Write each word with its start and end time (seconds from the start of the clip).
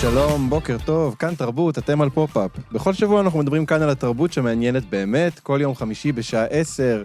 שלום, 0.00 0.50
בוקר 0.50 0.76
טוב, 0.84 1.16
כאן 1.18 1.34
תרבות, 1.34 1.78
אתם 1.78 2.00
על 2.00 2.10
פופ-אפ. 2.10 2.50
בכל 2.72 2.92
שבוע 2.92 3.20
אנחנו 3.20 3.38
מדברים 3.38 3.66
כאן 3.66 3.82
על 3.82 3.90
התרבות 3.90 4.32
שמעניינת 4.32 4.90
באמת, 4.90 5.40
כל 5.40 5.58
יום 5.62 5.74
חמישי 5.74 6.12
בשעה 6.12 6.44
10, 6.44 7.02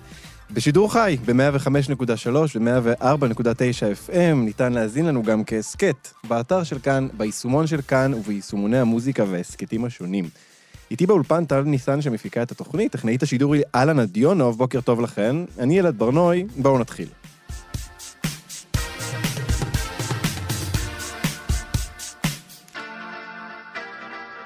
בשידור 0.52 0.94
חי, 0.94 1.18
ב-105.3 1.26 2.30
ו-104.9 2.32 4.10
FM, 4.10 4.36
ניתן 4.36 4.74
להזין 4.74 5.06
לנו 5.06 5.24
גם 5.24 5.44
כהסכת, 5.44 6.08
באתר 6.28 6.64
של 6.64 6.80
כאן, 6.80 7.08
ביישומון 7.18 7.68
של 7.68 7.82
כאן 7.82 8.14
וביישומוני 8.14 8.78
המוזיקה 8.78 9.24
וההסכתים 9.32 9.86
השונים. 9.86 10.30
איתי 10.92 11.06
באולפן 11.06 11.46
טל 11.46 11.62
ניסן 11.62 12.02
שמפיקה 12.02 12.44
את 12.44 12.52
התוכנית, 12.52 12.92
טכנאית 12.92 13.24
השידור 13.24 13.54
היא 13.54 13.64
אהלן 13.76 14.06
דיונוב, 14.06 14.58
בוקר 14.58 14.82
טוב 14.82 15.02
לכן. 15.02 15.36
אני 15.60 15.80
אלעד 15.80 15.98
ברנוי, 15.98 16.46
בואו 16.58 16.80
נתחיל. 16.80 17.08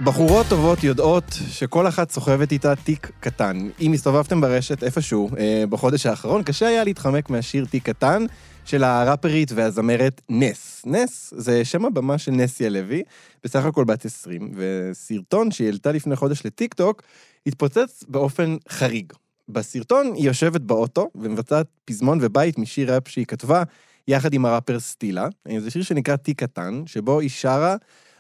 בחורות 0.04 0.46
טובות 0.50 0.84
יודעות 0.84 1.24
שכל 1.50 1.88
אחת 1.88 2.12
סוחבת 2.12 2.52
איתה 2.52 2.76
תיק 2.76 3.12
קטן. 3.20 3.70
אם 3.82 3.94
הסתובבתם 3.94 4.42
ברשת 4.42 4.84
איפשהו 4.84 5.30
אה, 5.38 5.64
בחודש 5.70 6.06
האחרון, 6.06 6.44
קשה 6.44 6.68
היה 6.68 6.84
להתחמק 6.84 7.30
מהשיר 7.30 7.66
תיק 7.66 7.86
קטן 7.86 8.26
של 8.66 8.84
הראפרית 8.84 9.52
והזמרת 9.56 10.22
נס. 10.30 10.82
נס 10.86 11.34
זה 11.38 11.66
שם 11.66 11.86
הבמה 11.86 12.18
של 12.18 12.32
נסיה 12.32 12.70
לוי, 12.70 13.04
בסך 13.44 13.66
הכל 13.66 13.84
בת 13.84 14.06
20, 14.06 14.52
וסרטון 14.56 15.52
שהיא 15.52 15.68
העלתה 15.68 15.92
לפני 15.92 16.16
חודש 16.16 16.46
לטיק 16.46 16.74
טוק, 16.74 17.04
התפוצץ 17.48 18.04
באופן 18.08 18.58
חריג. 18.70 19.14
בסרטון 19.50 20.14
היא 20.16 20.26
יושבת 20.26 20.62
באוטו 20.62 21.10
ומבצעת 21.16 21.68
פזמון 21.86 22.20
ובית 22.22 22.58
משיר 22.58 22.94
ראפ 22.94 23.08
שהיא 23.08 23.26
כתבה 23.26 23.64
יחד 24.08 24.34
עם 24.34 24.46
הראפר 24.46 24.80
סטילה. 24.80 25.28
זה 25.58 25.72
שיר 25.72 25.84
שנקרא 25.84 26.16
תיק 26.16 26.40
קטן, 26.40 26.84
שבו 26.86 27.20
היא 27.20 27.30
שרה 27.30 27.76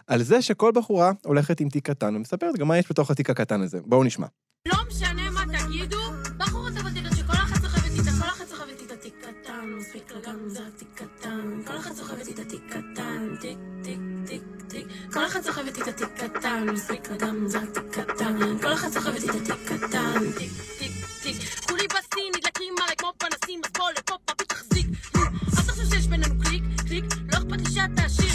על 0.07 0.23
זה 0.23 0.41
שכל 0.41 0.71
בחורה 0.71 1.11
הולכת 1.25 1.59
עם 1.59 1.69
תיק 1.69 1.89
קטן 1.89 2.15
ומספרת 2.15 2.57
גם 2.57 2.67
מה 2.67 2.77
יש 2.77 2.85
בתוך 2.89 3.11
התיק 3.11 3.29
הקטן 3.29 3.61
הזה. 3.61 3.79
בואו 3.85 4.03
נשמע. 4.03 4.27
לא 4.67 4.75
משנה 4.87 5.29
מה 5.31 5.41
תגידו, 5.57 5.97
בחורות 6.37 6.71
יודעות 6.75 7.15
שכל 7.17 7.33
אחת 7.33 7.61
סוחבת 7.61 7.91
איתה, 7.99 8.11
כל 8.11 8.27
אחת 8.27 8.47
סוחבת 8.47 8.81
איתה 8.81 8.95
תיק 8.97 9.13
קטן, 9.21 9.65
מספיק 9.77 10.11
לה 10.11 10.19
גם 10.21 10.49
זה 10.49 10.59
התיק 10.67 10.87
קטן, 10.95 11.61
כל 11.67 11.77
אחת 11.77 11.91
סוחבת 11.95 12.27
איתה 12.27 12.43
תיק 12.45 12.61
קטן, 12.69 13.35
תיק, 13.41 13.57
תיק, 13.83 13.99
תיק, 14.27 14.41
תיק, 14.67 14.87
כל 15.13 15.25
אחת 15.25 15.43
סוחבת 15.43 15.77
איתה 15.77 15.91
תיק 15.91 16.09
קטן, 16.17 16.65
מספיק 16.73 17.09
לה 17.11 17.17
גם 17.17 17.47
זה 17.47 17.59
התיק 17.59 17.83
קטן, 17.91 18.57
כל 18.61 18.73
אחת 18.73 18.91
סוחבת 18.91 19.21
איתה 19.23 19.39
תיק 19.45 19.55
קטן, 19.65 20.31
תיק, 20.37 20.51
תיק, 20.79 20.91
תיק, 21.23 21.35
כולי 21.67 21.87
בסין, 21.87 22.31
נדלקים 22.37 22.73
עליי 22.83 22.95
כמו 22.97 23.11
פנסים, 23.17 23.61
אז 23.65 23.71
בוא 23.77 23.85
לפה 23.99 24.15
פאפי 24.25 24.45
תחזיק, 24.45 24.87
אל 25.57 25.63
תחשוב 25.67 25.85
שיש 25.93 26.07
בינינו 26.07 26.35
קליק, 26.43 26.63
קליק, 26.87 27.05
לא 27.33 27.37
אכפת 27.37 27.67
לי 27.67 27.71
שאתה 27.73 28.03
עשיר, 28.03 28.26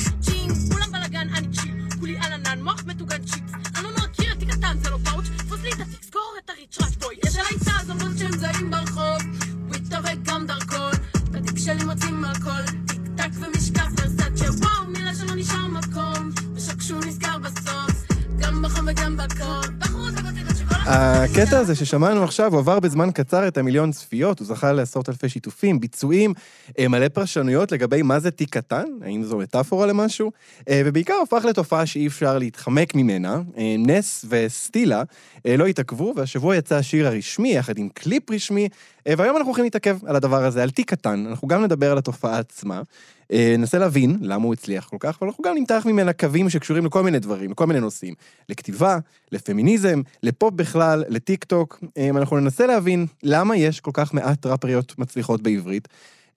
הקטע 20.86 21.58
הזה 21.58 21.74
ששמענו 21.74 22.24
עכשיו, 22.24 22.58
עבר 22.58 22.80
בזמן 22.80 23.10
קצר 23.10 23.48
את 23.48 23.58
המיליון 23.58 23.92
צפיות, 23.92 24.38
הוא 24.38 24.46
זכה 24.46 24.72
לעשרות 24.72 25.08
אלפי 25.08 25.28
שיתופים, 25.28 25.80
ביצועים, 25.80 26.34
אה, 26.78 26.88
מלא 26.88 27.08
פרשנויות 27.08 27.72
לגבי 27.72 28.02
מה 28.02 28.20
זה 28.20 28.30
תיק 28.30 28.50
קטן, 28.50 28.84
האם 29.02 29.24
זו 29.24 29.38
מטאפורה 29.38 29.86
למשהו, 29.86 30.32
אה, 30.68 30.82
ובעיקר 30.84 31.14
הפך 31.22 31.44
לתופעה 31.44 31.86
שאי 31.86 32.06
אפשר 32.06 32.38
להתחמק 32.38 32.94
ממנה. 32.94 33.42
אה, 33.56 33.74
נס 33.78 34.24
וסטילה 34.28 35.02
לא 35.44 35.66
התעכבו, 35.66 36.12
והשבוע 36.16 36.56
יצא 36.56 36.76
השיר 36.76 37.06
הרשמי 37.06 37.54
יחד 37.54 37.78
עם 37.78 37.88
קליפ 37.88 38.30
רשמי, 38.30 38.68
והיום 39.08 39.36
אנחנו 39.36 39.48
הולכים 39.48 39.64
להתעכב 39.64 39.98
על 40.06 40.16
הדבר 40.16 40.44
הזה, 40.44 40.62
על 40.62 40.70
תיק 40.70 40.90
קטן, 40.90 41.24
אנחנו 41.28 41.48
גם 41.48 41.64
נדבר 41.64 41.92
על 41.92 41.98
התופעה 41.98 42.38
עצמה. 42.38 42.82
אה, 43.32 43.54
ננסה 43.58 43.78
להבין 43.78 44.18
למה 44.20 44.44
הוא 44.44 44.52
הצליח 44.52 44.88
כל 44.88 44.96
כך, 45.00 45.18
אבל 45.20 45.28
אנחנו 45.28 45.44
גם 45.44 45.54
נמתח 45.54 45.82
ממנה 45.86 46.12
קווים 46.12 46.50
שקשורים 46.50 46.86
לכל 46.86 47.02
מיני 47.02 47.18
דברים, 47.18 47.50
לכל 47.50 47.66
מיני 47.66 47.80
נושאים. 47.80 48.14
לכתיבה, 48.48 48.98
לפמיניזם, 49.32 50.00
לפופ 50.22 50.54
בכלל, 50.54 51.04
לטיק 51.08 51.44
טוק. 51.44 51.84
אה, 51.98 52.08
אנחנו 52.08 52.40
ננסה 52.40 52.66
להבין 52.66 53.06
למה 53.22 53.56
יש 53.56 53.80
כל 53.80 53.90
כך 53.94 54.14
מעט 54.14 54.46
ראפריות 54.46 54.98
מצליחות 54.98 55.42
בעברית. 55.42 55.88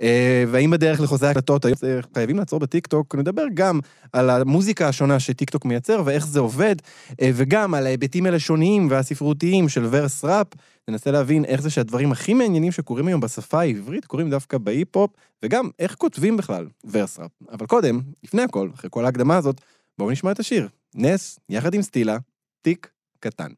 אה, 0.02 0.44
והאם 0.48 0.72
בדרך 0.72 1.02
לחוזה 1.02 1.30
הקלטות 1.30 1.66
היום 1.66 1.78
אה, 1.84 2.00
חייבים 2.14 2.38
לעצור 2.38 2.60
בטיק 2.60 2.88
טוק, 2.88 3.16
נדבר 3.16 3.44
גם 3.54 3.80
על 4.14 4.30
המוזיקה 4.30 4.88
השונה 4.88 5.20
שטיק 5.20 5.50
טוק 5.50 5.66
מייצר 5.66 6.02
ואיך 6.06 6.28
זה 6.28 6.40
עובד, 6.40 6.76
אה, 7.22 7.32
וגם 7.34 7.74
על 7.74 7.86
ההיבטים 7.86 8.26
הלשוניים 8.26 8.88
והספרותיים 8.90 9.70
של 9.70 9.88
verse 9.90 10.26
ראפ. 10.26 10.48
ננסה 10.90 11.12
להבין 11.12 11.46
איך 11.46 11.62
זה 11.62 11.70
שהדברים 11.70 12.12
הכי 12.12 12.34
מעניינים 12.34 12.72
שקורים 12.72 13.08
היום 13.08 13.22
בשפה 13.22 13.60
העברית 13.60 14.06
קורים 14.06 14.30
דווקא 14.30 14.58
בהיפ-הופ, 14.58 15.12
וגם 15.44 15.70
איך 15.80 15.96
כותבים 15.96 16.38
בכלל 16.38 16.68
verse 16.92 17.20
ראפ. 17.20 17.32
אבל 17.52 17.66
קודם, 17.66 18.02
לפני 18.24 18.42
הכל, 18.42 18.70
אחרי 18.74 18.90
כל 18.94 19.06
ההקדמה 19.06 19.38
הזאת, 19.38 19.62
בואו 19.98 20.12
נשמע 20.12 20.32
את 20.32 20.40
השיר. 20.40 20.70
נס, 20.96 21.40
יחד 21.50 21.74
עם 21.74 21.82
סטילה, 21.82 22.18
תיק 22.62 22.92
קטן. 23.20 23.52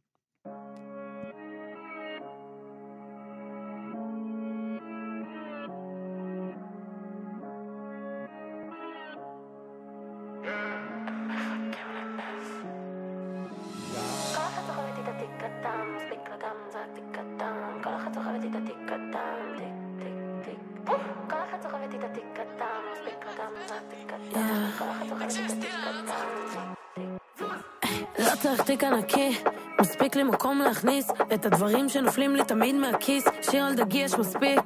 תיק 28.79 28.83
ענקי, 28.83 29.37
מספיק 29.81 30.15
לי 30.15 30.23
מקום 30.23 30.59
להכניס 30.59 31.11
את 31.33 31.45
הדברים 31.45 31.89
שנופלים 31.89 32.35
לי 32.35 32.43
תמיד 32.43 32.75
מהכיס. 32.75 33.25
שיר 33.51 33.65
על 33.65 33.75
דגי 33.75 33.97
יש 33.97 34.13
מספיק. 34.13 34.59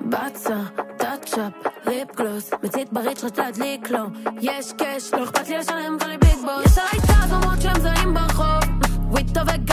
בצה, 0.00 0.56
טאצ'אפ, 0.96 1.52
ליפ 1.86 2.16
גלוס, 2.16 2.50
מצית 2.62 2.92
בריץ' 2.92 3.24
רצה 3.24 3.42
להדליק 3.42 3.90
לו. 3.90 4.04
יש 4.40 4.72
קאש, 4.72 5.14
לא 5.14 5.24
אכפת 5.24 5.48
לי 5.48 5.58
לשלם 5.58 5.96
ולי 6.00 6.18
ביג 6.18 6.34
בוס. 6.34 6.66
יש 6.66 6.78
עליי 6.78 7.06
צעד 7.06 7.30
למרות 7.30 7.62
שהם 7.62 7.80
זרים 7.80 8.14
ברחוב, 8.14 8.64
וויטו 9.10 9.40
וגם 9.40 9.67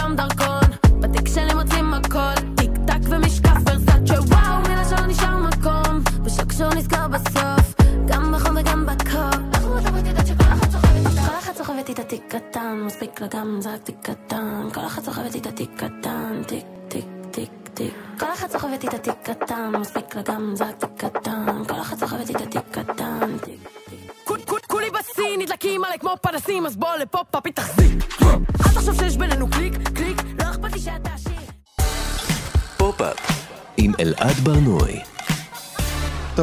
לה 13.90 14.15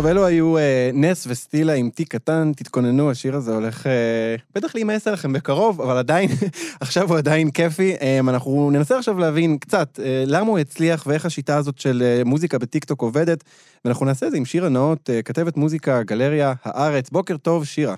טוב, 0.02 0.10
אלו 0.10 0.26
היו 0.26 0.58
אה, 0.58 0.90
נס 0.94 1.26
וסטילה 1.26 1.72
עם 1.72 1.90
תיק 1.90 2.08
קטן, 2.08 2.52
תתכוננו, 2.56 3.10
השיר 3.10 3.34
הזה 3.34 3.54
הולך 3.54 3.86
אה, 3.86 4.36
בטח 4.54 4.74
להימאס 4.74 5.08
עליכם 5.08 5.32
בקרוב, 5.32 5.80
אבל 5.80 5.96
עדיין, 5.98 6.28
עכשיו 6.80 7.08
הוא 7.08 7.18
עדיין 7.18 7.50
כיפי. 7.50 7.94
אה, 8.02 8.18
אנחנו 8.28 8.70
ננסה 8.70 8.98
עכשיו 8.98 9.18
להבין 9.18 9.58
קצת 9.58 10.00
אה, 10.00 10.24
למה 10.26 10.46
הוא 10.46 10.58
הצליח 10.58 11.06
ואיך 11.06 11.26
השיטה 11.26 11.56
הזאת 11.56 11.78
של 11.78 12.02
אה, 12.02 12.22
מוזיקה 12.24 12.58
בטיקטוק 12.58 13.02
עובדת, 13.02 13.44
ואנחנו 13.84 14.06
נעשה 14.06 14.26
את 14.26 14.30
זה 14.30 14.36
עם 14.36 14.44
שירה 14.44 14.68
נאות, 14.68 15.10
אה, 15.10 15.22
כתבת 15.22 15.56
מוזיקה, 15.56 16.02
גלריה, 16.02 16.52
הארץ. 16.64 17.10
בוקר 17.10 17.36
טוב, 17.36 17.64
שירה. 17.64 17.94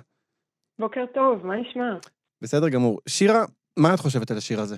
בוקר 0.78 1.04
טוב, 1.14 1.46
מה 1.46 1.56
נשמע? 1.56 1.94
בסדר 2.42 2.68
גמור. 2.68 3.00
שירה, 3.08 3.44
מה 3.76 3.94
את 3.94 4.00
חושבת 4.00 4.30
על 4.30 4.36
השיר 4.36 4.60
הזה? 4.60 4.76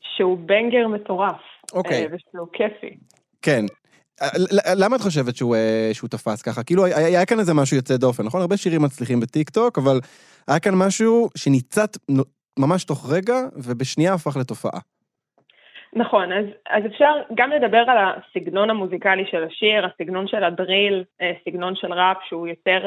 שהוא 0.00 0.38
בנגר 0.38 0.88
מטורף. 0.88 1.40
אוקיי. 1.72 2.02
אה, 2.02 2.06
ושהוא 2.06 2.48
כיפי. 2.52 2.96
כן. 3.42 3.64
אה, 4.22 4.28
למה 4.76 4.96
את 4.96 5.00
חושבת 5.00 5.36
שהוא, 5.36 5.56
אה, 5.56 5.90
שהוא 5.92 6.10
תפס 6.10 6.42
ככה? 6.42 6.62
כאילו, 6.62 6.84
היה, 6.84 6.96
היה 6.96 7.26
כאן 7.26 7.38
איזה 7.38 7.54
משהו 7.54 7.76
יוצא 7.76 7.96
דופן, 7.96 8.22
נכון? 8.22 8.40
הרבה 8.40 8.56
שירים 8.56 8.82
מצליחים 8.82 9.20
בטיקטוק, 9.20 9.78
אבל 9.78 10.00
היה 10.48 10.60
כאן 10.60 10.74
משהו 10.74 11.28
שניצת 11.36 11.90
ממש 12.58 12.84
תוך 12.84 13.12
רגע, 13.12 13.34
ובשנייה 13.56 14.14
הפך 14.14 14.36
לתופעה. 14.36 14.80
נכון, 15.96 16.32
אז, 16.32 16.44
אז 16.70 16.86
אפשר 16.86 17.12
גם 17.34 17.50
לדבר 17.50 17.84
על 17.86 17.98
הסגנון 17.98 18.70
המוזיקלי 18.70 19.24
של 19.30 19.44
השיר, 19.44 19.86
הסגנון 19.86 20.28
של 20.28 20.44
הדריל, 20.44 21.04
אה, 21.20 21.32
סגנון 21.44 21.76
של 21.76 21.92
ראפ 21.92 22.16
שהוא 22.28 22.48
יותר 22.48 22.80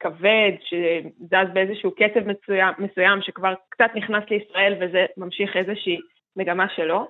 כבד, 0.00 0.52
שזז 0.64 1.52
באיזשהו 1.52 1.90
קצב 1.90 2.20
מסוים, 2.26 2.74
מסוים 2.78 3.22
שכבר 3.22 3.54
קצת 3.68 3.90
נכנס 3.94 4.24
לישראל 4.30 4.74
וזה 4.80 5.06
ממשיך 5.16 5.56
איזושהי 5.56 5.98
מגמה 6.36 6.66
שלו. 6.76 7.08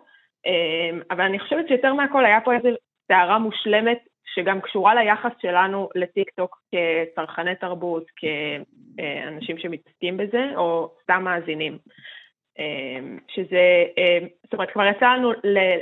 אבל 1.10 1.24
אני 1.24 1.38
חושבת 1.38 1.68
שיותר 1.68 1.94
מהכל 1.94 2.24
היה 2.24 2.40
פה 2.40 2.54
איזו 2.54 2.68
סערה 3.08 3.38
מושלמת 3.38 3.98
שגם 4.34 4.60
קשורה 4.60 4.94
ליחס 4.94 5.32
שלנו 5.42 5.88
לטיק 5.94 6.30
טוק 6.30 6.60
כצרכני 6.72 7.54
תרבות, 7.54 8.04
כאנשים 8.16 9.58
שמתעסקים 9.58 10.16
בזה, 10.16 10.50
או 10.56 10.90
סתם 11.02 11.22
מאזינים. 11.24 11.78
אמ, 12.58 13.18
שזה, 13.28 13.84
אמ, 13.96 14.26
זאת 14.44 14.52
אומרת, 14.52 14.70
כבר 14.70 14.86
יצא 14.86 15.06
לנו 15.06 15.32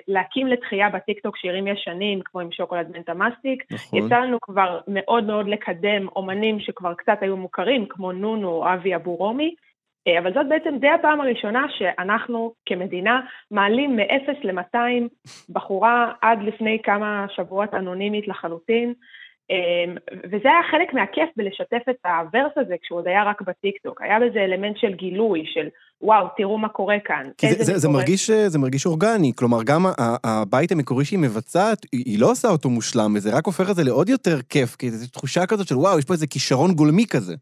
להקים 0.09 0.47
לתחייה 0.47 0.91
בטיקטוק 0.91 1.37
שירים 1.37 1.67
ישנים, 1.67 2.21
כמו 2.25 2.41
עם 2.41 2.53
שוקולד 2.53 2.91
מנטה 2.97 3.15
מסטיק. 3.15 3.65
נכון. 3.73 3.99
יצא 3.99 4.19
לנו 4.19 4.39
כבר 4.43 4.81
מאוד 4.89 5.25
מאוד 5.25 5.49
לקדם 5.49 6.09
אומנים 6.17 6.61
שכבר 6.61 6.95
קצת 6.95 7.19
היו 7.21 7.37
מוכרים, 7.37 7.87
כמו 7.89 8.13
נונו 8.13 8.49
או 8.49 8.73
אבי 8.73 8.95
אבו 8.95 9.17
רומי, 9.17 9.55
אבל 10.19 10.35
זאת 10.35 10.49
בעצם 10.49 10.77
די 10.81 10.89
הפעם 10.89 11.21
הראשונה 11.21 11.67
שאנחנו 11.79 12.53
כמדינה 12.67 13.21
מעלים 13.51 13.97
מ-0 13.97 14.33
ל-200 14.45 15.09
בחורה 15.49 16.13
עד 16.23 16.39
לפני 16.43 16.79
כמה 16.83 17.27
שבועות 17.37 17.75
אנונימית 17.75 18.29
לחלוטין. 18.29 18.95
אמ, 19.51 19.97
וזה 20.25 20.49
היה 20.49 20.63
חלק 20.71 20.95
מהכיף 20.95 21.29
בלשתף 21.37 21.83
את 21.91 21.97
ה 22.05 22.13
verse 22.13 22.53
הזה 22.57 22.75
כשהוא 22.83 22.99
עוד 22.99 23.07
היה 23.07 23.25
רק 23.25 23.43
בטיקטוק. 23.43 24.03
היה 24.03 24.19
בזה 24.21 24.39
אלמנט 24.39 24.77
של 24.77 24.95
גילוי, 24.95 25.43
של 25.47 25.69
וואו, 26.03 26.27
תראו 26.37 26.59
מה 26.59 26.69
קורה 26.69 26.97
כאן. 27.05 27.31
כי 27.39 27.49
זה, 27.53 27.65
זה, 27.65 27.79
זה, 27.79 27.89
מקורה." 27.89 28.03
מרגיש, 28.03 28.31
אה, 28.31 28.49
זה 28.49 28.59
מרגיש 28.59 28.87
אורגני, 28.87 29.33
כלומר, 29.37 29.59
גם 29.65 29.87
הבית 30.25 30.73
המקורי 30.73 31.05
שהיא 31.05 31.19
מבצעת, 31.19 31.79
היא 31.93 32.21
לא 32.21 32.31
עושה 32.31 32.49
אותו 32.49 32.71
מושלם, 32.71 33.13
וזה 33.17 33.37
רק 33.37 33.47
הופך 33.47 33.71
את 33.71 33.77
זה 33.77 33.85
לעוד 33.85 34.09
יותר 34.09 34.43
כיף, 34.49 34.77
כי 34.77 34.91
זו 34.91 35.11
תחושה 35.11 35.47
כזאת 35.47 35.69
של 35.69 35.77
וואו, 35.77 35.99
יש 35.99 36.05
פה 36.05 36.13
איזה 36.13 36.27
כישרון 36.27 36.75
גולמי 36.75 37.07
כזה. 37.07 37.35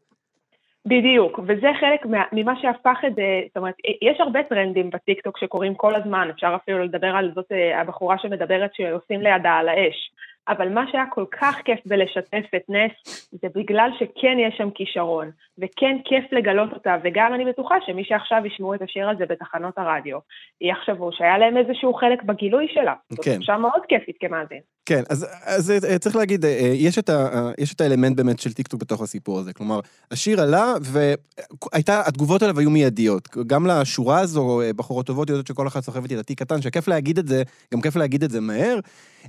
בדיוק, 0.87 1.39
וזה 1.39 1.69
חלק 1.81 2.07
מה, 2.07 2.23
ממה 2.33 2.53
שהפך 2.61 2.99
את 3.07 3.15
זה, 3.15 3.41
זאת 3.47 3.57
אומרת, 3.57 3.75
יש 4.03 4.21
הרבה 4.21 4.43
טרנדים 4.43 4.91
בטיקטוק 4.91 5.39
שקורים 5.39 5.75
כל 5.75 5.95
הזמן, 5.95 6.29
אפשר 6.31 6.57
אפילו 6.63 6.85
לדבר 6.85 7.17
על 7.17 7.33
זאת 7.35 7.53
אה, 7.53 7.81
הבחורה 7.81 8.19
שמדברת 8.19 8.75
שעושים 8.75 9.21
לידה 9.21 9.51
על 9.51 9.69
האש, 9.69 10.11
אבל 10.49 10.69
מה 10.69 10.85
שהיה 10.91 11.05
כל 11.11 11.25
כך 11.31 11.61
כיף 11.65 11.81
בלשתף 11.87 12.45
את 12.57 12.63
נס, 12.69 13.29
זה 13.33 13.49
בגלל 13.55 13.91
שכן 13.99 14.37
יש 14.39 14.55
שם 14.59 14.71
כישרון, 14.71 15.31
וכן 15.59 15.97
כיף 16.05 16.25
לגלות 16.33 16.73
אותה, 16.73 16.97
וגם 17.05 17.35
אני 17.35 17.45
בטוחה 17.45 17.75
שמי 17.87 18.05
שעכשיו 18.05 18.43
ישמעו 18.47 18.75
את 18.75 18.83
השיר 18.83 19.09
הזה 19.09 19.27
בתחנות 19.27 19.79
הרדיו, 19.79 20.19
יחשבו 20.61 21.13
שהיה 21.13 21.39
להם 21.39 21.57
איזשהו 21.57 21.95
חלק 21.95 22.23
בגילוי 22.23 22.69
שלה. 22.75 22.95
זאת 23.11 23.25
כן. 23.25 23.35
תחושה 23.35 23.57
מאוד 23.57 23.83
כיפית 23.89 24.17
כמאזין. 24.21 24.61
כן, 24.87 25.03
אז, 25.09 25.27
אז 25.45 25.71
אה, 25.71 25.99
צריך 25.99 26.17
להגיד, 26.17 26.45
אה, 26.45 26.73
יש 26.75 26.99
את, 26.99 27.09
ה, 27.09 27.27
אה, 27.35 27.53
יש 27.59 27.73
את 27.73 27.81
האלמנט 27.81 28.17
באמת 28.17 28.41
של 28.41 28.53
טיקטוק 28.53 28.81
בתוך 28.81 29.01
הסיפור 29.01 29.39
הזה. 29.39 29.53
כלומר, 29.53 29.81
השיר 30.11 30.41
עלה, 30.41 30.75
והייתה, 30.83 32.03
התגובות 32.07 32.43
עליו 32.43 32.59
היו 32.59 32.71
מיידיות. 32.71 33.29
גם 33.47 33.67
לשורה 33.67 34.21
הזו, 34.21 34.61
אה, 34.61 34.73
בחורות 34.73 35.07
טובות 35.07 35.29
יודעות 35.29 35.47
שכל 35.47 35.67
אחת 35.67 35.85
סוחבת 35.85 36.13
תיק 36.13 36.39
קטן, 36.39 36.63
שכיף 36.63 36.89
להגיד 36.89 37.19
את 37.19 37.29
זה, 37.29 37.43
גם 37.75 37.81
כיף 37.81 37.97
להגיד 37.97 38.25
את 38.25 38.31
זה 38.31 38.41
מהר, 38.41 38.79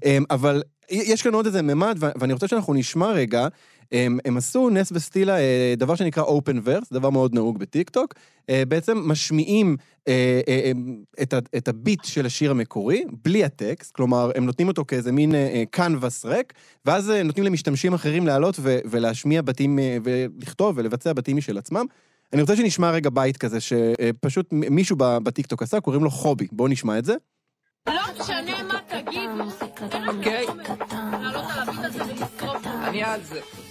אה, 0.06 0.18
אבל 0.30 0.64
יש 0.90 1.22
כאן 1.22 1.34
עוד 1.34 1.46
איזה 1.46 1.62
ממד, 1.62 1.98
ואני 2.00 2.34
רוצה 2.34 2.48
שאנחנו 2.48 2.74
נשמע 2.74 3.12
רגע, 3.12 3.48
הם, 3.92 4.20
הם 4.26 4.38
עשו 4.38 4.70
נס 4.70 4.92
וסטילה 4.92 5.38
אה, 5.40 5.74
דבר 5.78 5.96
שנקרא 5.96 6.24
open 6.24 6.68
verse, 6.68 6.88
דבר 6.92 7.10
מאוד 7.10 7.34
נהוג 7.34 7.60
בטיקטוק, 7.60 8.14
אה, 8.50 8.64
בעצם 8.68 9.02
משמיעים 9.06 9.78
אה, 10.08 10.42
את, 11.58 11.68
הביט 11.68 12.04
של 12.04 12.26
השיר 12.26 12.52
המקורי, 12.52 13.04
בלי 13.24 13.44
הטקסט, 13.44 13.96
כלומר, 13.96 14.32
הם 14.36 14.46
נותנים 14.46 14.68
אותו 14.68 14.86
כאיזה 14.86 15.12
מין 15.12 15.32
קנבס 15.72 16.26
ריק, 16.26 16.54
ואז 16.86 17.10
נותנים 17.10 17.46
למשתמשים 17.46 17.94
אחרים 17.94 18.28
לעלות 18.28 18.56
ו, 18.60 18.80
ולהשמיע 18.86 19.42
בתים, 19.42 19.80
ולכתוב 20.04 20.78
ולבצע 20.78 21.14
בתים 21.14 21.38
משל 21.38 21.58
עצמם. 21.58 21.86
אני 22.34 22.42
רוצה 22.42 22.56
שנשמע 22.56 22.92
רגע 22.92 23.10
בית 23.10 23.38
כזה, 23.38 23.60
שפשוט 23.62 24.48
מישהו 24.52 24.96
ב- 25.00 25.18
בטיקטוק 25.18 25.64
עשה, 25.64 25.80
קוראים 25.82 26.04
לו 26.04 26.10
חובי. 26.10 26.48
בואו 26.52 26.68
נשמע 26.68 26.98
את 26.98 27.06
זה. 27.06 27.16
לא 27.88 28.02
משנה 28.20 28.64
מה 28.64 28.80
תגידו, 28.88 29.20
אין 29.92 30.04
לך 30.04 30.16
אוקיי. 30.16 30.46
לעלות 31.22 31.46
על 31.52 31.70
הביט 31.70 31.86
הזה 31.86 32.04
ולשרוף. 32.04 32.68
אני 32.68 33.04
על 33.04 33.24
זה. 33.24 33.63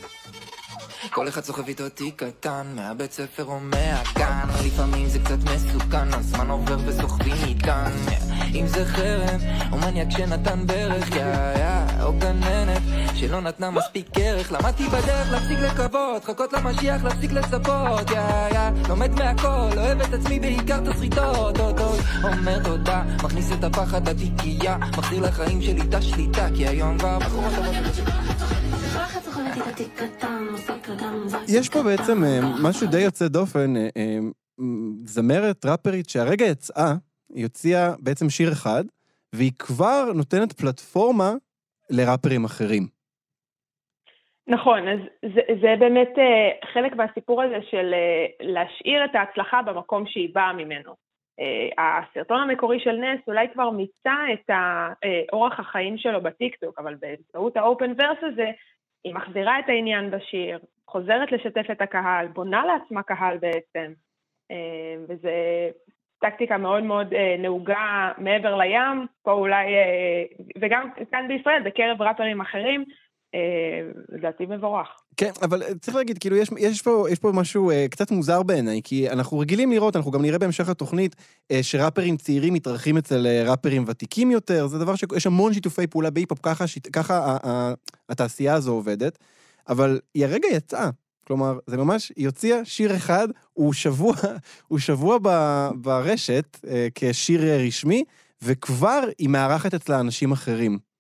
כל 1.10 1.28
אחד 1.28 1.44
סוחב 1.44 1.69
איתו 1.69 1.88
תיק 1.88 2.22
קטן, 2.22 2.66
מהבית 2.76 3.12
ספר 3.12 3.44
או 3.44 3.60
מהגן. 3.60 4.49
לפעמים 4.66 5.08
זה 5.08 5.19
קצת 5.19 5.38
מסוכן, 5.54 6.14
הזמן 6.14 6.50
עובר 6.50 6.76
וסוחבים 6.87 7.37
איתן. 7.46 7.90
אם 8.54 8.66
זה 8.66 8.84
חרם, 8.84 9.40
או 9.72 9.78
מניאק 9.78 10.10
שנתן 10.10 10.66
ברך, 10.66 11.10
יא 11.10 11.25
יא, 11.56 12.02
או 12.02 12.12
גננת 12.19 12.82
שלא 13.14 13.40
נתנה 13.40 13.70
מספיק 13.70 14.06
ערך. 14.14 14.52
למדתי 14.52 14.88
בדרך 14.88 15.31
להפסיק 15.31 15.58
לקוות, 15.58 16.25
חכות 16.25 16.52
למשיח 16.52 17.05
להפסיק 17.05 17.32
לצפות, 17.32 18.10
יא 18.10 18.20
יא, 18.52 18.88
לומד 18.88 19.10
מהכל, 19.10 19.78
אוהב 19.78 20.00
את 20.00 20.14
עצמי 20.14 20.40
בעיקר 20.40 20.81
תסריטות, 20.81 21.58
עוד 21.58 21.81
עוד, 21.81 22.00
אומר 22.25 22.62
תודה, 22.64 23.02
מכניס 23.25 23.52
את 23.52 23.64
הפחד 23.64 24.08
לתיקייה, 24.08 24.76
מחזיר 24.76 25.20
לחיים 25.20 25.62
שלי 25.62 25.81
את 25.81 25.94
השליטה, 25.94 26.48
כי 26.56 26.69
היום 26.69 26.98
כבר 26.98 27.19
יש 31.48 31.68
פה 31.68 31.78
בעצם 31.82 32.24
אה, 32.24 32.40
משהו 32.62 32.86
די 32.90 33.00
יוצא 33.00 33.28
דופן, 33.28 33.76
אה, 33.76 33.88
אה, 33.96 34.18
זמרת, 35.04 35.64
ראפרית, 35.64 36.08
שהרגע 36.08 36.44
יצאה, 36.44 36.92
היא 37.34 37.44
הוציאה 37.44 37.88
בעצם 37.98 38.30
שיר 38.30 38.52
אחד, 38.52 38.84
והיא 39.34 39.52
כבר 39.58 40.04
נותנת 40.14 40.52
פלטפורמה 40.52 41.30
לראפרים 41.90 42.44
אחרים. 42.44 42.82
נכון, 44.46 44.88
אז 44.88 44.98
זה, 45.34 45.40
זה 45.62 45.74
באמת 45.78 46.12
חלק 46.72 46.92
מהסיפור 46.96 47.42
הזה 47.42 47.58
של 47.70 47.94
להשאיר 48.40 49.05
את 49.05 49.14
ההצלחה 49.14 49.62
במקום 49.62 50.06
שהיא 50.06 50.34
באה 50.34 50.52
ממנו. 50.52 50.93
הסרטון 51.78 52.40
המקורי 52.40 52.81
של 52.81 52.93
נס 52.93 53.20
אולי 53.26 53.46
כבר 53.52 53.70
מיצה 53.70 54.17
את 54.32 54.50
אורח 55.32 55.60
החיים 55.60 55.98
שלו 55.98 56.22
בטיקטוק, 56.22 56.78
אבל 56.78 56.94
באמצעות 56.94 57.56
האופן 57.56 57.93
ורס 57.98 58.19
הזה, 58.22 58.50
היא 59.04 59.14
מחזירה 59.14 59.58
את 59.58 59.68
העניין 59.68 60.10
בשיר, 60.10 60.58
חוזרת 60.88 61.32
לשתף 61.32 61.66
את 61.72 61.80
הקהל, 61.80 62.26
בונה 62.26 62.62
לעצמה 62.66 63.02
קהל 63.02 63.38
בעצם, 63.38 63.92
אה, 64.50 64.94
וזה 65.08 65.32
טקטיקה 66.20 66.58
מאוד 66.58 66.82
מאוד 66.82 67.14
אה, 67.14 67.36
נהוגה 67.38 68.12
מעבר 68.18 68.56
לים, 68.56 69.06
פה 69.22 69.32
אולי, 69.32 69.74
אה, 69.74 70.24
וגם 70.60 70.88
כאן 71.10 71.28
בישראל, 71.28 71.62
בקרב 71.62 72.02
ראפרים 72.02 72.40
אחרים, 72.40 72.84
לדעתי 74.08 74.46
מבורך. 74.46 74.89
כן, 75.17 75.31
אבל 75.43 75.62
אה, 75.62 75.74
צריך 75.81 75.96
להגיד, 75.96 76.19
כאילו, 76.19 76.36
יש, 76.36 76.48
יש, 76.58 76.82
פה, 76.82 77.06
יש 77.10 77.19
פה 77.19 77.32
משהו 77.34 77.70
אה, 77.70 77.86
קצת 77.91 78.10
מוזר 78.10 78.43
בעיניי, 78.43 78.81
כי 78.84 79.10
אנחנו 79.10 79.39
רגילים 79.39 79.72
לראות, 79.72 79.96
אנחנו 79.96 80.10
גם 80.10 80.22
נראה 80.22 80.39
בהמשך 80.39 80.69
התוכנית, 80.69 81.17
אה, 81.51 81.62
שראפרים 81.62 82.17
צעירים 82.17 82.55
מתארחים 82.55 82.96
אצל 82.96 83.27
אה, 83.27 83.51
ראפרים 83.51 83.84
ותיקים 83.86 84.31
יותר, 84.31 84.67
זה 84.67 84.79
דבר 84.79 84.94
שיש 84.96 85.27
המון 85.27 85.53
שיתופי 85.53 85.86
פעולה 85.86 86.10
בהיפ-הופ, 86.10 86.39
ככה, 86.43 86.67
שיט, 86.67 86.89
ככה 86.93 87.19
ה, 87.19 87.36
ה, 87.48 87.74
התעשייה 88.08 88.55
הזו 88.55 88.72
עובדת, 88.72 89.19
אבל 89.69 90.01
היא 90.15 90.24
הרגע 90.24 90.48
יצאה. 90.53 90.91
כלומר, 91.27 91.58
זה 91.67 91.77
ממש, 91.77 92.12
היא 92.17 92.27
הוציאה 92.27 92.65
שיר 92.65 92.96
אחד, 92.96 93.29
הוא 93.53 93.72
שבוע, 93.72 94.15
הוא 94.69 94.79
שבוע 94.79 95.19
ב, 95.22 95.29
ברשת 95.74 96.58
אה, 96.69 96.89
כשיר 96.94 97.43
אה, 97.44 97.56
רשמי, 97.67 98.05
וכבר 98.43 99.01
היא 99.19 99.29
מארחת 99.29 99.74
אצלה 99.74 100.01
אנשים 100.01 100.32
אחרים. 100.32 100.92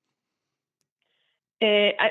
אה, 1.62 2.06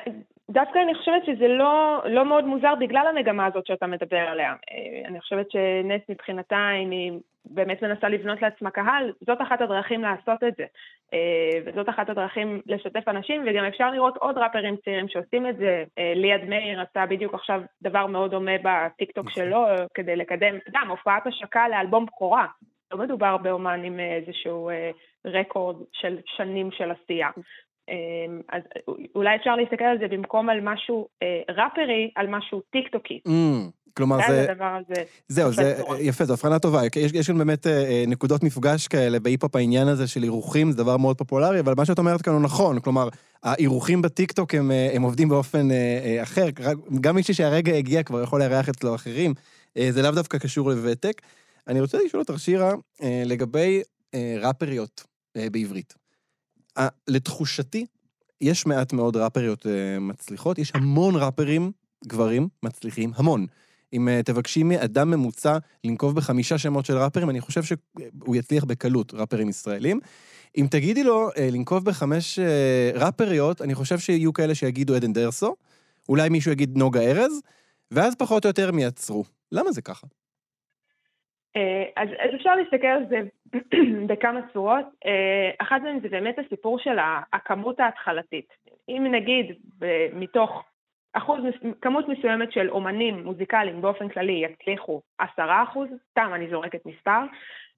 דווקא 0.51 0.79
אני 0.79 0.95
חושבת 0.95 1.25
שזה 1.25 1.47
לא, 1.47 2.01
לא 2.09 2.25
מאוד 2.25 2.45
מוזר 2.45 2.75
בגלל 2.79 3.07
המגמה 3.07 3.45
הזאת 3.45 3.65
שאתה 3.65 3.87
מדבר 3.87 4.17
עליה. 4.17 4.49
אה, 4.49 5.07
אני 5.07 5.21
חושבת 5.21 5.51
שנס 5.51 6.01
מבחינתה, 6.09 6.71
אם 6.83 6.91
היא 6.91 7.11
באמת 7.45 7.81
מנסה 7.81 8.09
לבנות 8.09 8.41
לעצמה 8.41 8.71
קהל, 8.71 9.13
זאת 9.27 9.41
אחת 9.41 9.61
הדרכים 9.61 10.01
לעשות 10.01 10.43
את 10.47 10.55
זה. 10.57 10.65
אה, 11.13 11.59
וזאת 11.65 11.89
אחת 11.89 12.09
הדרכים 12.09 12.61
לשתף 12.65 13.07
אנשים, 13.07 13.43
וגם 13.45 13.65
אפשר 13.65 13.91
לראות 13.91 14.17
עוד 14.17 14.37
ראפרים 14.37 14.75
צעירים 14.85 15.07
שעושים 15.07 15.47
את 15.47 15.57
זה. 15.57 15.83
אה, 15.97 16.13
ליעד 16.15 16.43
מאיר 16.43 16.81
עשה 16.81 17.05
בדיוק 17.05 17.33
עכשיו 17.33 17.61
דבר 17.81 18.05
מאוד 18.05 18.31
דומה 18.31 18.51
בטיקטוק 18.63 19.25
נכון. 19.25 19.43
שלו, 19.43 19.65
כדי 19.93 20.15
לקדם, 20.15 20.55
יודע, 20.67 20.79
הופעת 20.89 21.27
השקה 21.27 21.69
לאלבום 21.69 22.05
בכורה. 22.05 22.47
לא 22.91 22.97
מדובר 22.97 23.37
באומן 23.37 23.83
עם 23.83 23.99
איזשהו 23.99 24.69
רקורד 25.25 25.75
של 25.91 26.17
שנים 26.25 26.71
של 26.71 26.91
עשייה. 26.91 27.29
אמ, 27.91 28.41
אז 28.51 28.61
אולי 29.15 29.35
אפשר 29.35 29.55
להסתכל 29.55 29.83
על 29.83 29.97
זה 29.99 30.07
במקום 30.07 30.49
על 30.49 30.59
משהו 30.63 31.07
אה, 31.23 31.27
ראפרי, 31.49 32.11
על 32.15 32.27
משהו 32.27 32.61
טיקטוקי. 32.71 33.19
אממ, 33.27 33.31
כלומר, 33.97 34.17
זה 34.27 34.53
הזה. 34.59 35.03
זהו, 35.27 35.51
זה. 35.51 35.81
יפה, 35.99 36.25
זו 36.25 36.33
הבחנה 36.33 36.59
טובה. 36.59 36.81
יש, 36.95 37.11
יש 37.13 37.27
כאן 37.27 37.37
באמת 37.37 37.67
אה, 37.67 37.71
אה, 37.71 38.03
נקודות 38.07 38.43
מפגש 38.43 38.87
כאלה 38.87 39.19
בהיפ-הופ 39.19 39.55
העניין 39.55 39.87
הזה 39.87 40.07
של 40.07 40.23
אירוחים, 40.23 40.71
זה 40.71 40.77
דבר 40.77 40.97
מאוד 40.97 41.17
פופולרי, 41.17 41.59
אבל 41.59 41.73
מה 41.77 41.85
שאת 41.85 41.99
אומרת 41.99 42.21
כאן 42.21 42.33
הוא 42.33 42.41
נכון. 42.41 42.79
כלומר, 42.79 43.09
האירוחים 43.43 44.01
בטיקטוק 44.01 44.55
הם, 44.55 44.71
הם 44.93 45.01
עובדים 45.01 45.29
באופן 45.29 45.71
אה, 45.71 46.19
אחר. 46.23 46.45
גם 47.01 47.15
מישהי 47.15 47.33
שהרגע 47.33 47.73
הגיע 47.73 48.03
כבר 48.03 48.23
יכול 48.23 48.39
לארח 48.39 48.69
אצלו 48.69 48.95
אחרים. 48.95 49.33
אה, 49.77 49.87
זה 49.91 50.01
לאו 50.01 50.11
דווקא 50.11 50.37
קשור 50.37 50.69
לוותק. 50.69 51.21
אני 51.67 51.81
רוצה 51.81 51.97
לשאול 52.05 52.19
אותך, 52.21 52.39
שירה, 52.39 52.73
לגבי 53.25 53.81
ראפריות 54.41 55.03
בעברית. 55.51 56.00
לתחושתי, 57.07 57.85
יש 58.41 58.65
מעט 58.65 58.93
מאוד 58.93 59.15
ראפריות 59.15 59.67
אה, 59.67 59.99
מצליחות, 59.99 60.59
יש 60.59 60.71
המון 60.75 61.15
ראפרים, 61.15 61.71
גברים, 62.07 62.47
מצליחים, 62.63 63.11
המון. 63.15 63.45
אם 63.93 64.07
אה, 64.09 64.23
תבקשי 64.23 64.63
מאדם 64.63 65.11
ממוצע 65.11 65.57
לנקוב 65.83 66.15
בחמישה 66.15 66.57
שמות 66.57 66.85
של 66.85 66.97
ראפרים, 66.97 67.29
אני 67.29 67.41
חושב 67.41 67.63
שהוא 67.63 68.35
יצליח 68.35 68.63
בקלות, 68.63 69.13
ראפרים 69.13 69.49
ישראלים. 69.49 69.99
אם 70.57 70.67
תגידי 70.71 71.03
לו 71.03 71.29
אה, 71.37 71.49
לנקוב 71.51 71.85
בחמש 71.85 72.39
ראפריות, 72.93 73.61
אני 73.61 73.75
חושב 73.75 73.99
שיהיו 73.99 74.33
כאלה 74.33 74.55
שיגידו 74.55 74.95
עדן 74.95 75.13
דרסו, 75.13 75.55
אולי 76.09 76.29
מישהו 76.29 76.51
יגיד 76.51 76.77
נוגה 76.77 77.01
ארז, 77.01 77.41
ואז 77.91 78.15
פחות 78.15 78.45
או 78.45 78.49
יותר 78.49 78.69
הם 78.69 78.79
יעצרו. 78.79 79.25
למה 79.51 79.71
זה 79.71 79.81
ככה? 79.81 80.07
אה, 81.55 81.83
אז, 81.95 82.09
אז 82.19 82.35
אפשר 82.35 82.55
להסתכל 82.55 82.87
על 82.87 83.05
זה 83.09 83.19
בכמה 84.09 84.39
צורות. 84.53 84.85
אה, 85.05 85.51
אחת 85.57 85.81
מהן 85.81 85.99
זה 85.99 86.09
באמת 86.09 86.39
הסיפור 86.39 86.79
של 86.79 86.97
הכמות 87.33 87.79
ההתחלתית. 87.79 88.47
אם 88.89 89.07
נגיד 89.11 89.45
מתוך 90.13 90.63
אחוז, 91.13 91.39
כמות 91.81 92.07
מסוימת 92.07 92.51
של 92.51 92.69
אומנים 92.69 93.23
מוזיקליים 93.23 93.81
באופן 93.81 94.09
כללי 94.09 94.45
יצליחו 94.45 95.01
עשרה 95.17 95.63
אחוז, 95.63 95.89
סתם 96.11 96.31
אני 96.33 96.49
זורקת 96.49 96.85
מספר, 96.85 97.19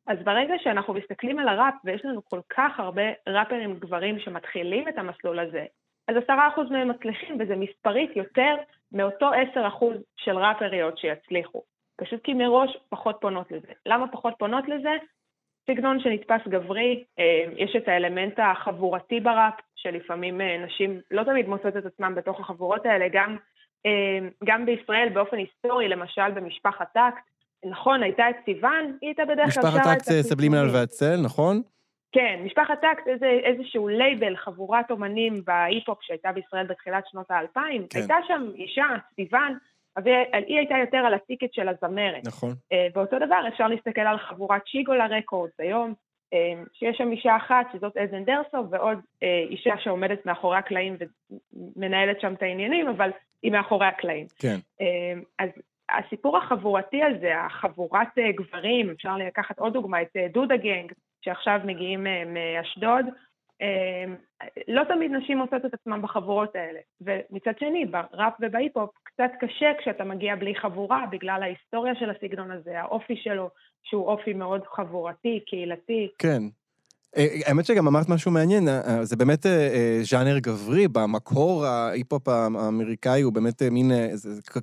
אז 0.07 0.17
ברגע 0.23 0.53
שאנחנו 0.57 0.93
מסתכלים 0.93 1.39
על 1.39 1.47
הראפ 1.47 1.73
ויש 1.83 2.05
לנו 2.05 2.25
כל 2.25 2.39
כך 2.49 2.79
הרבה 2.79 3.01
ראפרים 3.27 3.79
גברים 3.79 4.19
שמתחילים 4.19 4.87
את 4.87 4.97
המסלול 4.97 5.39
הזה, 5.39 5.65
אז 6.07 6.15
עשרה 6.23 6.47
אחוז 6.47 6.71
מהם 6.71 6.87
מצליחים 6.87 7.37
וזה 7.39 7.55
מספרית 7.55 8.15
יותר 8.15 8.55
מאותו 8.91 9.31
עשר 9.33 9.67
אחוז 9.67 9.97
של 10.15 10.37
ראפריות 10.37 10.97
שיצליחו. 10.97 11.61
פשוט 12.03 12.23
כי 12.23 12.33
מראש 12.33 12.77
פחות 12.89 13.17
פונות 13.21 13.51
לזה. 13.51 13.67
למה 13.85 14.07
פחות 14.07 14.33
פונות 14.39 14.63
לזה? 14.67 14.89
סגנון 15.67 15.99
שנתפס 15.99 16.47
גברי, 16.47 17.03
אה, 17.19 17.43
יש 17.57 17.75
את 17.75 17.87
האלמנט 17.87 18.39
החבורתי 18.39 19.19
בראפ, 19.19 19.53
שלפעמים 19.75 20.41
אה, 20.41 20.57
נשים 20.65 21.01
לא 21.11 21.23
תמיד 21.23 21.47
מוצאות 21.47 21.77
את 21.77 21.85
עצמן 21.85 22.15
בתוך 22.15 22.39
החבורות 22.39 22.85
האלה, 22.85 23.05
גם, 23.11 23.37
אה, 23.85 24.27
גם 24.43 24.65
בישראל 24.65 25.09
באופן 25.13 25.37
היסטורי, 25.37 25.87
למשל 25.87 26.31
במשפחת 26.31 26.87
טקט, 26.93 27.23
נכון, 27.65 28.03
הייתה 28.03 28.29
את 28.29 28.35
סיוון, 28.45 28.97
היא 29.01 29.07
הייתה 29.09 29.25
בדרך 29.25 29.53
כלל 29.53 29.63
משפחת 29.63 29.95
TACT 29.95 30.11
סבלימינל. 30.21 30.69
והצל, 30.73 31.15
נכון? 31.23 31.61
כן, 32.11 32.39
משפחת 32.45 32.81
TACT 32.81 33.07
איזה, 33.07 33.25
איזשהו 33.25 33.87
לייבל, 33.87 34.35
חבורת 34.35 34.91
אומנים 34.91 35.41
בהיפ-הופ 35.45 35.97
שהייתה 36.01 36.31
בישראל 36.31 36.65
בתחילת 36.65 37.03
שנות 37.07 37.31
האלפיים. 37.31 37.87
כן. 37.89 37.99
הייתה 37.99 38.15
שם 38.27 38.49
אישה, 38.55 38.87
סיוון, 39.15 39.57
אבל 39.97 40.11
היא 40.47 40.57
הייתה 40.57 40.75
יותר 40.77 40.97
על 40.97 41.13
ה 41.13 41.19
ticket 41.19 41.53
של 41.53 41.69
הזמרת. 41.69 42.27
נכון. 42.27 42.53
אה, 42.71 42.87
ואותו 42.95 43.19
דבר 43.19 43.43
אפשר 43.47 43.67
להסתכל 43.67 44.01
על 44.01 44.17
חבורת 44.17 44.67
שיגולה 44.67 45.05
רקורדס 45.05 45.59
היום, 45.59 45.93
אה, 46.33 46.53
שיש 46.73 46.97
שם 46.97 47.11
אישה 47.11 47.35
אחת 47.37 47.65
שזאת 47.73 47.97
עדן 47.97 48.23
דרסו, 48.23 48.69
ועוד 48.69 48.97
אה, 49.23 49.43
אישה 49.49 49.77
שעומדת 49.77 50.25
מאחורי 50.25 50.57
הקלעים 50.57 50.95
ומנהלת 51.75 52.21
שם 52.21 52.33
את 52.33 52.41
העניינים, 52.41 52.87
אבל 52.87 53.11
היא 53.43 53.51
מאחורי 53.51 53.87
הקלעים. 53.87 54.25
כן. 54.39 54.57
אז 55.39 55.49
הסיפור 55.89 56.37
החבורתי 56.37 57.03
הזה, 57.03 57.39
החבורת 57.39 58.07
גברים, 58.35 58.89
אפשר 58.89 59.17
לקחת 59.17 59.59
עוד 59.59 59.73
דוגמה, 59.73 60.01
את 60.01 60.17
דודה 60.33 60.57
גנג, 60.57 60.91
שעכשיו 61.21 61.59
מגיעים 61.65 62.07
מאשדוד, 62.27 63.05
לא 64.67 64.83
תמיד 64.83 65.11
נשים 65.11 65.37
מוצאות 65.37 65.65
את 65.65 65.73
עצמן 65.73 66.01
בחבורות 66.01 66.55
האלה. 66.55 66.79
ומצד 67.01 67.59
שני, 67.59 67.85
בראפ 67.85 68.33
ובהיפ-הופ 68.39 68.89
קצת 69.03 69.31
קשה 69.39 69.71
כשאתה 69.79 70.03
מגיע 70.03 70.35
בלי 70.35 70.55
חבורה, 70.55 71.05
בגלל 71.11 71.43
ההיסטוריה 71.43 71.95
של 71.95 72.09
הסגנון 72.09 72.51
הזה, 72.51 72.81
האופי 72.81 73.15
שלו, 73.15 73.49
שהוא 73.83 74.07
אופי 74.07 74.33
מאוד 74.33 74.63
חבורתי, 74.67 75.39
קהילתי. 75.47 76.09
כן. 76.19 76.41
אה, 77.17 77.39
האמת 77.45 77.65
שגם 77.65 77.87
אמרת 77.87 78.09
משהו 78.09 78.31
מעניין, 78.31 78.67
אה, 78.67 78.81
אה, 78.87 79.05
זה 79.05 79.15
באמת 79.15 79.45
אה, 79.45 79.51
אה, 79.51 79.99
ז'אנר 80.03 80.39
גברי, 80.39 80.87
במקור 80.87 81.65
ההיפ-הופ 81.65 82.27
האמריקאי 82.27 83.21
הוא 83.21 83.33
באמת 83.33 83.61
אה, 83.61 83.69
מין 83.69 83.91
אה, 83.91 84.09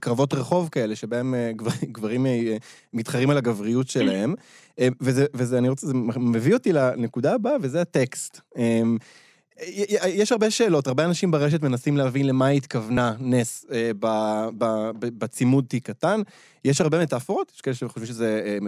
קרבות 0.00 0.34
רחוב 0.34 0.68
כאלה, 0.72 0.96
שבהם 0.96 1.34
אה, 1.34 1.52
גבר- 1.56 1.70
גברים 1.92 2.26
אה, 2.26 2.30
אה, 2.30 2.56
מתחרים 2.92 3.30
על 3.30 3.36
הגבריות 3.38 3.88
שלהם. 3.88 4.34
אה, 4.78 4.88
וזה, 5.00 5.26
וזה, 5.34 5.58
אני 5.58 5.68
רוצה, 5.68 5.86
זה 5.86 5.94
מביא 6.16 6.54
אותי 6.54 6.72
לנקודה 6.72 7.34
הבאה, 7.34 7.52
וזה 7.62 7.80
הטקסט. 7.80 8.40
יש 10.08 10.32
הרבה 10.32 10.50
שאלות, 10.50 10.86
הרבה 10.86 11.04
אנשים 11.04 11.30
ברשת 11.30 11.62
מנסים 11.62 11.96
להבין 11.96 12.26
למה 12.26 12.48
התכוונה 12.48 13.14
נס 13.20 13.66
אה, 13.72 13.90
ב- 14.00 14.48
ב- 14.58 14.90
ב- 14.98 15.18
בצימוד 15.18 15.64
תיק 15.68 15.86
קטן. 15.86 16.20
יש 16.64 16.80
הרבה 16.80 17.02
מטאפורות, 17.02 17.52
יש 17.54 17.60
כאלה 17.60 17.74
שחושבים 17.74 18.06
שזה 18.06 18.42
אה, 18.46 18.58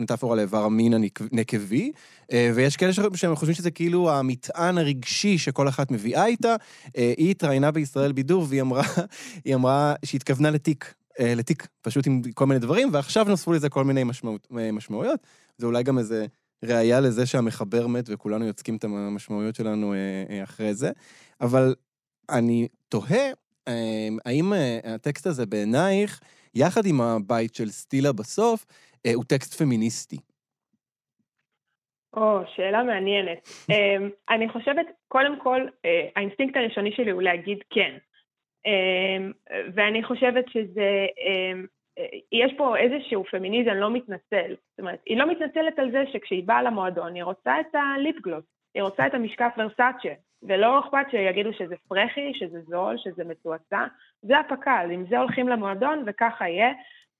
מטאפורה 0.00 0.36
לאיבר 0.36 0.64
המין 0.64 0.94
הנקבי, 0.94 1.92
אה, 2.32 2.50
ויש 2.54 2.76
כאלה 2.76 2.92
ש- 2.92 3.00
שהם 3.14 3.34
חושבים 3.36 3.54
שזה 3.54 3.70
כאילו 3.70 4.10
המטען 4.10 4.78
הרגשי 4.78 5.38
שכל 5.38 5.68
אחת 5.68 5.90
מביאה 5.90 6.26
איתה. 6.26 6.54
אה, 6.96 7.12
היא 7.16 7.30
התראיינה 7.30 7.70
בישראל 7.70 8.12
בידור 8.12 8.46
והיא 8.48 8.60
אמרה, 8.62 8.82
אמרה 9.54 9.94
שהיא 10.04 10.18
התכוונה 10.18 10.50
לתיק, 10.50 10.94
אה, 11.20 11.34
לתיק, 11.34 11.66
פשוט 11.82 12.06
עם 12.06 12.22
כל 12.34 12.46
מיני 12.46 12.60
דברים, 12.60 12.88
ועכשיו 12.92 13.24
נוספו 13.28 13.52
לזה 13.52 13.68
כל 13.68 13.84
מיני 13.84 14.04
משמעות, 14.04 14.48
אה, 14.58 14.72
משמעויות. 14.72 15.20
זה 15.58 15.66
אולי 15.66 15.82
גם 15.82 15.98
איזה 15.98 16.26
ראייה 16.64 17.00
לזה 17.00 17.26
שהמחבר 17.26 17.86
מת 17.86 18.04
וכולנו 18.08 18.44
יוצקים 18.44 18.76
את 18.76 18.84
המשמעויות 18.84 19.54
שלנו 19.54 19.94
אה, 19.94 20.24
אה, 20.30 20.42
אחרי 20.42 20.74
זה. 20.74 20.90
אבל 21.40 21.74
אני 22.30 22.68
תוהה, 22.88 23.26
אה, 23.68 24.08
האם 24.26 24.52
הטקסט 24.84 25.26
הזה 25.26 25.46
בעינייך, 25.46 26.20
יחד 26.54 26.86
עם 26.86 27.00
הבית 27.00 27.54
של 27.54 27.68
סטילה 27.68 28.12
בסוף, 28.12 28.66
הוא 29.14 29.24
טקסט 29.24 29.62
פמיניסטי? 29.62 30.16
או, 32.16 32.40
שאלה 32.56 32.82
מעניינת. 32.82 33.48
אני 34.34 34.48
חושבת, 34.48 34.86
קודם 35.08 35.40
כל, 35.42 35.60
האינסטינקט 36.16 36.56
הראשוני 36.56 36.92
שלי 36.92 37.10
הוא 37.10 37.22
להגיד 37.22 37.58
כן. 37.70 37.96
ואני 39.74 40.04
חושבת 40.04 40.44
שזה, 40.48 41.06
יש 42.32 42.54
פה 42.56 42.76
איזשהו 42.76 43.24
פמיניזם 43.24 43.70
לא 43.70 43.90
מתנצל. 43.90 44.54
זאת 44.70 44.80
אומרת, 44.80 44.98
היא 45.06 45.18
לא 45.18 45.30
מתנצלת 45.30 45.78
על 45.78 45.90
זה 45.90 46.04
שכשהיא 46.12 46.44
באה 46.46 46.62
למועדון, 46.62 47.14
היא 47.14 47.24
רוצה 47.24 47.60
את 47.60 47.74
הליפגלוס, 47.74 48.44
היא 48.74 48.82
רוצה 48.82 49.06
את 49.06 49.14
המשקף 49.14 49.52
ורסאצ'ה, 49.58 50.12
ולא 50.42 50.80
אכפת 50.80 51.10
שיגידו 51.10 51.52
שזה 51.52 51.74
פרחי, 51.88 52.32
שזה 52.34 52.60
זול, 52.60 52.96
שזה 52.98 53.24
מצועצע, 53.24 53.86
זה 54.22 54.38
הפק"ל, 54.38 54.88
עם 54.92 55.04
זה 55.10 55.18
הולכים 55.18 55.48
למועדון 55.48 56.04
וככה 56.06 56.48
יהיה. 56.48 56.72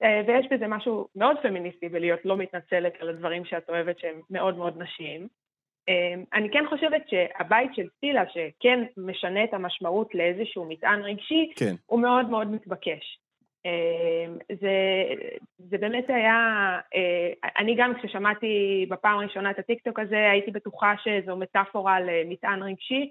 אה, 0.03 0.23
ויש 0.27 0.47
בזה 0.51 0.67
משהו 0.67 1.09
מאוד 1.17 1.37
פמיניסטי 1.43 1.89
בלהיות 1.89 2.25
לא 2.25 2.37
מתנצלת 2.37 2.93
על 3.01 3.09
הדברים 3.09 3.45
שאת 3.45 3.69
אוהבת 3.69 3.99
שהם 3.99 4.21
מאוד 4.31 4.57
מאוד 4.57 4.83
נשיים. 4.83 5.29
אה, 5.89 6.15
אני 6.35 6.51
כן 6.51 6.65
חושבת 6.69 7.03
שהבית 7.09 7.75
של 7.75 7.89
סטילה, 7.97 8.23
שכן 8.29 8.85
משנה 8.97 9.45
את 9.45 9.55
המשמעות 9.55 10.15
לאיזשהו 10.15 10.65
מטען 10.69 11.03
רגשי, 11.03 11.53
כן. 11.57 11.75
הוא 11.87 12.01
מאוד 12.01 12.31
מאוד 12.31 12.51
מתבקש. 12.51 13.19
אה, 13.67 14.55
זה, 14.61 14.73
זה 15.59 15.79
באמת 15.79 16.05
היה, 16.09 16.37
אה, 16.95 17.51
אני 17.59 17.75
גם 17.79 17.93
כששמעתי 17.95 18.87
בפעם 18.91 19.19
הראשונה 19.19 19.51
את 19.51 19.59
הטיקטוק 19.59 19.99
הזה, 19.99 20.31
הייתי 20.31 20.51
בטוחה 20.51 20.95
שזו 21.03 21.37
מטאפורה 21.37 22.01
למטען 22.01 22.63
רגשי, 22.63 23.11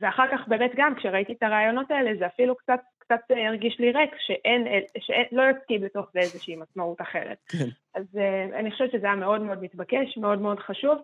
ואחר 0.00 0.24
כך 0.32 0.48
באמת 0.48 0.70
גם 0.76 0.94
כשראיתי 0.94 1.32
את 1.32 1.42
הרעיונות 1.42 1.90
האלה, 1.90 2.10
זה 2.18 2.26
אפילו 2.26 2.56
קצת, 2.56 2.80
קצת 2.98 3.20
הרגיש 3.30 3.80
לי 3.80 3.92
ריק, 3.92 4.10
שאין, 4.18 4.66
שאין, 4.98 5.26
לא 5.32 5.42
יוצקים 5.42 5.80
בתוך 5.80 6.06
זה 6.12 6.18
איזושהי 6.18 6.56
משמעות 6.56 7.00
אחרת. 7.00 7.38
כן. 7.48 7.64
אז 7.94 8.04
uh, 8.14 8.54
אני 8.54 8.70
חושבת 8.70 8.92
שזה 8.92 9.06
היה 9.06 9.16
מאוד 9.16 9.40
מאוד 9.40 9.62
מתבקש, 9.62 10.16
מאוד 10.16 10.40
מאוד 10.40 10.58
חשוב. 10.58 10.98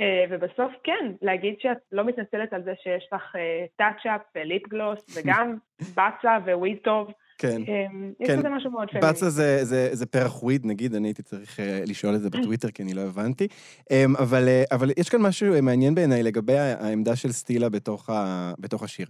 אה, 0.00 0.24
ובסוף 0.30 0.72
כן, 0.84 1.12
להגיד 1.22 1.54
שאת 1.60 1.78
לא 1.92 2.04
מתנצלת 2.04 2.52
על 2.52 2.62
זה 2.62 2.72
שיש 2.82 3.08
לך 3.12 3.36
טאצ'אפ 3.76 4.20
וליפ 4.34 4.68
גלוס 4.68 5.18
וגם 5.18 5.56
בצה 5.80 6.38
וויד 6.44 6.78
טוב. 6.84 7.12
כן. 7.38 7.62
אמ, 7.62 8.12
יש 8.20 8.28
כן. 8.28 8.38
בזה 8.38 8.48
משהו 8.48 8.70
מאוד 8.70 8.88
פמיני. 8.90 9.06
בצה 9.06 9.30
זה, 9.30 9.64
זה, 9.64 9.88
זה 9.92 10.06
פרח 10.06 10.42
וויד, 10.42 10.66
נגיד, 10.66 10.94
אני 10.94 11.08
הייתי 11.08 11.22
צריך 11.22 11.60
אה, 11.60 11.80
לשאול 11.86 12.14
את 12.14 12.22
זה 12.22 12.30
בטוויטר, 12.30 12.70
כי 12.70 12.82
אני 12.82 12.94
לא 12.94 13.00
הבנתי. 13.00 13.48
אמ, 13.90 14.16
אבל, 14.16 14.48
אה, 14.48 14.64
אבל 14.72 14.90
יש 14.96 15.08
כאן 15.08 15.20
משהו 15.20 15.62
מעניין 15.62 15.94
בעיניי 15.94 16.22
לגבי 16.22 16.58
העמדה 16.58 17.16
של 17.16 17.32
סטילה 17.32 17.68
בתוך, 17.68 18.10
ה, 18.10 18.52
בתוך 18.58 18.82
השיר. 18.82 19.06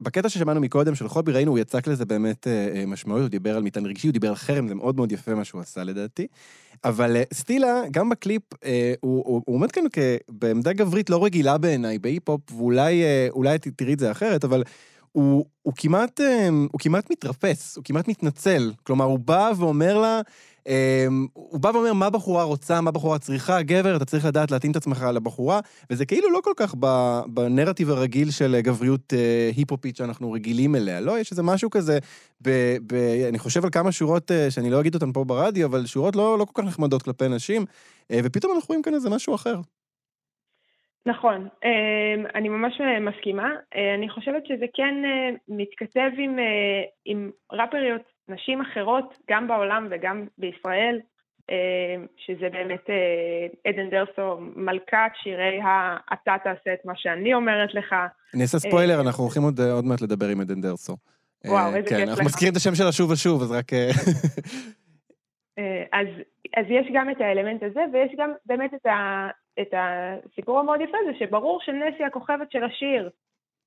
בקטע 0.00 0.28
ששמענו 0.28 0.60
מקודם 0.60 0.94
של 0.94 1.08
חובי, 1.08 1.32
ראינו, 1.32 1.50
הוא 1.50 1.58
יצק 1.58 1.86
לזה 1.86 2.04
באמת 2.04 2.46
אה, 2.46 2.68
אה, 2.74 2.86
משמעות, 2.86 3.20
הוא 3.20 3.28
דיבר 3.28 3.56
על 3.56 3.62
מטען 3.62 3.86
רגשי, 3.86 4.06
הוא 4.06 4.12
דיבר 4.12 4.28
על 4.28 4.34
חרם, 4.34 4.68
זה 4.68 4.74
מאוד 4.74 4.96
מאוד 4.96 5.12
יפה 5.12 5.34
מה 5.34 5.44
שהוא 5.44 5.60
עשה 5.60 5.84
לדעתי. 5.84 6.26
אבל 6.84 7.16
אה, 7.16 7.22
סטילה, 7.34 7.82
גם 7.90 8.08
בקליפ, 8.08 8.42
אה, 8.64 8.94
הוא, 9.00 9.22
הוא, 9.26 9.42
הוא 9.46 9.56
עומד 9.56 9.72
כאן 9.72 9.84
בעמדה 10.28 10.72
גברית 10.72 11.10
לא 11.10 11.24
רגילה 11.24 11.58
בעיניי, 11.58 11.98
בהיפ-הופ, 11.98 12.52
ואולי 12.52 13.02
אה, 13.02 13.58
תראי 13.76 13.94
את 13.94 13.98
זה 13.98 14.10
אחרת, 14.10 14.44
אבל 14.44 14.62
הוא, 15.16 15.44
הוא, 15.62 15.74
כמעט, 15.76 16.20
אה, 16.20 16.48
הוא 16.48 16.80
כמעט 16.80 17.10
מתרפס, 17.10 17.76
הוא 17.76 17.84
כמעט 17.84 18.08
מתנצל. 18.08 18.72
כלומר, 18.82 19.04
הוא 19.04 19.18
בא 19.18 19.52
ואומר 19.56 19.98
לה, 19.98 20.20
אה, 20.68 21.06
הוא 21.32 21.60
בא 21.60 21.68
ואומר 21.68 21.92
מה 21.92 22.10
בחורה 22.10 22.42
רוצה, 22.42 22.80
מה 22.80 22.90
בחורה 22.90 23.18
צריכה, 23.18 23.62
גבר, 23.62 23.96
אתה 23.96 24.04
צריך 24.04 24.24
לדעת 24.24 24.50
להתאים 24.50 24.72
את 24.72 24.76
עצמך 24.76 25.06
לבחורה, 25.14 25.60
וזה 25.90 26.06
כאילו 26.06 26.30
לא 26.30 26.40
כל 26.44 26.52
כך 26.56 26.74
בנרטיב 27.26 27.90
הרגיל 27.90 28.30
של 28.30 28.54
אה, 28.54 28.60
גבריות 28.60 29.12
אה, 29.12 29.50
היפ-הופית 29.56 29.96
שאנחנו 29.96 30.32
רגילים 30.32 30.76
אליה, 30.76 31.00
לא? 31.00 31.20
יש 31.20 31.30
איזה 31.30 31.42
משהו 31.42 31.70
כזה, 31.70 31.98
ב, 32.42 32.76
ב, 32.86 32.94
אני 33.28 33.38
חושב 33.38 33.64
על 33.64 33.70
כמה 33.70 33.92
שורות 33.92 34.30
אה, 34.30 34.50
שאני 34.50 34.70
לא 34.70 34.80
אגיד 34.80 34.94
אותן 34.94 35.12
פה 35.12 35.24
ברדיו, 35.24 35.66
אבל 35.66 35.86
שורות 35.86 36.16
לא, 36.16 36.38
לא 36.38 36.44
כל 36.44 36.62
כך 36.62 36.68
נחמדות 36.68 37.02
כלפי 37.02 37.28
נשים, 37.28 37.64
ופתאום 38.12 38.52
אנחנו 38.54 38.66
רואים 38.68 38.82
כאן 38.82 38.94
איזה 38.94 39.10
משהו 39.10 39.34
אחר. 39.34 39.60
נכון, 41.06 41.48
אמ, 41.64 42.26
אני 42.34 42.48
ממש 42.48 42.80
אה, 42.80 43.00
מסכימה. 43.00 43.48
אה, 43.76 43.94
אני 43.94 44.08
חושבת 44.08 44.46
שזה 44.46 44.64
כן 44.74 44.94
אה, 45.04 45.30
מתכתב 45.48 46.10
עם, 46.18 46.36
עם 47.04 47.30
ראפריות 47.52 48.02
נשים 48.28 48.60
אחרות, 48.60 49.14
גם 49.30 49.48
בעולם 49.48 49.88
וגם 49.90 50.26
בישראל, 50.38 51.00
שזה 52.16 52.48
באמת 52.52 52.84
עדן 53.68 53.90
דרסו, 53.90 54.36
מלכת 54.56 55.12
שירי 55.22 55.60
ה- 55.60 55.96
"אתה 56.12 56.36
תעשה 56.44 56.72
את 56.74 56.84
מה 56.84 56.92
שאני 56.96 57.34
אומרת 57.34 57.74
לך". 57.74 57.94
אני 58.34 58.42
אעשה 58.42 58.58
ספוילר, 58.58 59.00
אנחנו 59.00 59.24
הולכים 59.24 59.42
עוד, 59.42 59.60
עוד 59.60 59.84
מעט 59.84 60.00
לדבר 60.00 60.26
עם 60.28 60.40
עדן 60.40 60.60
דרסו. 60.60 60.96
וואו, 61.46 61.74
איזה 61.74 61.88
כן, 61.88 61.96
כיף 61.96 62.08
אנחנו 62.08 62.22
לך. 62.22 62.26
מזכירים 62.26 62.52
את 62.52 62.56
השם 62.56 62.74
שלה 62.74 62.92
שוב 62.92 63.10
ושוב, 63.10 63.42
אז 63.42 63.52
רק... 63.52 63.72
אה, 65.58 65.84
אז, 65.92 66.06
אז 66.56 66.66
יש 66.68 66.86
גם 66.94 67.10
את 67.10 67.20
האלמנט 67.20 67.62
הזה, 67.62 67.84
ויש 67.92 68.12
גם 68.16 68.32
באמת 68.46 68.74
את, 68.74 68.86
ה, 68.86 69.28
את 69.60 69.74
הסיפור 69.76 70.58
המאוד 70.58 70.80
יפה 70.80 70.96
הזה, 71.02 71.18
שברור 71.18 71.60
שנסי 71.60 72.04
הכוכבת 72.04 72.52
של 72.52 72.64
השיר, 72.64 73.10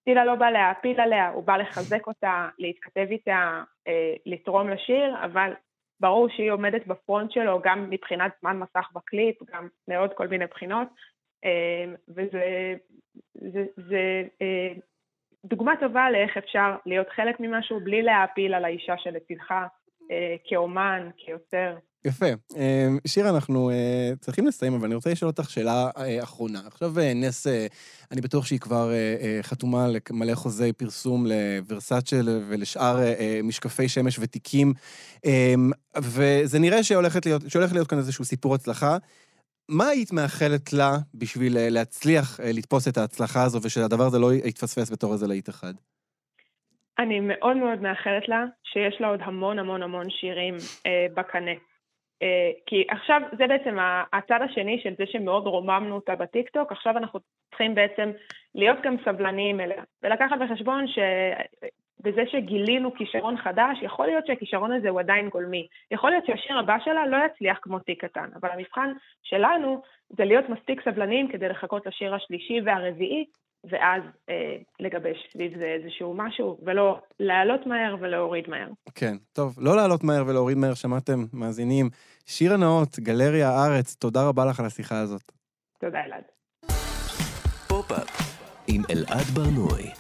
טילה 0.06 0.26
לא 0.26 0.36
בא 0.36 0.50
להעפיל 0.50 1.02
עליה, 1.02 1.30
הוא 1.30 1.44
בא 1.44 1.58
לחזק 1.58 2.08
אותה, 2.08 2.50
להתכתב 2.60 3.08
איתה, 3.12 3.64
אה, 3.88 4.14
לתרום 4.26 4.70
לשיר, 4.70 5.16
אבל 5.26 5.54
ברור 6.00 6.30
שהיא 6.30 6.52
עומדת 6.52 6.88
בפרונט 6.88 7.32
שלו 7.32 7.62
גם 7.64 7.90
מבחינת 7.90 8.32
זמן 8.42 8.60
מסך 8.60 8.90
בקליפ, 8.96 9.44
גם 9.54 9.68
מעוד 9.88 10.14
כל 10.14 10.28
מיני 10.28 10.46
בחינות, 10.46 10.88
אה, 11.46 11.94
וזה 12.08 12.76
זה, 13.34 13.66
זה, 13.76 14.24
דוגמה 15.46 15.74
טובה 15.80 16.12
לאיך 16.12 16.38
אפשר 16.38 16.76
להיות 16.86 17.10
חלק 17.10 17.40
ממשהו 17.40 17.80
בלי 17.80 18.02
להעפיל 18.02 18.54
על 18.54 18.66
האישה 18.66 18.98
שלצידך, 18.98 19.52
אה, 19.52 19.68
כאומן, 20.44 21.10
כיוצר. 21.18 21.76
יפה. 22.06 22.26
אה, 22.58 22.88
שירה, 23.08 23.30
אנחנו 23.30 23.70
אה, 23.70 24.12
צריכים 24.20 24.48
לסיים, 24.48 24.74
אבל 24.74 24.86
אני 24.86 24.96
רוצה 24.96 25.10
לשאול 25.10 25.30
אותך 25.30 25.50
שאלה 25.50 25.90
אה, 25.98 26.24
אחרונה. 26.24 26.62
עכשיו 26.66 27.00
אה, 27.00 27.14
נס, 27.14 27.48
אה, 27.48 27.68
אני 28.12 28.22
בטוח 28.22 28.46
שהיא 28.46 28.60
כבר 28.60 28.92
אה, 28.92 29.16
אה, 29.22 29.40
חתומה 29.42 29.86
על 29.86 29.98
מלא 30.12 30.36
חוזי 30.36 30.74
פרסום 30.74 31.26
לוורסאצ'ל 31.28 32.42
ולשאר 32.48 33.00
אה, 33.00 33.14
אה, 33.20 33.40
משקפי 33.44 33.90
שמש 33.90 34.20
ותיקים, 34.20 34.74
אה, 35.26 35.54
וזה 35.98 36.60
נראה 36.60 36.84
שהולכת 36.84 37.26
להיות, 37.26 37.42
שהולך 37.48 37.74
להיות 37.74 37.88
כאן 37.88 37.98
איזשהו 37.98 38.26
סיפור 38.26 38.56
הצלחה. 38.56 38.98
מה 39.70 39.88
היית 39.88 40.12
מאחלת 40.12 40.74
לה 40.74 40.98
בשביל 41.14 41.58
אה, 41.58 41.70
להצליח 41.70 42.40
אה, 42.40 42.52
לתפוס 42.52 42.88
את 42.88 42.98
ההצלחה 42.98 43.44
הזו, 43.44 43.60
ושהדבר 43.64 44.06
הזה 44.06 44.20
לא 44.20 44.34
יתפספס 44.34 44.90
בתור 44.92 45.14
איזה 45.14 45.28
להיט 45.28 45.50
אחד? 45.50 45.74
אני 47.00 47.20
מאוד 47.20 47.58
מאוד 47.58 47.82
מאחלת 47.82 48.30
לה 48.30 48.46
שיש 48.64 49.02
לה 49.02 49.08
עוד 49.08 49.20
המון 49.24 49.60
המון 49.60 49.84
המון 49.84 50.10
שירים 50.10 50.56
אה, 50.86 51.08
בקנה. 51.14 51.52
אה, 52.22 52.52
כי 52.66 52.86
עכשיו 52.90 53.22
זה 53.38 53.48
בעצם 53.48 53.78
הצד 54.14 54.40
השני 54.42 54.80
של 54.84 54.94
זה 54.98 55.04
שמאוד 55.06 55.48
רוממנו 55.48 55.96
אותה 55.96 56.16
בטיקטוק, 56.16 56.72
עכשיו 56.72 56.98
אנחנו 56.98 57.20
צריכים 57.50 57.76
בעצם 57.76 58.12
להיות 58.56 58.78
גם 58.84 58.96
סבלניים 59.06 59.60
אליה, 59.60 59.84
ולקחת 60.04 60.38
בחשבון 60.42 60.86
שבזה 60.88 62.22
שגילינו 62.32 62.94
כישרון 62.94 63.38
חדש, 63.38 63.78
יכול 63.82 64.06
להיות 64.06 64.28
שהכישרון 64.28 64.72
הזה 64.72 64.90
הוא 64.90 65.00
עדיין 65.00 65.30
גולמי. 65.30 65.68
יכול 65.92 66.12
להיות 66.12 66.26
שהשיר 66.26 66.60
הבא 66.60 66.78
שלה 66.86 67.08
לא 67.08 67.18
יצליח 67.26 67.60
כמו 67.62 67.80
תיק 67.80 68.06
קטן, 68.06 68.30
אבל 68.42 68.50
המבחן 68.50 68.94
שלנו 69.24 69.82
זה 70.10 70.26
להיות 70.26 70.50
מספיק 70.50 70.82
סבלניים 70.86 71.28
כדי 71.28 71.50
לחכות 71.50 71.86
לשיר 71.86 72.16
השלישי 72.16 72.62
והרביעי, 72.66 73.26
ואז 73.64 74.04
אה, 74.30 74.56
לגבש 74.80 75.18
סביב 75.34 75.58
זה 75.58 75.66
איזשהו 75.66 76.14
משהו, 76.18 76.58
ולא 76.66 77.00
לעלות 77.20 77.68
מהר 77.68 77.96
ולהוריד 78.00 78.50
מהר. 78.50 78.70
כן, 78.96 79.16
טוב, 79.34 79.56
לא 79.62 79.76
לעלות 79.76 80.04
מהר 80.04 80.24
ולהוריד 80.28 80.58
מהר, 80.58 80.74
שמעתם, 80.74 81.26
מאזינים. 81.34 81.90
שירה 82.26 82.58
נאות, 82.58 83.00
גלריה 83.00 83.50
הארץ, 83.50 83.96
תודה 83.96 84.28
רבה 84.28 84.46
לך 84.46 84.60
על 84.60 84.66
השיחה 84.66 85.00
הזאת. 85.00 85.32
תודה 85.80 86.06
אלעד. 86.06 86.24
עם 88.72 88.82
אלעד 88.90 89.26
ברנועי. 89.34 89.92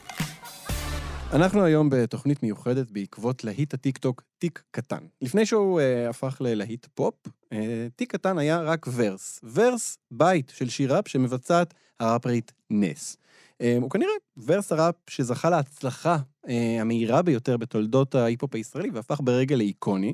אנחנו 1.33 1.63
היום 1.63 1.89
בתוכנית 1.89 2.43
מיוחדת 2.43 2.91
בעקבות 2.91 3.43
להיט 3.43 3.73
הטיקטוק 3.73 4.23
תיק 4.37 4.63
קטן. 4.71 5.03
לפני 5.21 5.45
שהוא 5.45 5.79
uh, 5.79 6.09
הפך 6.09 6.37
ללהיט 6.41 6.87
פופ, 6.93 7.15
uh, 7.27 7.57
תיק 7.95 8.11
קטן 8.11 8.37
היה 8.37 8.61
רק 8.61 8.85
verse. 8.95 9.41
verse 9.53 9.97
בית 10.11 10.51
של 10.55 10.69
שיר 10.69 10.95
ראפ 10.95 11.07
שמבצעת 11.07 11.73
הראפרית 11.99 12.51
נס. 12.69 13.17
אה, 13.61 13.81
הוא 13.81 13.89
כנראה 13.89 14.11
verse 14.45 14.71
הראפ 14.71 14.95
שזכה 15.09 15.49
להצלחה 15.49 16.17
אה, 16.45 16.49
המהירה 16.81 17.21
ביותר 17.21 17.57
בתולדות 17.57 18.15
ההיפ-הופ 18.15 18.55
הישראלי 18.55 18.89
והפך 18.89 19.19
ברגע 19.23 19.55
לאיקוני. 19.55 20.13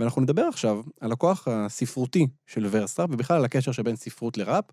ואנחנו 0.00 0.22
נדבר 0.22 0.42
עכשיו 0.42 0.80
על 1.00 1.12
הכוח 1.12 1.48
הספרותי 1.48 2.26
של 2.46 2.66
verse 2.70 3.00
ראפ 3.00 3.10
ובכלל 3.12 3.36
על 3.36 3.44
הקשר 3.44 3.72
שבין 3.72 3.96
ספרות 3.96 4.38
לראפ, 4.38 4.64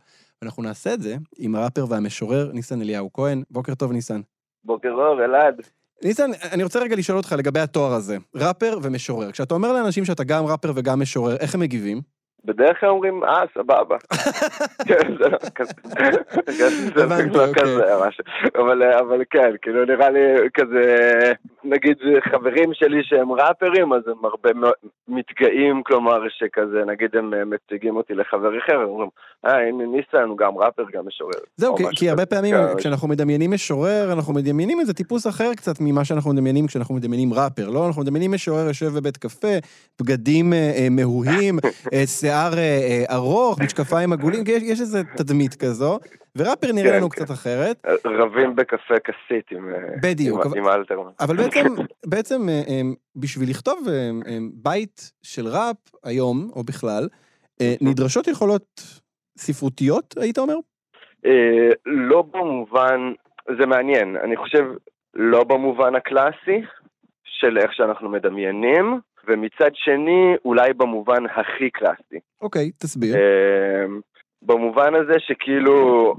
ואנחנו 0.42 0.64
נעשה 0.64 0.94
את 0.94 1.02
זה 1.02 1.16
עם 1.38 1.56
הראפר 1.56 1.86
והמשורר 1.90 2.52
ניסן 2.54 2.82
אליהו 2.82 3.14
כהן. 3.14 3.44
בוקר 3.50 3.76
טוב 3.76 3.92
ניסן. 3.92 4.22
בוקר 4.64 4.90
אור, 4.90 5.26
אלעד. 5.26 5.62
ניסן, 6.04 6.32
אני 6.52 6.64
רוצה 6.64 6.80
רגע 6.80 6.96
לשאול 6.96 7.18
אותך 7.18 7.36
לגבי 7.38 7.60
התואר 7.60 7.94
הזה, 7.94 8.18
ראפר 8.36 8.80
ומשורר. 8.82 9.32
כשאתה 9.32 9.54
אומר 9.54 9.74
לאנשים 9.74 10.06
שאתה 10.06 10.24
גם 10.24 10.46
ראפר 10.46 10.72
וגם 10.76 11.00
משורר, 11.00 11.36
איך 11.36 11.56
הם 11.56 11.62
מגיבים? 11.62 12.02
בדרך 12.46 12.80
כלל 12.80 12.90
אומרים, 12.90 13.24
אה, 13.24 13.44
סבבה. 13.54 13.98
כן, 14.88 15.18
זה 15.18 15.30
לא 15.30 15.38
כזה, 15.56 15.82
לא 17.34 17.46
אוקיי. 17.46 19.00
אבל, 19.00 19.24
כן, 19.30 19.52
כאילו 19.62 19.86
נראה 19.86 20.10
לי 20.10 20.20
כזה, 20.54 20.84
נגיד 21.64 21.98
חברים 22.32 22.74
שלי 22.74 23.04
שהם 23.04 23.32
ראפרים, 23.32 23.94
אז 23.94 24.02
הם 24.08 24.26
הרבה 24.26 24.50
מתגאים, 25.08 25.84
כלומר 25.84 26.20
שכזה, 26.30 26.84
נגיד 26.88 27.16
הם 27.16 27.34
אה, 27.34 27.46
מציגים 27.46 27.96
אותי 27.96 28.14
לחבר 28.14 28.58
אחר, 28.58 28.76
הם 28.76 28.88
אומרים, 28.88 29.10
אה, 29.46 29.68
הנה 29.68 29.84
ניסן 29.86 30.28
הוא 30.30 30.38
גם 30.38 30.58
ראפר, 30.58 30.84
גם 30.94 31.08
משורר. 31.08 31.40
זהו, 31.56 31.76
כי, 31.96 32.10
הרבה. 32.10 32.26
פעמים 32.26 32.56
כן, 32.56 32.78
כשאנחנו 32.78 33.08
מדמיינים 33.08 33.52
משורר, 33.52 34.14
אנחנו 34.14 34.34
מדמיינים 34.34 34.80
איזה 34.80 34.94
טיפוס 34.94 35.28
אחר 35.28 35.54
קצת 35.54 35.76
ממה 35.80 36.06
שאנחנו 36.06 36.34
מדמיינים 36.34 36.68
כשאנחנו 36.68 36.96
מדמיינים 36.96 37.34
ראפר, 37.34 37.70
לא? 37.70 37.88
אנחנו 37.88 38.02
מדמיינים 38.02 38.32
משורר 38.32 38.68
יושב 38.68 38.88
בבית 38.88 39.18
קפה, 39.18 39.58
בגדים 40.02 40.54
אה, 40.54 40.72
אה, 40.78 40.88
מהוהים, 40.90 41.60
אה, 41.94 42.06
שיער 42.32 42.54
אה, 42.58 42.60
אה, 42.60 43.16
ארוך, 43.16 43.60
משקפיים 43.66 44.14
עגולים, 44.14 44.44
יש, 44.48 44.64
יש 44.64 44.82
איזה 44.82 45.04
תדמית 45.18 45.56
כזו, 45.56 46.00
וראפר 46.38 46.72
נראה 46.74 46.92
כן, 46.92 46.98
לנו 46.98 47.10
כן. 47.10 47.24
קצת 47.24 47.32
אחרת. 47.34 47.86
רבים 48.06 48.56
בקפה 48.56 48.96
כסית 49.00 49.52
עם, 49.52 49.70
אה, 49.70 49.80
בדיוק, 50.04 50.46
עם, 50.46 50.52
אבל- 50.52 50.58
עם 50.58 50.68
אלתרמן. 50.68 51.12
אבל 51.20 51.38
בעצם, 51.44 51.76
בעצם 52.06 52.50
אה, 52.50 52.62
אה, 52.68 52.82
בשביל 53.16 53.50
לכתוב 53.50 53.80
אה, 53.88 53.94
אה, 54.28 54.38
בית 54.54 55.12
של 55.24 55.48
ראפ 55.48 55.78
היום, 56.04 56.50
או 56.56 56.64
בכלל, 56.64 57.08
אה, 57.62 57.74
נדרשות 57.82 58.28
יכולות 58.28 58.82
ספרותיות, 59.38 60.16
היית 60.18 60.38
אומר? 60.38 60.56
אה, 61.26 61.70
לא 61.86 62.22
במובן, 62.22 63.00
זה 63.60 63.66
מעניין, 63.66 64.18
אני 64.24 64.38
חושב 64.38 64.64
לא 65.14 65.44
במובן 65.44 65.96
הקלאסי 65.96 66.62
של 67.24 67.58
איך 67.58 67.74
שאנחנו 67.74 68.10
מדמיינים, 68.10 69.00
ומצד 69.28 69.72
שני 69.74 70.36
אולי 70.46 70.74
במובן 70.74 71.26
הכי 71.26 71.70
קלאסי. 71.70 72.20
אוקיי, 72.42 72.72
תסביר. 72.72 73.16
אה, 73.16 73.86
במובן 74.42 74.96
הזה 74.96 75.14
שכאילו 75.20 76.16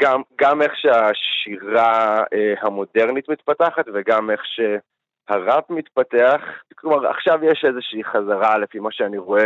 גם, 0.00 0.22
גם 0.40 0.62
איך 0.62 0.72
שהשירה 0.76 2.24
אה, 2.32 2.54
המודרנית 2.60 3.28
מתפתחת 3.28 3.84
וגם 3.94 4.30
איך 4.30 4.40
שהראפ 4.44 5.70
מתפתח, 5.70 6.40
כלומר 6.74 7.06
עכשיו 7.06 7.38
יש 7.44 7.64
איזושהי 7.68 8.04
חזרה 8.04 8.58
לפי 8.58 8.78
מה 8.78 8.92
שאני 8.92 9.18
רואה 9.18 9.44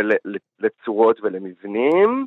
לצורות 0.59 1.19
ולמבנים, 1.21 2.25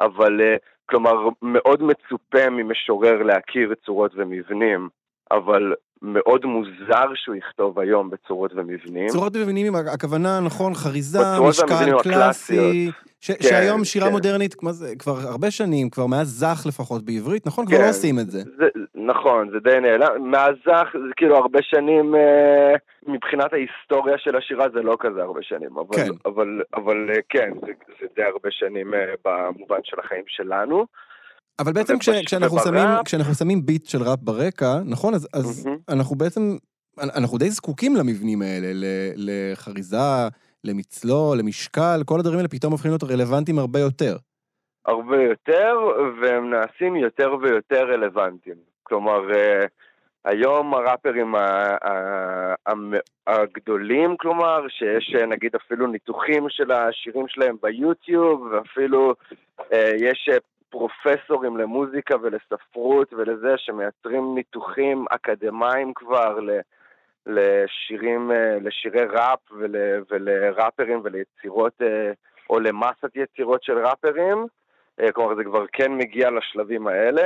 אבל 0.00 0.40
אה, 0.40 0.56
כלומר, 0.86 1.28
מאוד 1.42 1.82
מצופה 1.82 2.50
ממשורר 2.50 3.22
להכיר 3.22 3.74
צורות 3.84 4.12
ומבנים, 4.14 4.88
אבל 5.30 5.74
מאוד 6.04 6.44
מוזר 6.44 7.14
שהוא 7.14 7.36
יכתוב 7.36 7.78
היום 7.78 8.10
בצורות 8.10 8.52
ומבנים. 8.54 9.08
צורות 9.08 9.36
ומבנים, 9.36 9.74
הכוונה, 9.74 10.40
נכון, 10.40 10.74
חריזה, 10.74 11.18
משקל 11.48 12.02
קלאסי. 12.02 12.90
ש- 13.20 13.30
כן, 13.30 13.42
שהיום 13.42 13.84
שירה 13.84 14.06
כן. 14.06 14.12
מודרנית, 14.12 14.54
כמו 14.54 14.72
זה, 14.72 14.96
כבר 14.98 15.16
הרבה 15.18 15.50
שנים, 15.50 15.90
כבר 15.90 16.06
מאז 16.06 16.28
זך 16.28 16.64
לפחות 16.66 17.04
בעברית, 17.04 17.46
נכון? 17.46 17.66
כבר 17.66 17.76
כן. 17.76 17.82
לא 17.82 17.88
עושים 17.88 18.18
את 18.18 18.30
זה. 18.30 18.38
זה, 18.58 18.68
נכון, 18.94 19.50
זה 19.50 19.58
די 19.60 19.80
נעלם. 19.80 20.30
מהזך, 20.30 20.88
זה 20.92 21.12
כאילו 21.16 21.36
הרבה 21.36 21.58
שנים, 21.62 22.14
אה, 22.14 22.74
מבחינת 23.06 23.52
ההיסטוריה 23.52 24.18
של 24.18 24.36
השירה 24.36 24.66
זה 24.74 24.82
לא 24.82 24.96
כזה 25.00 25.22
הרבה 25.22 25.40
שנים, 25.42 25.70
אבל, 25.78 25.96
כן. 25.96 26.10
אבל, 26.26 26.62
אבל 26.74 27.10
אה, 27.10 27.20
כן, 27.28 27.50
זה, 27.60 27.72
זה 28.00 28.06
די 28.16 28.22
הרבה 28.22 28.48
שנים 28.50 28.94
אה, 28.94 29.14
במובן 29.24 29.78
של 29.84 30.00
החיים 30.00 30.24
שלנו. 30.26 30.86
אבל 31.58 31.72
בעצם 31.72 31.98
כש, 31.98 32.08
כשאנחנו, 32.08 32.58
שמים, 32.58 32.88
כשאנחנו 33.04 33.34
שמים 33.34 33.66
ביט 33.66 33.86
של 33.86 34.02
ראפ 34.02 34.18
ברקע, 34.22 34.78
נכון? 34.84 35.14
אז, 35.14 35.28
אז 35.34 35.66
מהמם. 35.66 35.78
אנחנו 35.88 36.16
בעצם, 36.16 36.56
אנחנו 37.16 37.38
די 37.38 37.50
זקוקים 37.50 37.96
למבנים 37.96 38.42
האלה, 38.42 38.72
ל- 38.74 39.14
לחריזה, 39.16 40.28
למצלול, 40.64 41.38
למשקל, 41.38 42.00
כל 42.04 42.20
הדברים 42.20 42.38
האלה 42.38 42.48
פתאום 42.48 42.72
הופכים 42.72 42.90
להיות 42.90 43.04
רלוונטיים 43.04 43.58
הרבה 43.58 43.80
יותר. 43.80 44.16
הרבה 44.86 45.22
יותר, 45.22 45.76
והם 46.22 46.50
נעשים 46.50 46.96
יותר 46.96 47.34
ויותר 47.42 47.84
רלוונטיים. 47.92 48.56
כלומר, 48.82 49.32
אה, 49.34 49.64
היום 50.24 50.74
הראפרים 50.74 51.34
הגדולים, 53.26 54.16
כלומר, 54.16 54.68
שיש 54.68 55.14
אה, 55.18 55.26
נגיד 55.26 55.54
אפילו 55.54 55.86
ניתוחים 55.86 56.46
של 56.48 56.72
השירים 56.72 57.28
שלהם 57.28 57.56
ביוטיוב, 57.62 58.42
ואפילו 58.42 59.14
אה, 59.72 59.90
יש 60.00 60.30
פרופסורים 60.74 61.56
למוזיקה 61.56 62.14
ולספרות 62.22 63.12
ולזה 63.12 63.54
שמייצרים 63.56 64.34
ניתוחים 64.34 65.04
אקדמיים 65.10 65.94
כבר 65.94 66.40
ל... 66.40 66.50
לשירים, 67.26 68.32
אה, 68.32 68.58
לשירי 68.60 69.04
ראפ 69.04 69.52
ול, 69.52 69.76
ולראפרים 70.10 71.00
וליצירות, 71.04 71.72
אה, 71.82 72.12
או 72.50 72.60
למסת 72.60 73.10
יצירות 73.14 73.62
של 73.62 73.78
ראפרים. 73.86 74.46
אה, 75.00 75.12
כלומר, 75.12 75.34
זה 75.34 75.44
כבר 75.44 75.64
כן 75.72 75.92
מגיע 75.92 76.30
לשלבים 76.30 76.86
האלה. 76.86 77.22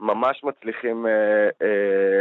ממש 0.00 0.44
מצליחים 0.44 1.06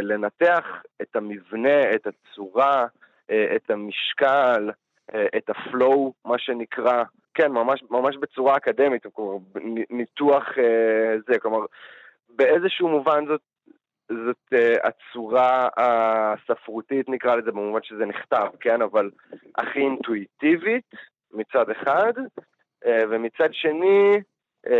לנתח 0.01 0.65
את 1.01 1.15
המבנה, 1.15 1.91
את 1.95 2.07
הצורה, 2.07 2.85
את 3.25 3.69
המשקל, 3.69 4.69
את 5.37 5.49
הפלואו, 5.49 6.13
מה 6.25 6.39
שנקרא. 6.39 7.03
כן, 7.33 7.51
ממש, 7.51 7.83
ממש 7.89 8.15
בצורה 8.17 8.57
אקדמית, 8.57 9.05
כלומר, 9.13 9.37
ניתוח 9.89 10.43
אה, 10.57 11.15
זה, 11.27 11.39
כלומר, 11.39 11.65
באיזשהו 12.29 12.87
מובן 12.87 13.25
זאת 13.27 13.41
זאת 14.25 14.53
uh, 14.53 14.87
הצורה 14.87 15.67
הספרותית, 15.77 17.09
נקרא 17.09 17.35
לזה, 17.35 17.51
במובן 17.51 17.79
שזה 17.83 18.05
נכתב, 18.05 18.47
כן? 18.59 18.81
אבל 18.81 19.09
הכי 19.55 19.79
אינטואיטיבית 19.79 20.91
מצד 21.33 21.69
אחד, 21.69 22.13
uh, 22.85 22.89
ומצד 23.09 23.49
שני, 23.51 24.17
uh, 24.67 24.71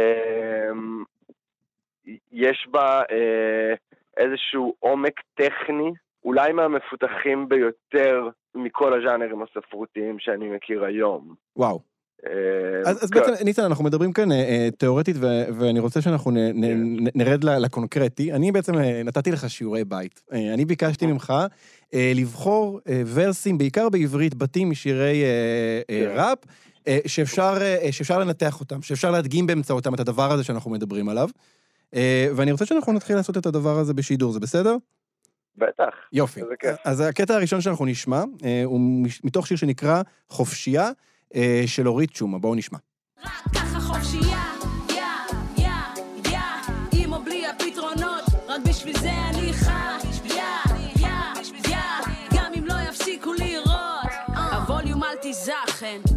יש 2.32 2.68
בה 2.72 3.02
uh, 3.02 3.78
איזשהו 4.18 4.76
עומק 4.80 5.22
טכני, 5.34 5.92
אולי 6.24 6.52
מהמפותחים 6.52 7.50
ביותר 7.50 8.30
מכל 8.56 8.94
הז'אנרים 8.94 9.42
הספרותיים 9.42 10.20
שאני 10.20 10.50
מכיר 10.50 10.84
היום. 10.84 11.36
וואו. 11.56 11.91
אה, 12.28 12.90
אז, 12.90 13.04
אז 13.04 13.10
כן. 13.10 13.20
בעצם, 13.20 13.46
ניצן, 13.46 13.64
אנחנו 13.64 13.84
מדברים 13.84 14.14
כאן 14.14 14.32
אה, 14.32 14.38
אה, 14.38 14.70
תיאורטית, 14.78 15.16
ו- 15.20 15.46
ואני 15.60 15.80
רוצה 15.80 16.02
שאנחנו 16.02 16.32
נ, 16.32 16.38
נ, 16.38 16.66
נ, 17.04 17.08
נרד 17.16 17.44
לקונקרטי. 17.44 18.34
אני 18.34 18.52
בעצם 18.52 18.74
נתתי 19.06 19.32
לך 19.32 19.50
שיעורי 19.50 19.84
בית. 19.84 20.22
אני 20.32 20.66
ביקשתי 20.66 21.06
ממך 21.06 21.34
לבחור 21.94 22.80
ורסים, 23.14 23.58
בעיקר 23.58 23.90
בעברית, 23.90 24.36
בתים 24.36 24.70
משירי 24.70 25.24
כן. 25.88 26.14
ראפ, 26.16 26.38
שאפשר, 27.08 27.58
שאפשר 27.92 28.20
לנתח 28.20 28.60
אותם, 28.60 28.82
שאפשר 28.82 29.12
להדגים 29.12 29.48
באמצעותם 29.48 29.94
את 29.94 30.00
הדבר 30.00 30.32
הזה 30.32 30.44
שאנחנו 30.44 30.72
מדברים 30.72 31.10
עליו. 31.10 31.30
ואני 32.36 32.52
רוצה 32.52 32.66
שאנחנו 32.66 32.94
נתחיל 32.94 33.16
לעשות 33.16 33.38
את 33.38 33.46
הדבר 33.46 33.80
הזה 33.80 33.94
בשידור, 33.94 34.32
זה 34.32 34.40
בסדר? 34.40 34.76
בטח. 35.58 35.94
יופי. 36.14 36.42
אז 36.86 37.02
הקטע 37.02 37.36
הראשון 37.36 37.62
שאנחנו 37.62 37.86
נשמע, 37.86 38.24
הוא 38.66 39.06
מתוך 39.24 39.48
שיר 39.48 39.58
שנקרא 39.58 40.02
חופשייה, 40.30 40.90
של 41.66 41.88
אורית 41.88 42.16
שומה. 42.16 42.38
בואו 42.38 42.56
נשמע. 42.56 42.78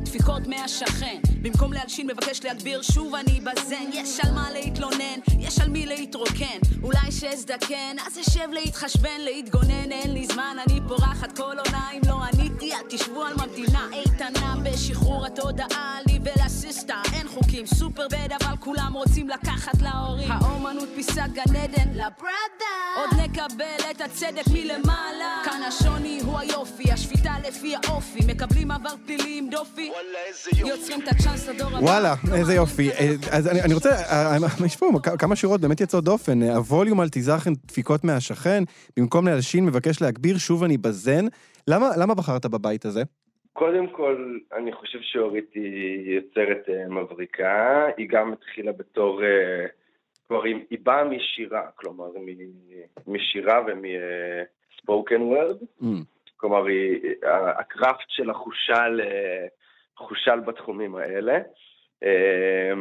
דפיקות 0.04 0.46
מהשכן, 0.46 1.20
במקום 1.44 1.72
להלשין 1.72 2.06
מבקש 2.06 2.44
להגביר 2.44 2.82
שוב 2.82 3.14
אני 3.14 3.40
בזן, 3.40 3.90
יש 3.92 4.20
על 4.20 4.32
מה 4.32 4.50
להתלונן, 4.50 5.18
יש 5.38 5.60
על 5.60 5.68
מי 5.68 5.86
להתרוקן, 5.86 6.58
אולי 6.82 7.12
שאזדקן, 7.12 7.96
אז 8.06 8.18
אשב 8.18 8.48
להתחשבן, 8.52 9.20
להתגונן, 9.20 9.92
אין 9.92 10.12
לי 10.12 10.26
זמן, 10.26 10.56
אני 10.66 10.80
פורחת 10.88 11.36
כל 11.36 11.56
עונה, 11.66 11.90
אם 11.92 12.00
לא 12.06 12.16
עניתי, 12.22 12.72
אל 12.74 12.82
תשבו 12.88 13.24
על 13.24 13.34
ממתינה. 13.34 13.88
איתנה 13.92 14.54
בשחרור 14.64 15.26
התודעה, 15.26 15.98
לי 16.06 16.18
ולסיסטה, 16.24 17.02
אין 17.12 17.28
חוקים, 17.28 17.66
סופר 17.66 18.06
בד, 18.08 18.28
אבל 18.42 18.56
כולם 18.60 18.92
רוצים 18.94 19.28
לקחת 19.28 19.82
להורים. 19.82 20.30
האומנות 20.30 20.88
פיסת 20.94 21.28
גן 21.32 21.56
עדן 21.56 21.90
לברדה, 21.90 22.74
עוד 22.96 23.20
נקבל 23.20 23.90
את 23.90 24.00
הצדק 24.00 24.46
מלמעלה. 24.52 25.42
כאן 25.44 25.62
השוני 25.62 26.20
הוא 26.24 26.38
היופי, 26.38 26.92
השפיטה 26.92 27.34
לפי 27.48 27.74
האופי, 27.76 28.20
מקבלים 28.26 28.70
עבר 28.70 28.94
פלילי 29.06 29.38
עם 29.38 29.50
דופי, 29.50 29.92
יוצרים 30.56 31.02
את 31.02 31.08
הצ'אנס. 31.08 31.33
וואלה, 31.80 32.14
איזה 32.34 32.54
יופי. 32.54 32.90
אה, 32.90 33.36
אז 33.36 33.48
אני, 33.52 33.62
אני 33.62 33.74
רוצה, 33.74 33.90
אה, 33.90 34.66
יש 34.66 34.76
פה 34.76 34.86
כמה 35.18 35.36
שורות 35.36 35.60
באמת 35.60 35.80
יוצאות 35.80 36.04
דופן. 36.04 36.42
אה, 36.42 36.56
הווליום 36.56 37.00
על 37.00 37.08
תיזכן 37.08 37.50
דפיקות 37.66 38.04
מהשכן, 38.04 38.62
במקום 38.96 39.26
להלשין 39.26 39.66
מבקש 39.66 40.02
להגביר, 40.02 40.38
שוב 40.38 40.64
אני 40.64 40.76
בזן. 40.78 41.24
למה, 41.68 41.86
למה 42.02 42.14
בחרת 42.14 42.46
בבית 42.46 42.84
הזה? 42.84 43.02
קודם 43.52 43.86
כל, 43.86 44.38
אני 44.52 44.72
חושב 44.72 44.98
שאורית 45.02 45.50
היא 45.54 46.14
יוצרת 46.14 46.68
מבריקה, 46.88 47.86
היא 47.96 48.08
גם 48.08 48.32
התחילה 48.32 48.72
בתור, 48.72 49.22
כלומר, 50.28 50.44
היא, 50.44 50.56
היא 50.70 50.78
באה 50.82 51.04
משירה, 51.04 51.62
כלומר, 51.76 52.10
משירה 53.06 53.60
ומספוקן 53.66 55.22
וורד, 55.22 55.56
Mm, 55.82 55.86
כלומר, 56.36 56.64
היא, 56.66 57.00
הקראפט 57.58 58.08
שלה 58.08 58.34
חושל, 58.34 59.00
אה, 59.00 59.46
חושל 59.96 60.40
בתחומים 60.40 60.94
האלה, 60.96 61.38
אה, 62.02 62.72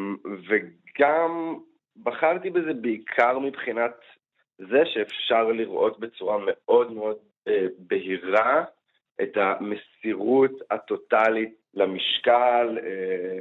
וגם 0.47 1.55
בחרתי 2.03 2.49
בזה 2.49 2.73
בעיקר 2.73 3.39
מבחינת 3.39 3.95
זה 4.57 4.81
שאפשר 4.85 5.43
לראות 5.43 5.99
בצורה 5.99 6.37
מאוד 6.47 6.91
מאוד 6.91 7.15
אה, 7.47 7.65
בהירה 7.77 8.63
את 9.21 9.37
המסירות 9.37 10.51
הטוטלית 10.71 11.53
למשקל 11.73 12.77
אה, 12.83 13.39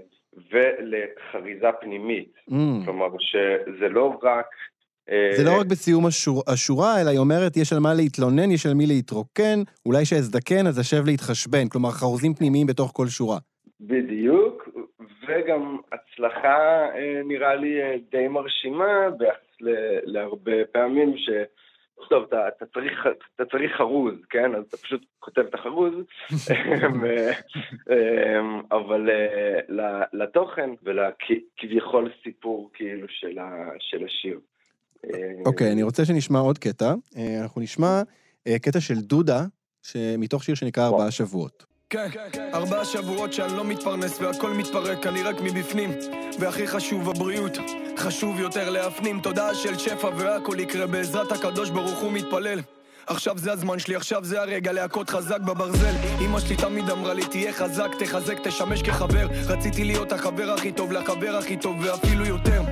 ולחריזה 0.53 1.67
פנימית. 1.81 2.33
mm. 2.51 2.85
כלומר, 2.85 3.09
שזה 3.19 3.89
לא 3.89 4.19
רק... 4.23 4.47
אה, 5.11 5.31
זה 5.37 5.45
לא 5.45 5.61
רק 5.61 5.67
בסיום 5.67 6.07
השור, 6.07 6.43
השורה, 6.47 7.01
אלא 7.01 7.11
היא 7.11 7.19
אומרת, 7.19 7.57
יש 7.57 7.73
על 7.73 7.79
מה 7.79 7.95
להתלונן, 7.95 8.51
יש 8.51 8.67
על 8.67 8.75
מי 8.75 8.87
להתרוקן, 8.87 9.59
אולי 9.87 10.05
שאזדקן, 10.05 10.67
אז 10.67 10.81
אשב 10.81 11.03
להתחשבן. 11.07 11.69
כלומר, 11.69 11.91
חרוזים 11.91 12.35
פנימיים 12.35 12.67
בתוך 12.67 12.91
כל 12.95 13.07
שורה. 13.07 13.39
בדיוק, 13.87 14.69
וגם 15.29 15.79
הצלחה 15.93 16.89
אה, 16.95 17.21
נראה 17.25 17.55
לי 17.55 17.83
אה, 17.83 17.97
די 18.11 18.29
מרשימה 18.29 19.11
ביחס 19.19 19.57
להרבה 20.05 20.53
פעמים 20.73 21.15
ש... 21.17 21.31
טוב, 22.11 22.25
אתה, 22.29 22.49
אתה, 22.49 22.67
צריך, 22.67 23.07
אתה 23.37 23.45
צריך 23.45 23.73
חרוז, 23.77 24.15
כן? 24.31 24.55
אז 24.55 24.65
אתה 24.69 24.77
פשוט 24.77 25.05
כותב 25.19 25.41
את 25.41 25.55
החרוז, 25.55 25.95
אה, 27.91 28.41
אבל 28.73 29.09
לתוכן 30.13 30.71
ולכביכול 30.83 32.11
סיפור 32.23 32.71
כאילו 32.75 33.07
של, 33.09 33.39
ה, 33.39 33.71
של 33.79 34.05
השיר. 34.05 34.41
אוקיי, 35.47 35.73
אני 35.73 35.83
רוצה 35.83 36.05
שנשמע 36.05 36.39
עוד 36.39 36.59
קטע. 36.59 36.95
אנחנו 37.43 37.61
נשמע 37.61 38.03
קטע 38.63 38.81
של 38.81 38.95
דודה, 38.95 39.41
מתוך 40.19 40.45
שיר 40.45 40.55
שנקרא 40.55 40.87
ארבעה 40.87 41.11
שבועות. 41.11 41.72
כן, 41.93 42.09
ארבעה 42.55 42.85
שבועות 42.85 43.33
שאני 43.33 43.57
לא 43.57 43.65
מתפרנס 43.65 44.21
והכל 44.21 44.51
מתפרק, 44.51 45.07
אני 45.07 45.23
רק 45.23 45.41
מבפנים. 45.41 45.91
והכי 46.39 46.67
חשוב 46.67 47.09
הבריאות, 47.09 47.53
חשוב 47.97 48.41
יותר 48.41 48.71
להפנים. 48.71 49.21
תודעה 49.21 49.55
של 49.55 49.79
שפע 49.79 50.09
והכל 50.17 50.57
יקרה 50.61 50.87
בעזרת 50.87 51.33
הקדוש 51.33 51.71
ברוך 51.71 51.99
הוא 51.99 52.13
מתפלל. 52.13 52.59
עכשיו 53.07 53.39
זה 53.39 53.53
הזמן 53.53 53.79
שלי, 53.79 53.97
עכשיו 53.97 54.25
זה 54.25 54.41
הרגע 54.41 54.73
להכות 54.73 55.11
חזק 55.11 55.41
בברזל. 55.41 55.95
אמא 56.21 56.41
שלי 56.41 56.57
תמיד 56.57 56.91
אמרה 56.91 57.15
לי, 57.15 57.25
תהיה 57.27 57.53
חזק, 57.53 57.89
תחזק, 57.99 58.39
תשמש 58.45 58.83
כחבר. 58.83 59.27
רציתי 59.47 59.85
להיות 59.85 60.13
החבר 60.13 60.51
הכי 60.51 60.73
טוב, 60.73 60.93
לחבר 60.93 61.37
הכי 61.37 61.57
טוב, 61.57 61.77
ואפילו 61.81 62.27
יותר. 62.27 62.63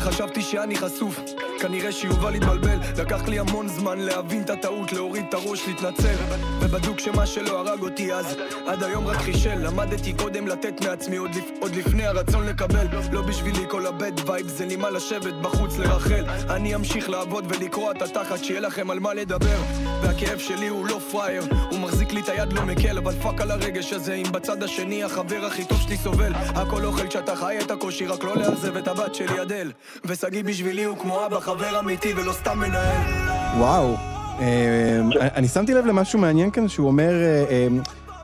חשבתי 0.00 0.42
שאני 0.42 0.76
חשוף, 0.76 1.20
כנראה 1.60 1.92
שיובל 1.92 2.34
התבלבל. 2.34 2.78
לקח 2.98 3.28
לי 3.28 3.38
המון 3.38 3.68
זמן 3.68 3.98
להבין 3.98 4.42
את 4.42 4.50
הטעות, 4.50 4.92
להוריד 4.92 5.24
את 5.28 5.34
הראש, 5.34 5.68
להתנצל. 5.68 6.14
ובדוק 6.60 6.98
שמה 6.98 7.26
שלא 7.26 7.58
הרג 7.58 7.82
אותי 7.82 8.14
אז 8.14 8.36
עד 8.66 8.82
היום 8.82 9.06
רק 9.06 9.16
חישל, 9.16 9.54
למדתי 9.54 10.12
קודם 10.12 10.48
לתת 10.48 10.80
מעצמי 10.84 11.16
עוד, 11.16 11.34
לפ... 11.34 11.44
עוד 11.60 11.74
לפני 11.74 12.06
הרצון 12.06 12.46
לקבל. 12.46 12.86
לא 13.12 13.22
בשבילי 13.22 13.64
כל 13.68 13.86
ה 13.86 13.96
bad 13.96 14.28
vibe 14.28 14.48
זה 14.48 14.66
נימה 14.66 14.90
לשבת 14.90 15.34
בחוץ 15.34 15.78
לרכל. 15.78 16.24
אני 16.50 16.74
אמשיך 16.74 17.08
לעבוד 17.10 17.44
ולקרוע 17.48 17.92
את 17.92 18.02
התחת 18.02 18.44
שיהיה 18.44 18.60
לכם 18.60 18.90
על 18.90 19.00
מה 19.00 19.14
לדבר 19.14 19.73
והכאב 20.02 20.38
שלי 20.38 20.68
הוא 20.68 20.86
לא 20.86 20.98
פראייר 21.10 21.42
הוא 21.70 21.80
מחזיק 21.80 22.12
לי 22.12 22.20
את 22.20 22.28
היד 22.28 22.52
לא 22.52 22.66
מקל 22.66 22.98
אבל 22.98 23.12
פאק 23.12 23.40
על 23.40 23.50
הרגש 23.50 23.92
הזה 23.92 24.14
אם 24.14 24.32
בצד 24.32 24.62
השני 24.62 25.04
החבר 25.04 25.44
הכי 25.46 25.64
טוב 25.64 25.78
שלי 25.80 25.96
סובל 25.96 26.32
הכל 26.34 26.84
אוכל 26.84 27.06
כשאתה 27.06 27.36
חי 27.36 27.58
את 27.60 27.70
הקושי 27.70 28.06
רק 28.06 28.24
לא 28.24 28.36
לאכזב 28.36 28.76
את 28.76 28.88
הבת 28.88 29.14
שלי 29.14 29.42
אדל 29.42 29.72
ושגיא 30.04 30.44
בשבילי 30.44 30.84
הוא 30.84 30.98
כמו 30.98 31.26
אבא 31.26 31.40
חבר 31.40 31.80
אמיתי 31.80 32.12
ולא 32.14 32.32
סתם 32.32 32.58
מנהל 32.58 33.24
וואו. 33.58 33.94
אה, 34.40 35.00
אני 35.34 35.48
שמתי 35.48 35.74
לב 35.74 35.86
למשהו 35.86 36.18
מעניין 36.18 36.50
כאן, 36.50 36.68
שהוא 36.68 36.86
אומר, 36.86 37.12
אה, 37.12 37.44
אה, 37.50 37.66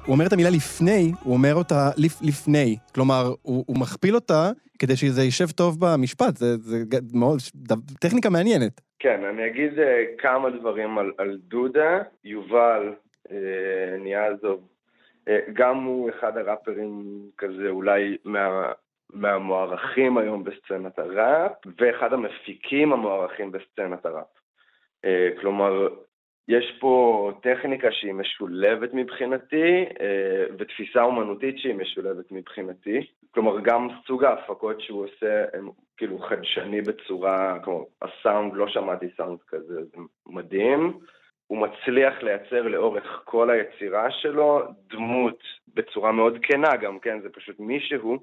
הוא 0.06 0.12
אומר 0.12 0.26
את 0.26 0.32
המילה 0.32 0.50
לפני, 0.50 1.12
הוא 1.22 1.32
אומר 1.32 1.54
אותה 1.54 1.90
לפ, 1.96 2.18
לפני. 2.22 2.76
כלומר, 2.94 3.34
הוא, 3.42 3.64
הוא 3.66 3.78
מכפיל 3.78 4.14
אותה 4.14 4.50
כדי 4.78 4.96
שזה 4.96 5.22
יישב 5.22 5.50
טוב 5.50 5.76
במשפט, 5.80 6.36
זה, 6.36 6.56
זה 6.64 6.82
מאוד, 7.12 7.40
טכניקה 8.00 8.30
מעניינת. 8.30 8.80
כן, 9.00 9.24
אני 9.24 9.46
אגיד 9.46 9.78
אה, 9.78 10.04
כמה 10.18 10.50
דברים 10.50 10.98
על, 10.98 11.12
על 11.18 11.38
דודה. 11.42 11.98
יובל 12.24 12.94
אה, 13.30 13.96
ניאזוב, 13.98 14.68
אה, 15.28 15.38
גם 15.52 15.84
הוא 15.84 16.10
אחד 16.10 16.36
הראפרים 16.36 17.20
כזה 17.38 17.68
אולי 17.68 18.16
מה, 18.24 18.72
מהמוערכים 19.12 20.18
היום 20.18 20.44
בסצנת 20.44 20.98
הראפ, 20.98 21.52
ואחד 21.78 22.12
המפיקים 22.12 22.92
המוערכים 22.92 23.52
בסצנת 23.52 24.06
הראפ. 24.06 24.26
אה, 25.04 25.28
כלומר, 25.40 25.88
יש 26.50 26.76
פה 26.80 27.32
טכניקה 27.42 27.88
שהיא 27.92 28.12
משולבת 28.14 28.94
מבחינתי, 28.94 29.84
אה, 30.00 30.44
ותפיסה 30.58 31.02
אומנותית 31.02 31.58
שהיא 31.58 31.74
משולבת 31.74 32.32
מבחינתי. 32.32 33.06
כלומר, 33.30 33.60
גם 33.60 33.88
סוג 34.06 34.24
ההפקות 34.24 34.80
שהוא 34.80 35.04
עושה, 35.04 35.44
הם 35.52 35.68
כאילו 35.96 36.18
חדשני 36.18 36.80
בצורה, 36.80 37.58
כלומר, 37.64 37.84
הסאונד, 38.02 38.54
לא 38.54 38.68
שמעתי 38.68 39.06
סאונד 39.16 39.38
כזה, 39.48 39.84
זה 39.84 39.96
מדהים. 40.26 40.98
הוא 41.46 41.58
מצליח 41.58 42.22
לייצר 42.22 42.62
לאורך 42.62 43.22
כל 43.24 43.50
היצירה 43.50 44.10
שלו 44.10 44.62
דמות 44.90 45.42
בצורה 45.74 46.12
מאוד 46.12 46.38
כנה 46.42 46.76
גם, 46.76 46.98
כן, 46.98 47.20
זה 47.20 47.28
פשוט 47.28 47.60
מישהו, 47.60 48.18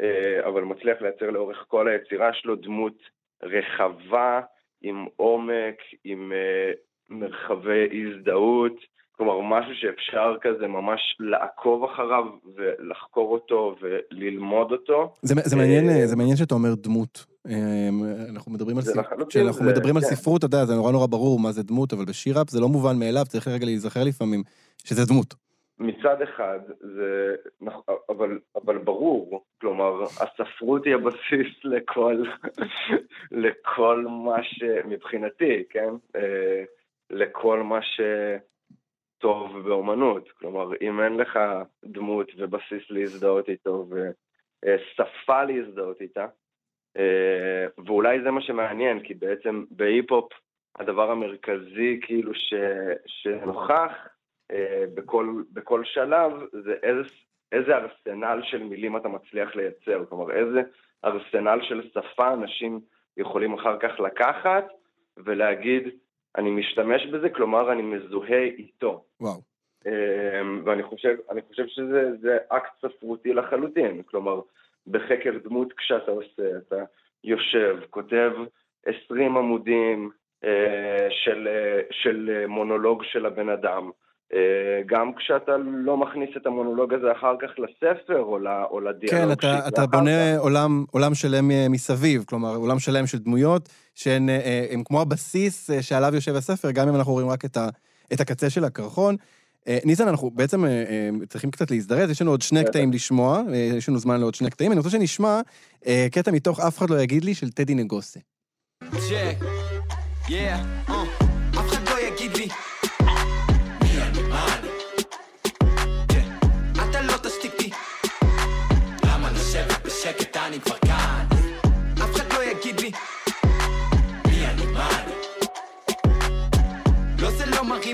אה, 0.00 0.46
אבל 0.46 0.62
מצליח 0.62 1.02
לייצר 1.02 1.30
לאורך 1.30 1.64
כל 1.68 1.88
היצירה 1.88 2.32
שלו 2.32 2.56
דמות 2.56 3.02
רחבה, 3.42 4.40
עם 4.82 5.06
עומק, 5.16 5.82
עם 6.04 6.32
אה, 6.32 6.72
מרחבי 7.10 7.88
הזדהות, 7.92 8.72
כלומר 9.12 9.40
משהו 9.40 9.72
שאפשר 9.74 10.36
כזה 10.40 10.66
ממש 10.66 11.00
לעקוב 11.20 11.84
אחריו 11.84 12.24
ולחקור 12.56 13.32
אותו 13.32 13.76
וללמוד 13.80 14.72
אותו. 14.72 15.14
זה, 15.22 15.34
זה, 15.44 15.56
מעניין, 15.56 15.88
אה, 15.88 16.06
זה 16.06 16.16
מעניין 16.16 16.36
שאתה 16.36 16.54
אומר 16.54 16.74
דמות. 16.74 17.26
אה, 17.48 17.88
אנחנו 18.34 18.52
מדברים 18.52 18.76
על, 18.76 18.82
זה 18.82 18.92
ספ... 18.92 18.98
לחלוטין, 18.98 19.26
כשאנחנו 19.28 19.64
זה- 19.64 19.70
מדברים 19.72 19.96
על 19.96 20.02
כן. 20.02 20.08
ספרות, 20.08 20.38
אתה 20.38 20.46
יודע, 20.46 20.64
זה 20.64 20.74
נורא 20.74 20.92
נורא 20.92 21.06
ברור 21.06 21.40
מה 21.40 21.52
זה 21.52 21.62
דמות, 21.62 21.92
אבל 21.92 22.04
בשיראפ 22.04 22.50
זה 22.50 22.60
לא 22.60 22.68
מובן 22.68 22.98
מאליו, 22.98 23.22
צריך 23.28 23.48
רגע 23.48 23.64
להיזכר 23.64 24.04
לפעמים 24.04 24.42
שזה 24.84 25.06
דמות. 25.06 25.34
מצד 25.78 26.22
אחד, 26.22 26.58
זה, 26.80 27.34
אבל, 28.08 28.38
אבל 28.64 28.78
ברור, 28.78 29.44
כלומר, 29.60 30.02
הספרות 30.02 30.84
היא 30.84 30.94
הבסיס 30.94 31.54
לכל, 31.64 32.22
לכל 33.30 34.04
מה 34.26 34.36
שמבחינתי, 34.42 35.62
כן? 35.70 35.90
לכל 37.10 37.62
מה 37.62 37.80
שטוב 37.82 39.58
באומנות. 39.58 40.32
כלומר, 40.32 40.70
אם 40.80 41.00
אין 41.00 41.16
לך 41.16 41.38
דמות 41.84 42.30
ובסיס 42.36 42.82
להזדהות 42.90 43.48
איתו 43.48 43.86
ושפה 43.90 45.44
להזדהות 45.44 46.00
איתה, 46.00 46.26
אה, 46.96 47.66
ואולי 47.86 48.22
זה 48.22 48.30
מה 48.30 48.42
שמעניין, 48.42 49.00
כי 49.00 49.14
בעצם 49.14 49.64
בהיפ-הופ 49.70 50.32
הדבר 50.78 51.10
המרכזי 51.10 52.00
כאילו 52.02 52.34
ש, 52.34 52.54
שנוכח 53.06 53.92
אה, 54.50 54.84
בכל, 54.94 55.42
בכל 55.52 55.84
שלב 55.84 56.32
זה 56.52 56.74
איזה, 56.82 57.02
איזה 57.52 57.76
ארסנל 57.76 58.40
של 58.42 58.62
מילים 58.62 58.96
אתה 58.96 59.08
מצליח 59.08 59.56
לייצר, 59.56 60.04
כלומר 60.08 60.32
איזה 60.32 60.60
ארסנל 61.04 61.58
של 61.62 61.90
שפה 61.94 62.32
אנשים 62.32 62.80
יכולים 63.16 63.54
אחר 63.54 63.78
כך 63.78 64.00
לקחת 64.00 64.64
ולהגיד, 65.16 65.88
אני 66.36 66.50
משתמש 66.50 67.06
בזה, 67.06 67.28
כלומר 67.30 67.72
אני 67.72 67.82
מזוהה 67.82 68.42
איתו. 68.42 69.04
וואו. 69.20 69.40
אה, 69.86 70.42
ואני 70.64 70.82
חושב, 70.82 71.16
אני 71.30 71.40
חושב 71.48 71.66
שזה 71.66 72.10
זה 72.20 72.38
אקט 72.48 72.70
ספרותי 72.86 73.32
לחלוטין, 73.32 74.02
כלומר 74.02 74.40
בחקר 74.86 75.38
דמות 75.44 75.72
כשאתה 75.72 76.10
עושה, 76.10 76.58
אתה 76.58 76.84
יושב, 77.24 77.78
כותב 77.90 78.32
20 78.86 79.36
עמודים 79.36 80.10
אה, 80.44 81.08
של, 81.10 81.48
אה, 81.48 81.80
של 81.90 82.30
אה, 82.32 82.46
מונולוג 82.46 83.02
של 83.04 83.26
הבן 83.26 83.48
אדם. 83.48 83.90
אה, 84.34 84.82
גם 84.86 85.12
כשאתה 85.16 85.52
לא 85.84 85.96
מכניס 85.96 86.30
את 86.36 86.46
המונולוג 86.46 86.94
הזה 86.94 87.12
אחר 87.12 87.34
כך 87.42 87.48
לספר 87.58 88.18
או, 88.18 88.38
ל, 88.38 88.48
או 88.70 88.80
לדיאלוג. 88.80 89.10
כן, 89.10 89.32
אתה, 89.32 89.68
אתה 89.68 89.86
בונה 89.86 90.10
כך. 90.10 90.40
עולם, 90.40 90.84
עולם 90.90 91.14
שלם 91.14 91.50
אה, 91.50 91.66
מסביב, 91.70 92.24
כלומר, 92.26 92.56
עולם 92.56 92.78
שלם 92.78 93.06
של 93.06 93.18
דמויות 93.18 93.68
שהן 93.94 94.28
אה, 94.28 94.66
הם 94.70 94.84
כמו 94.84 95.00
הבסיס 95.00 95.70
שעליו 95.80 96.14
יושב 96.14 96.34
הספר, 96.34 96.70
גם 96.70 96.88
אם 96.88 96.94
אנחנו 96.94 97.12
רואים 97.12 97.28
רק 97.28 97.44
את, 97.44 97.56
ה, 97.56 97.68
את 98.12 98.20
הקצה 98.20 98.50
של 98.50 98.64
הקרחון. 98.64 99.16
ניסן, 99.84 100.08
אנחנו 100.08 100.30
בעצם 100.30 100.64
צריכים 101.28 101.50
קצת 101.50 101.70
להזדרז, 101.70 102.10
יש 102.10 102.22
לנו 102.22 102.30
עוד 102.30 102.42
שני. 102.42 102.64
קטעים 102.64 102.92
לשמוע, 102.92 103.42
יש 103.52 103.88
לנו 103.88 103.98
זמן 103.98 104.20
לעוד 104.20 104.34
שני 104.34 104.50
קטעים. 104.50 104.72
אני 104.72 104.78
רוצה 104.78 104.90
שנשמע 104.90 105.40
קטע 106.12 106.30
מתוך 106.30 106.60
אף 106.60 106.78
אחד 106.78 106.90
לא 106.90 107.00
יגיד 107.00 107.24
לי 107.24 107.34
של 107.34 107.50
טדי 107.50 107.74
נגוסה. 107.74 108.20
צ'ק, 108.90 109.36
יא, 110.28 110.54
אה, 110.88 111.19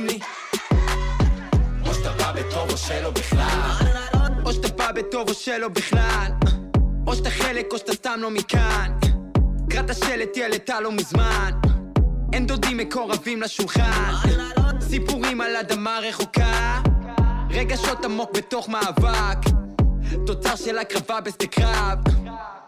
מרים 0.01 0.07
לי. 0.07 0.19
או 1.87 1.95
שאתה 1.95 2.11
בא 2.11 2.33
בטוב 2.33 2.71
או 2.71 2.77
שלא 2.77 3.11
בכלל. 3.11 3.71
או 4.45 4.53
שאתה 4.53 4.69
בא 4.69 4.93
בטוב 4.93 5.29
או 5.29 5.35
שלא 5.35 5.69
בכלל. 5.69 6.33
או 7.07 7.15
שאתה 7.15 7.31
חלק 7.31 7.67
או 7.73 7.79
שאתה 7.79 7.93
סתם 7.93 8.19
לא 8.19 8.31
מכאן. 8.31 8.93
קרא 9.71 9.81
את 9.81 9.91
השלט 9.91 10.37
ילד 10.37 10.71
לא 10.83 10.93
מזמן. 10.93 11.51
אין 12.33 12.47
דודים 12.47 12.77
מקורבים 12.77 13.43
לשולחן. 13.43 14.13
סיפורים 14.81 15.41
על 15.41 15.57
אדמה 15.57 15.99
רחוקה. 16.03 16.81
רגשות 17.51 18.05
עמוק 18.05 18.37
בתוך 18.37 18.69
מאבק. 18.69 19.39
תוצר 20.27 20.57
של 20.57 20.79
הקרבה 20.79 21.21
בשדה 21.21 21.47
קרב. 21.47 21.99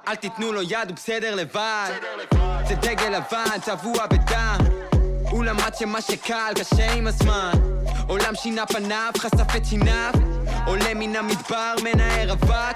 אל 0.08 0.14
תיתנו 0.14 0.52
לו 0.52 0.62
יד, 0.62 0.88
הוא 0.88 0.96
בסדר 0.96 1.34
לבד. 1.34 1.90
זה 2.68 2.74
דגל 2.74 3.08
לבן, 3.08 3.60
צבוע 3.64 4.06
בדם 4.06 4.97
הוא 5.30 5.44
למד 5.44 5.74
שמה 5.78 6.00
שקל 6.00 6.52
קשה 6.60 6.92
עם 6.98 7.06
הזמן. 7.06 7.52
עולם 8.08 8.34
שינה 8.34 8.66
פניו, 8.66 9.10
חשף 9.18 9.56
את 9.56 9.64
שיניו. 9.64 10.12
עולה 10.66 10.94
מן 10.94 11.16
המדבר, 11.16 11.74
מנער 11.84 12.32
אבק. 12.32 12.74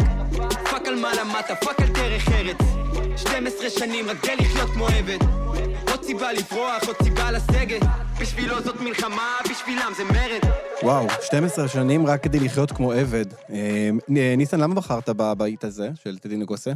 פאק 0.71 0.87
על 0.89 0.95
מה 0.95 1.11
למדת, 1.21 1.65
פאק 1.65 1.81
על 1.81 1.89
דרך 1.95 2.29
ארץ. 2.29 2.57
12 3.17 3.71
שנים 3.71 4.05
רק 4.09 4.17
כדי 4.17 4.37
לחיות 4.37 4.71
כמו 4.71 4.87
עבד. 4.87 5.19
עוד 5.91 6.03
סיבה 6.03 6.33
לברוח, 6.33 6.83
עוד 6.87 6.97
סיבה 7.03 7.31
לסגת. 7.33 7.83
בשבילו 8.21 8.61
זאת 8.61 8.81
מלחמה, 8.81 9.37
בשבילם 9.51 9.93
זה 9.97 10.05
מרד. 10.05 10.41
וואו, 10.83 11.07
12 11.21 11.69
שנים 11.69 12.07
רק 12.07 12.23
כדי 12.23 12.41
לחיות 12.41 12.73
כמו 12.73 12.93
עבד. 12.93 13.25
נ- 14.09 14.37
ניסן, 14.37 14.61
למה 14.61 14.75
בחרת 14.75 15.09
בבית 15.09 15.65
הזה 15.65 15.89
של 15.95 16.19
טדי 16.19 16.37
נגוסה? 16.37 16.71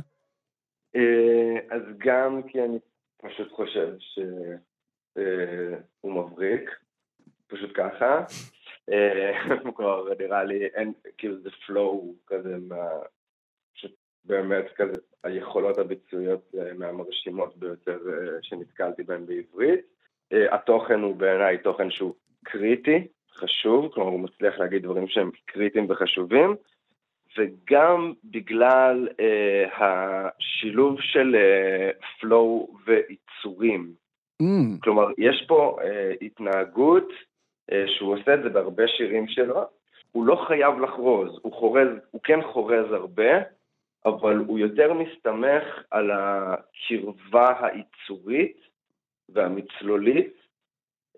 אה, 0.97 1.77
אז 1.77 1.83
גם 2.07 2.41
כי 2.49 2.59
אני 2.59 2.79
פשוט 3.23 3.53
חושב 3.57 3.89
שהוא 5.17 6.13
מבריק, 6.13 6.71
פשוט 7.47 7.71
ככה. 7.75 8.25
אה, 8.93 9.33
כלומר, 9.77 10.05
נראה 10.19 10.45
לי, 10.45 10.67
אין, 10.67 10.93
כאילו 11.19 11.41
זה 11.41 11.51
פלואו 11.67 12.15
כזה 12.27 12.57
מה... 12.69 12.89
פשוט 13.75 13.95
באמת 14.25 14.65
כזה, 14.77 14.93
היכולות 15.25 15.79
הביצועיות 15.79 16.55
אה, 16.59 16.75
מהמרשימות 16.75 17.57
ביותר 17.57 17.99
אה, 18.09 18.39
שנתקלתי 18.43 19.03
בהן 19.03 19.27
בעברית. 19.27 19.81
אה, 20.33 20.55
התוכן 20.55 21.01
הוא 21.01 21.17
בעיניי 21.17 21.59
תוכן 21.59 21.91
שהוא 21.91 22.15
קריטי, 22.45 23.07
חשוב, 23.37 23.93
כלומר 23.95 24.11
הוא 24.11 24.21
מצליח 24.21 24.59
להגיד 24.59 24.83
דברים 24.83 25.09
שהם 25.09 25.31
קריטיים 25.47 25.87
וחשובים, 25.91 26.57
וגם 27.39 28.13
בגלל 28.25 29.09
אה, 29.21 29.65
השילוב 29.79 31.01
של 31.01 31.37
אה, 31.37 31.91
flow 32.21 32.77
ועיצורים. 32.85 34.06
Mm, 34.43 34.81
כלומר, 34.83 35.07
יש 35.19 35.45
פה 35.49 35.77
אה, 35.83 36.13
התנהגות 36.23 37.09
אה, 37.73 37.85
שהוא 37.99 38.15
עושה 38.15 38.35
את 38.35 38.43
זה 38.43 38.49
בהרבה 38.49 38.83
שירים 38.97 39.29
שלו, 39.29 39.65
הוא 40.13 40.27
לא 40.27 40.45
חייב 40.49 40.79
לחרוז, 40.81 41.39
הוא 41.43 41.53
חורז, 41.53 41.89
הוא 42.11 42.21
כן 42.25 42.39
חורז 42.53 42.93
הרבה, 42.93 43.33
אבל 44.07 44.37
הוא 44.37 44.59
יותר 44.59 44.93
מסתמך 44.93 45.65
על 45.91 46.11
הקרבה 46.11 47.47
העיצורית 47.51 48.57
והמצלולית 49.29 50.35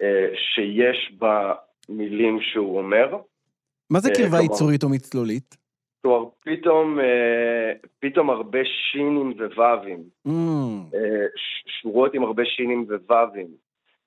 אה, 0.02 0.26
שיש 0.54 1.12
במילים 1.18 2.38
שהוא 2.40 2.78
אומר. 2.78 3.16
מה 3.90 4.00
זה 4.00 4.08
אה, 4.08 4.14
קרבה 4.14 4.28
כלומר- 4.30 4.42
ייצורית 4.42 4.82
או 4.82 4.88
מצלולית? 4.88 5.56
כלומר, 6.02 6.24
פתאום, 6.44 7.00
אה, 7.00 7.72
פתאום 8.00 8.30
הרבה 8.30 8.58
שינים 8.92 9.32
וו"ים. 9.56 10.02
Mm, 10.28 10.30
אה, 10.94 11.26
שורות 11.82 12.14
עם 12.14 12.22
הרבה 12.22 12.42
שינים 12.44 12.86
וו"ים, 12.88 13.46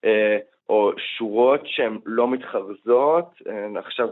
אה, 0.06 0.38
או 0.70 0.92
שורות 1.18 1.60
שהן 1.66 1.98
לא 2.06 2.28
מתחרזות, 2.28 3.26
עכשיו 3.76 4.08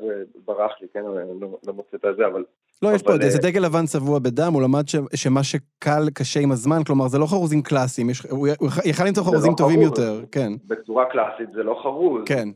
ברח 0.46 0.72
לי, 0.82 0.88
כן, 0.94 1.00
אני 1.00 1.40
לא, 1.42 1.48
לא 1.68 1.74
מוצא 1.74 1.98
את 1.98 2.06
הזה, 2.06 2.28
אבל 2.28 2.44
לא, 2.82 2.90
יש 2.96 3.04
פה 3.04 3.14
אבל, 3.14 3.22
איזה 3.22 3.40
דגל 3.42 3.62
לבן 3.66 3.86
צבוע 3.86 4.20
בדם, 4.20 4.52
הוא 4.54 4.62
למד 4.62 4.88
ש- 4.88 4.96
שמה 5.24 5.44
שקל 5.44 6.10
קשה 6.14 6.40
עם 6.40 6.52
הזמן, 6.52 6.84
כלומר 6.88 7.08
זה 7.08 7.18
לא 7.18 7.26
חרוזים 7.26 7.62
קלאסיים, 7.62 8.10
יש- 8.10 8.26
הוא 8.30 8.48
יכל 8.86 9.04
למצוא 9.06 9.24
זה 9.24 9.30
חרוזים 9.30 9.52
לא 9.52 9.58
טובים 9.58 9.80
חרוז. 9.86 10.00
יותר, 10.00 10.26
כן, 10.32 10.52
בצורה 10.68 11.06
קלאסית 11.06 11.52
זה 11.54 11.64
לא 11.64 11.80
חרוז, 11.84 12.24
כן, 12.26 12.50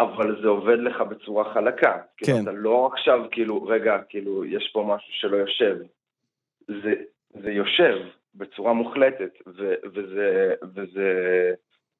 אבל 0.00 0.42
זה 0.42 0.48
עובד 0.48 0.78
לך 0.78 1.00
בצורה 1.00 1.54
חלקה. 1.54 1.98
כאילו, 2.16 2.38
כן. 2.38 2.42
אתה 2.42 2.52
לא 2.52 2.90
עכשיו, 2.92 3.20
כאילו, 3.30 3.62
רגע, 3.62 3.98
כאילו, 4.08 4.44
יש 4.44 4.70
פה 4.72 4.84
משהו 4.88 5.12
שלא 5.12 5.36
יושב. 5.36 5.76
זה, 6.68 6.94
זה 7.42 7.50
יושב 7.50 7.98
בצורה 8.34 8.72
מוחלטת, 8.72 9.32
ו, 9.46 9.74
וזה, 9.94 10.54
וזה 10.74 11.10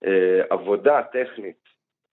אה, 0.07 0.41
עבודה 0.51 1.03
טכנית 1.03 1.60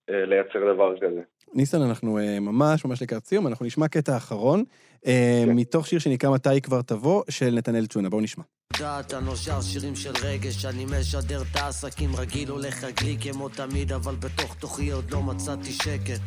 לייצר 0.08 0.74
דבר 0.74 0.96
כזה. 0.96 1.20
ניסן, 1.54 1.82
אנחנו 1.82 2.18
אה, 2.18 2.40
ממש 2.40 2.84
ממש 2.84 3.02
לקראת 3.02 3.26
סיום, 3.26 3.46
אנחנו 3.46 3.66
נשמע 3.66 3.88
קטע 3.88 4.16
אחרון, 4.16 4.64
אה, 5.06 5.42
כן. 5.46 5.52
מתוך 5.52 5.86
שיר 5.86 5.98
שנקרא 5.98 6.30
מתי 6.30 6.60
כבר 6.60 6.82
תבוא, 6.82 7.22
של 7.30 7.54
נתנאל 7.54 7.86
צ'ונה, 7.86 8.08
בואו 8.08 8.20
נשמע. 8.20 8.44
יודעת, 8.74 9.14
אני 9.14 9.26
לא 9.26 9.36
שר 9.36 9.60
שירים 9.60 9.96
של 9.96 10.12
רגש, 10.22 10.64
אני 10.64 10.84
משדר 10.84 11.42
את 11.42 11.56
העסקים 11.56 12.16
רגיל, 12.16 12.48
הולך 12.48 12.84
רגלי 12.84 13.16
כמו 13.20 13.48
תמיד, 13.48 13.92
אבל 13.92 14.14
בתוך 14.14 14.54
תוכי 14.54 14.90
עוד 14.90 15.10
לא 15.10 15.22
מצאתי 15.22 15.72
שקט. 15.72 16.20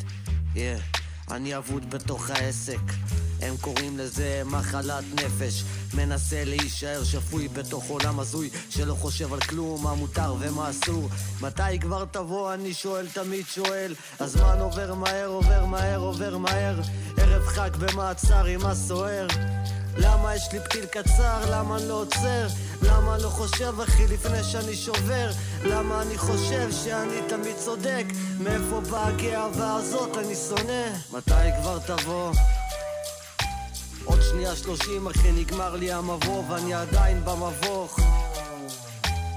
Yeah. 0.55 1.10
אני 1.31 1.57
אבוד 1.57 1.89
בתוך 1.89 2.29
העסק, 2.29 2.79
הם 3.41 3.57
קוראים 3.61 3.97
לזה 3.97 4.41
מחלת 4.45 5.03
נפש. 5.13 5.63
מנסה 5.93 6.43
להישאר 6.43 7.03
שפוי 7.03 7.47
בתוך 7.47 7.83
עולם 7.87 8.19
הזוי, 8.19 8.49
שלא 8.69 8.93
חושב 8.93 9.33
על 9.33 9.39
כלום, 9.39 9.83
מה 9.83 9.93
מותר 9.93 10.35
ומה 10.39 10.69
אסור. 10.69 11.09
מתי 11.41 11.79
כבר 11.81 12.05
תבוא, 12.05 12.53
אני 12.53 12.73
שואל, 12.73 13.07
תמיד 13.13 13.45
שואל. 13.47 13.95
הזמן 14.19 14.59
עובר 14.59 14.93
מהר, 14.93 15.27
עובר 15.27 15.65
מהר, 15.65 15.99
עובר 15.99 16.37
מהר. 16.37 16.81
ערב 17.17 17.47
חג 17.47 17.69
במעצר 17.79 18.45
עם 18.45 18.65
הסוער. 18.65 19.27
למה 19.97 20.35
יש 20.35 20.49
לי 20.53 20.59
פתיל 20.59 20.85
קצר? 20.85 21.51
למה 21.51 21.77
אני 21.77 21.87
לא 21.87 22.01
עוצר? 22.01 22.47
למה 22.81 23.17
לא 23.17 23.29
חושב 23.29 23.73
אחי 23.83 24.07
לפני 24.07 24.43
שאני 24.43 24.75
שובר? 24.75 25.29
למה 25.63 26.01
אני 26.01 26.17
חושב 26.17 26.71
שאני 26.71 27.21
תמיד 27.29 27.55
צודק? 27.57 28.03
מאיפה 28.39 28.81
באה 28.91 29.07
הגאווה 29.07 29.75
הזאת 29.75 30.17
אני 30.17 30.35
שונא? 30.35 30.83
מתי 31.13 31.31
כבר 31.61 31.79
תבוא? 31.79 32.31
עוד 34.05 34.19
שנייה 34.31 34.55
שלושים 34.55 35.07
אחי 35.07 35.31
נגמר 35.31 35.75
לי 35.75 35.91
המבוא 35.91 36.43
ואני 36.49 36.73
עדיין 36.73 37.21
במבוך 37.25 37.99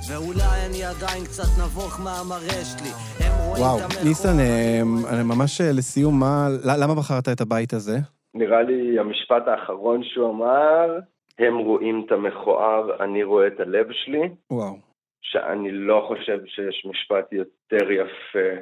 ואולי 0.09 0.67
אני 0.67 0.85
עדיין 0.85 1.25
קצת 1.25 1.49
נבוך 1.59 2.01
מהמראה 2.01 2.63
שלי 2.65 2.91
הם 3.21 3.33
רואים 3.39 3.63
וואו, 3.65 3.81
ניסן, 4.05 4.41
אה, 4.41 4.81
אני 5.09 5.23
ממש 5.23 5.61
אה, 5.61 5.73
לסיום, 5.73 6.21
מה- 6.21 6.49
למה 6.65 6.95
בחרת 6.95 7.29
את 7.29 7.41
הבית 7.41 7.73
הזה? 7.75 7.99
נראה 8.35 8.63
לי 8.63 8.99
המשפט 8.99 9.49
האחרון 9.49 10.05
שהוא 10.05 10.31
אמר, 10.31 10.99
הם 11.39 11.59
רואים 11.59 12.03
את 12.07 12.13
המכוער, 12.13 13.05
אני 13.05 13.23
רואה 13.23 13.47
את 13.47 13.61
הלב 13.61 13.93
שלי, 13.93 14.29
וואו. 14.51 14.77
שאני 15.21 15.71
לא 15.71 16.05
חושב 16.09 16.47
שיש 16.47 16.87
משפט 16.91 17.33
יותר 17.33 17.91
יפה, 17.91 18.61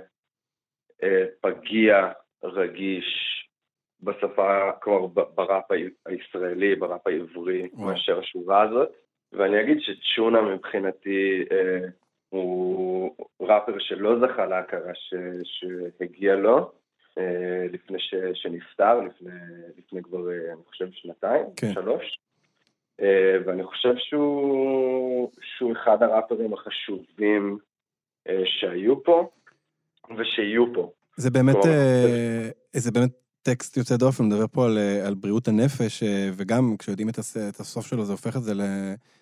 אה, 1.02 1.24
פגיע, 1.40 2.12
רגיש, 2.44 3.38
בשפה, 4.02 4.72
כלומר 4.82 5.06
בראפ 5.35 5.70
הישראלי, 6.06 6.76
בראפ 6.76 7.06
העברי, 7.06 7.68
וואו. 7.72 7.87
מאשר 7.87 8.18
השורה 8.18 8.62
הזאת. 8.62 8.88
ואני 9.32 9.61
אגיד 9.61 9.78
שצ'ונה 9.80 10.40
מבחינתי 10.40 11.44
אה, 11.52 11.88
הוא 12.28 13.16
ראפר 13.40 13.78
שלא 13.78 14.18
זכה 14.20 14.46
להכרה 14.46 14.92
שהגיע 15.42 16.35
לו 16.35 16.72
לפני 17.72 17.98
ש, 17.98 18.14
שנפטר, 18.35 19.01
לפני, 19.01 19.31
לפני 19.79 20.03
כבר, 20.03 20.31
אה, 20.31 20.53
אני 20.53 20.62
חושב, 20.68 20.87
שנתיים, 20.92 21.44
כן. 21.57 21.72
שלוש. 21.75 22.18
אה, 23.01 23.37
ואני 23.46 23.64
חושב 23.64 23.94
שהוא, 23.96 25.31
שהוא 25.57 25.72
אחד 25.72 26.03
הראפרים 26.03 26.53
החשובים 26.53 27.59
אה, 28.29 28.42
שהיו 28.44 29.03
פה 29.03 29.31
ושיהיו 30.18 30.75
פה. 30.75 30.92
זה 31.16 31.31
באמת, 31.31 31.57
כלומר, 31.62 31.77
אה, 31.77 32.51
זה 32.72 32.90
באמת 32.90 33.11
טקסט 33.42 33.76
יוצא 33.76 33.96
דופן, 33.96 34.26
מדבר 34.26 34.46
פה 34.52 34.66
על, 34.66 34.78
אה, 34.78 35.07
על 35.07 35.14
בריאות 35.14 35.48
הנפש, 35.48 36.02
אה, 36.02 36.31
וגם 36.37 36.76
כשיודעים 36.78 37.09
את, 37.09 37.18
הס, 37.18 37.37
את 37.37 37.61
הסוף 37.61 37.87
שלו, 37.87 38.05
זה 38.05 38.12
הופך 38.12 38.37
את 38.37 38.42
זה 38.42 38.55
ל... 38.55 38.62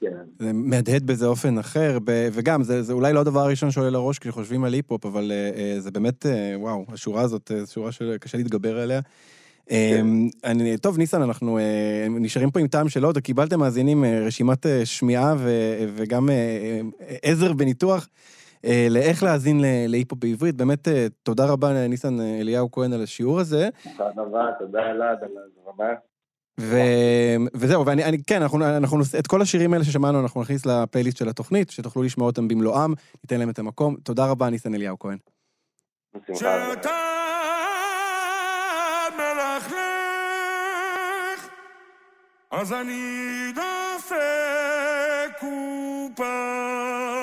כן. 0.00 0.09
זה 0.38 0.52
מהדהד 0.52 1.06
באיזה 1.06 1.26
אופן 1.26 1.59
אחר, 1.59 1.98
ב, 2.04 2.28
וגם, 2.33 2.62
זה, 2.62 2.83
זה 2.83 2.92
אולי 2.92 3.12
לא 3.12 3.20
הדבר 3.20 3.40
הראשון 3.40 3.70
שעולה 3.70 3.90
לראש 3.90 4.18
כשחושבים 4.18 4.64
על 4.64 4.72
היפ-הופ, 4.72 5.06
אבל 5.06 5.33
אה, 5.33 5.50
אה, 5.61 5.80
זה 5.80 5.90
באמת, 5.90 6.26
אה, 6.26 6.54
וואו, 6.56 6.85
השורה 6.88 7.22
הזאת, 7.22 7.50
שורה 7.72 7.92
שקשה 7.92 8.38
להתגבר 8.38 8.78
עליה. 8.78 9.00
אה, 9.70 10.00
אני, 10.44 10.78
טוב, 10.78 10.98
ניסן, 10.98 11.22
אנחנו 11.22 11.59
נשארים 12.11 12.50
פה 12.50 12.61
עם 12.61 12.66
טעם 12.66 12.88
של 12.88 13.04
עוד, 13.04 13.18
קיבלתם 13.18 13.61
מאזינים 13.61 14.04
רשימת 14.04 14.66
שמיעה 14.85 15.35
ו, 15.38 15.50
וגם 15.96 16.28
עזר 17.22 17.52
בניתוח. 17.52 18.09
אה, 18.64 18.86
לאיך 18.90 19.22
להאזין 19.22 19.60
ל- 19.60 19.64
להיפ-הופ 19.86 20.18
בעברית. 20.18 20.54
באמת, 20.56 20.88
אה, 20.88 21.06
תודה 21.22 21.46
רבה, 21.46 21.88
ניסן 21.88 22.20
אה, 22.20 22.40
אליהו 22.40 22.70
כהן, 22.70 22.92
על 22.92 23.02
השיעור 23.02 23.40
הזה. 23.40 23.68
תודה 23.98 24.10
רבה, 24.22 24.44
תודה 24.58 24.90
אלעד 24.90 25.18
על 25.22 25.30
ההזרמה. 25.38 25.94
ו... 26.60 26.76
וזהו, 27.54 27.86
ואני, 27.86 28.04
אני, 28.04 28.18
כן, 28.26 28.42
אנחנו, 28.42 28.64
אנחנו, 28.76 28.98
נוס- 28.98 29.14
את 29.14 29.26
כל 29.26 29.42
השירים 29.42 29.72
האלה 29.72 29.84
ששמענו, 29.84 30.20
אנחנו 30.20 30.40
נכניס 30.42 30.66
לפלייליסט 30.66 31.16
של 31.16 31.28
התוכנית, 31.28 31.70
שתוכלו 31.70 32.02
לשמוע 32.02 32.26
אותם 32.26 32.48
במלואם, 32.48 32.94
ניתן 33.24 33.38
להם 33.38 33.50
את 33.50 33.58
המקום. 33.58 33.96
תודה 34.02 34.26
רבה, 34.26 34.50
ניסן 34.50 34.74
אליהו 34.74 34.98
כהן. 34.98 35.18
שאתה 36.34 36.90
מלכלך, 39.16 39.74
אז 42.50 42.72
אני 42.72 43.02
דופק 43.54 44.20
קופה. 45.40 47.19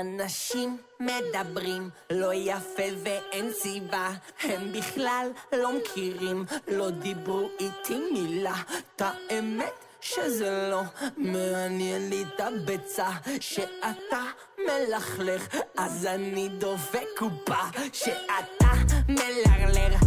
אנשים 0.00 0.76
מדברים 1.00 1.90
לא 2.10 2.34
יפה 2.34 2.82
ואין 3.04 3.52
סיבה. 3.52 4.10
הם 4.42 4.72
בכלל 4.72 5.30
לא 5.52 5.72
מכירים, 5.72 6.44
לא 6.68 6.90
דיברו 6.90 7.48
איתי 7.60 7.98
מילה. 8.12 8.54
את 8.96 9.02
האמת 9.02 9.72
שזה 10.00 10.68
לא 10.70 10.82
מעניין 11.16 12.10
לי 12.10 12.22
את 12.22 12.40
הביצה. 12.40 13.08
שאתה 13.40 14.22
מלכלך 14.58 15.56
אז 15.78 16.06
אני 16.06 16.48
דופק 16.48 17.06
קופה 17.18 17.62
שאתה 17.92 18.72
מלרלר 19.08 20.03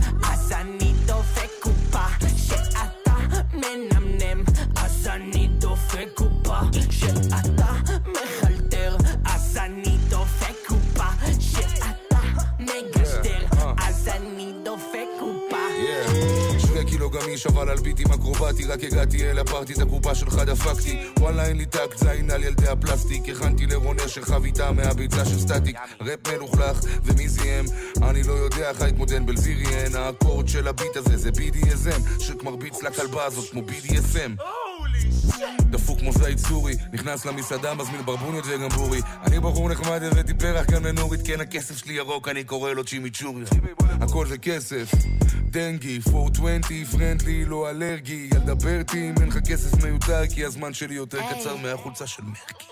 קילו 17.10 17.22
גמיש 17.22 17.48
אבל 17.48 17.70
על 17.70 17.78
ביטים 17.78 18.08
אקרובטי. 18.08 18.66
רק 18.66 18.84
הגעתי 18.84 19.32
אל 19.32 19.40
ה 19.40 19.45
party 19.45 19.74
את 19.74 19.80
הקופה 19.80 20.16
שלך 20.16 20.36
דפקתי. 20.36 20.98
וואלה 21.20 21.46
אין 21.46 21.58
לי 21.58 21.66
טקט 21.66 21.98
זין 21.98 22.32
על 22.32 22.44
ילדי 22.44 22.68
הפלסטיק. 22.68 23.30
הכנתי 23.30 23.66
לרונר 23.66 24.08
שחביתה 24.08 24.72
מהביצה 24.72 25.26
של 25.26 25.40
סטטיק. 25.40 25.78
ראפ 26.02 26.28
מלוכלך 26.28 26.80
ומי 27.04 27.30
זיהם 27.30 27.66
אני 28.10 28.24
לא 28.24 28.34
יודע 28.34 28.70
איך 28.70 28.82
להתמודד 28.82 29.26
בלזיריאן 29.26 29.96
האקורד 29.96 30.48
של 30.48 30.68
הביט 30.68 30.98
הזה 30.98 31.18
זה 31.18 31.30
BDSM 31.30 32.28
מרביץ 32.48 32.84
לכלבה 32.84 33.26
הזאת 33.26 33.50
כמו 33.50 33.62
BDSM 33.62 34.42
דפוק 35.70 36.00
כמו 36.00 36.12
זית 36.12 36.40
סורי, 36.40 36.74
נכנס 36.94 37.26
למסעדה, 37.26 37.74
מזמין 37.74 38.02
ברבוניות 38.06 38.46
וגמבורי. 38.48 39.02
אני 39.24 39.40
בחור 39.40 39.70
נחמד, 39.70 40.04
הבאתי 40.04 40.34
פרח 40.34 40.66
גם 40.66 40.86
לנורית, 40.86 41.22
כן 41.24 41.42
הכסף 41.42 41.78
שלי 41.78 41.94
ירוק, 41.94 42.28
אני 42.28 42.44
קורא 42.44 42.74
לו 42.74 42.84
צ'ימיצ'ורי. 42.84 43.44
הכל 44.02 44.28
זה 44.28 44.38
כסף, 44.38 44.92
דנגי, 45.50 46.00
420, 46.14 46.86
פרנדלי, 46.86 47.46
לא 47.46 47.70
אלרגי. 47.70 48.30
ילדה 48.34 48.56
ברטי, 48.56 49.10
אם 49.10 49.16
אין 49.22 49.28
לך 49.28 49.38
כסף 49.50 49.84
מיותר, 49.84 50.28
כי 50.34 50.46
הזמן 50.46 50.74
שלי 50.74 50.96
יותר 50.96 51.20
קצר 51.30 51.56
מהחולצה 51.56 52.08
של 52.08 52.24
מרקי. 52.24 52.66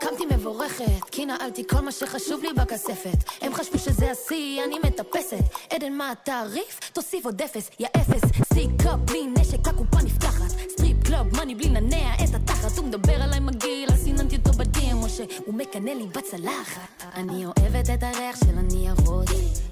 קמתי 0.00 0.24
מבורכת, 0.34 1.04
כי 1.10 1.26
נעלתי 1.26 1.62
כל 1.70 1.80
מה 1.80 1.92
שחשוב 1.92 2.42
לי 2.42 2.48
בכספת. 2.52 3.24
הם 3.40 3.54
חשבו 3.54 3.78
שזה 3.78 4.10
השיא, 4.10 4.64
אני 4.64 4.78
מטפסת. 4.84 5.44
עדן, 5.70 5.92
מה 5.92 6.10
התעריף? 6.10 6.80
תוסיף 6.92 7.24
עוד 7.24 7.42
אפס, 7.42 7.70
יא 7.80 7.86
אפס. 7.96 8.22
stick-up 8.54 8.98
בלי 9.04 9.26
נשק, 9.26 9.68
הקופה 9.68 9.98
נפתחת. 10.04 10.27
club, 11.18 11.36
money 11.36 11.54
בלי 11.54 11.68
לנע 11.68 12.14
את 12.14 12.34
התחת. 12.34 12.78
הוא 12.78 12.86
מדבר 12.86 13.22
עליי 13.22 13.40
מגעיל, 13.40 13.88
אז 13.92 14.04
סיננתי 14.04 14.36
אותו 14.36 14.52
בדים, 14.52 14.96
או 14.96 15.08
שהוא 15.08 15.54
מקנא 15.54 15.90
לי 15.90 16.06
בצלחת. 16.06 17.04
אני 17.14 17.44
אוהבת 17.46 17.90
את 17.94 18.02
הריח 18.02 18.36
של 18.36 18.58
הניירות. 18.58 19.28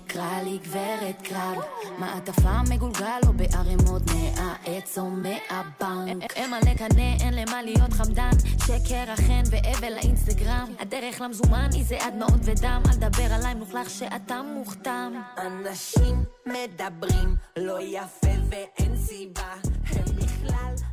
קרא 0.06 0.42
לי 0.44 0.58
גברת 0.62 1.22
קרב, 1.22 1.58
מעטפה 1.98 2.62
מגולגל 2.70 3.20
או 3.26 3.32
בערימות 3.32 4.02
מהעץ 4.06 4.98
או 4.98 5.10
מהבנק. 5.10 6.32
אין 6.36 6.50
מה 6.50 6.58
לקנא, 6.60 7.16
אין 7.20 7.34
למה 7.34 7.62
להיות 7.62 7.92
חמדן, 7.92 8.30
שקר 8.66 9.12
החן 9.12 9.42
והבל 9.50 9.92
לאינסטגרם. 9.92 10.74
הדרך 10.78 11.20
למזומן 11.20 11.68
היא 11.72 11.84
יזע 11.84 11.98
דמעות 12.16 12.40
ודם, 12.42 12.82
אל 12.88 12.92
תדבר 12.92 13.32
עליי 13.32 13.54
מלוכלך 13.54 13.90
שאתה 13.90 14.40
מוכתם. 14.42 15.12
אנשים 15.38 16.24
מדברים 16.46 17.36
לא 17.56 17.78
יפה 17.80 18.36
ואין 18.50 18.96
סיבה, 18.96 19.54
הם 19.86 20.25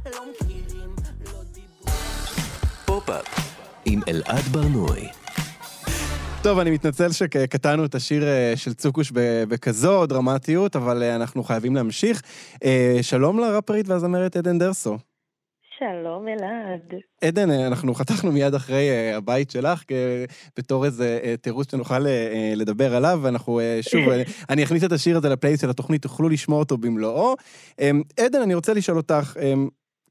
לא 0.06 0.26
מכירים, 0.32 0.96
לא 1.26 1.40
דיברו. 1.54 1.98
פופ-אפ 2.86 3.26
עם 3.86 4.00
אלעד 4.08 4.44
ברנוי. 4.52 5.08
טוב, 6.44 6.60
אני 6.60 6.72
מתנצל 6.72 7.12
שקטענו 7.12 7.86
את 7.86 7.96
השיר 7.96 8.24
אה, 8.24 8.54
של 8.56 8.74
צוקוש 8.74 9.12
בכזו 9.50 10.06
דרמטיות, 10.06 10.76
אבל 10.76 11.04
אה, 11.04 11.16
אנחנו 11.16 11.44
חייבים 11.44 11.76
להמשיך. 11.76 12.22
אה, 12.64 12.98
שלום 13.02 13.40
לראפרית 13.40 13.88
והזמרת 13.88 14.36
עדן 14.36 14.60
דרסו. 14.60 14.98
שלום 15.80 16.28
אלעד. 16.28 17.02
עדן, 17.24 17.50
אנחנו 17.50 17.96
חתכנו 17.96 18.32
מיד 18.32 18.54
אחרי 18.54 19.14
הבית 19.14 19.52
שלך, 19.52 19.84
בתור 20.58 20.86
איזה 20.86 21.36
תירוץ 21.42 21.72
שנוכל 21.72 22.06
לדבר 22.56 22.96
עליו, 22.96 23.20
ואנחנו 23.22 23.62
שוב, 23.82 24.02
אני 24.50 24.64
אכניס 24.64 24.84
את 24.84 24.92
השיר 24.92 25.18
הזה 25.18 25.30
לפלייס 25.30 25.62
של 25.62 25.70
התוכנית, 25.70 26.02
תוכלו 26.02 26.30
לשמוע 26.30 26.60
אותו 26.60 26.78
במלואו. 26.78 27.36
אה, 27.80 27.92
עדן, 28.20 28.42
אני 28.42 28.56
רוצה 28.56 28.74
לשאול 28.74 28.98
אותך, 28.98 29.38
אה, 29.42 29.54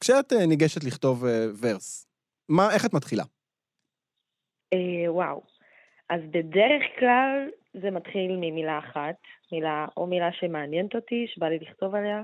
כשאת 0.02 0.32
אה, 0.32 0.46
ניגשת 0.46 0.84
לכתוב 0.84 1.24
אה, 1.24 1.46
ורס, 1.60 2.06
מה, 2.48 2.74
איך 2.74 2.86
את 2.86 2.94
מתחילה? 2.94 3.22
אה, 4.72 5.12
וואו. 5.12 5.42
אז 6.10 6.20
בדרך 6.30 6.82
כלל 6.98 7.48
זה 7.74 7.90
מתחיל 7.90 8.36
ממילה 8.40 8.78
אחת, 8.78 9.14
מילה 9.52 9.86
או 9.96 10.06
מילה 10.06 10.32
שמעניינת 10.32 10.94
אותי, 10.94 11.26
שבא 11.28 11.48
לי 11.48 11.58
לכתוב 11.58 11.94
עליה. 11.94 12.22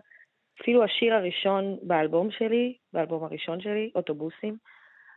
אפילו 0.62 0.84
השיר 0.84 1.14
הראשון 1.14 1.78
באלבום 1.82 2.30
שלי, 2.30 2.76
באלבום 2.92 3.24
הראשון 3.24 3.60
שלי, 3.60 3.90
אוטובוסים. 3.94 4.56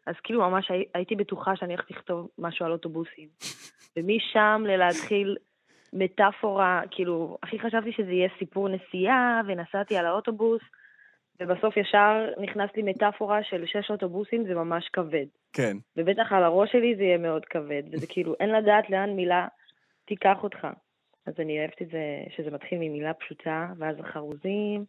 אז 0.07 0.15
כאילו 0.23 0.49
ממש 0.49 0.71
הי, 0.71 0.85
הייתי 0.93 1.15
בטוחה 1.15 1.55
שאני 1.55 1.73
הולכת 1.73 1.91
לכתוב 1.91 2.27
משהו 2.37 2.65
על 2.65 2.71
אוטובוסים. 2.71 3.27
ומשם 3.97 4.63
ללהתחיל 4.67 5.37
מטאפורה, 5.93 6.81
כאילו, 6.91 7.37
הכי 7.43 7.59
חשבתי 7.59 7.91
שזה 7.91 8.11
יהיה 8.11 8.29
סיפור 8.39 8.69
נסיעה, 8.69 9.41
ונסעתי 9.47 9.97
על 9.97 10.05
האוטובוס, 10.05 10.61
ובסוף 11.41 11.77
ישר 11.77 12.27
נכנס 12.41 12.69
לי 12.75 12.83
מטאפורה 12.83 13.43
של 13.43 13.63
שש 13.65 13.91
אוטובוסים, 13.91 14.43
זה 14.47 14.53
ממש 14.53 14.89
כבד. 14.93 15.25
כן. 15.53 15.77
ובטח 15.97 16.31
על 16.31 16.43
הראש 16.43 16.71
שלי 16.71 16.95
זה 16.97 17.03
יהיה 17.03 17.17
מאוד 17.17 17.45
כבד, 17.45 17.83
וזה 17.91 18.07
כאילו, 18.13 18.35
אין 18.39 18.49
לדעת 18.49 18.89
לאן 18.89 19.09
מילה 19.09 19.47
תיקח 20.05 20.37
אותך. 20.43 20.67
אז 21.25 21.33
אני 21.39 21.59
אוהבת 21.59 21.81
את 21.81 21.87
זה, 21.91 21.99
שזה 22.35 22.51
מתחיל 22.51 22.77
ממילה 22.77 23.13
פשוטה, 23.13 23.67
ואז 23.77 23.95
החרוזים, 23.99 24.85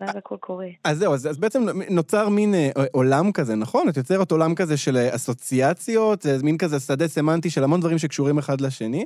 ואז 0.00 0.16
הכל 0.16 0.36
קורה. 0.40 0.66
אז 0.84 0.98
זהו, 0.98 1.14
אז, 1.14 1.26
אז 1.26 1.38
בעצם 1.38 1.60
נוצר 1.90 2.28
מין 2.28 2.54
אה, 2.54 2.70
עולם 2.92 3.32
כזה, 3.32 3.54
נכון? 3.54 3.88
את 3.88 3.96
יוצרת 3.96 4.30
עולם 4.30 4.54
כזה 4.54 4.76
של 4.76 4.96
אה, 4.96 5.14
אסוציאציות, 5.14 6.22
זה 6.22 6.38
מין 6.42 6.58
כזה 6.58 6.80
שדה 6.80 7.08
סמנטי 7.08 7.50
של 7.50 7.64
המון 7.64 7.80
דברים 7.80 7.98
שקשורים 7.98 8.38
אחד 8.38 8.60
לשני. 8.60 9.04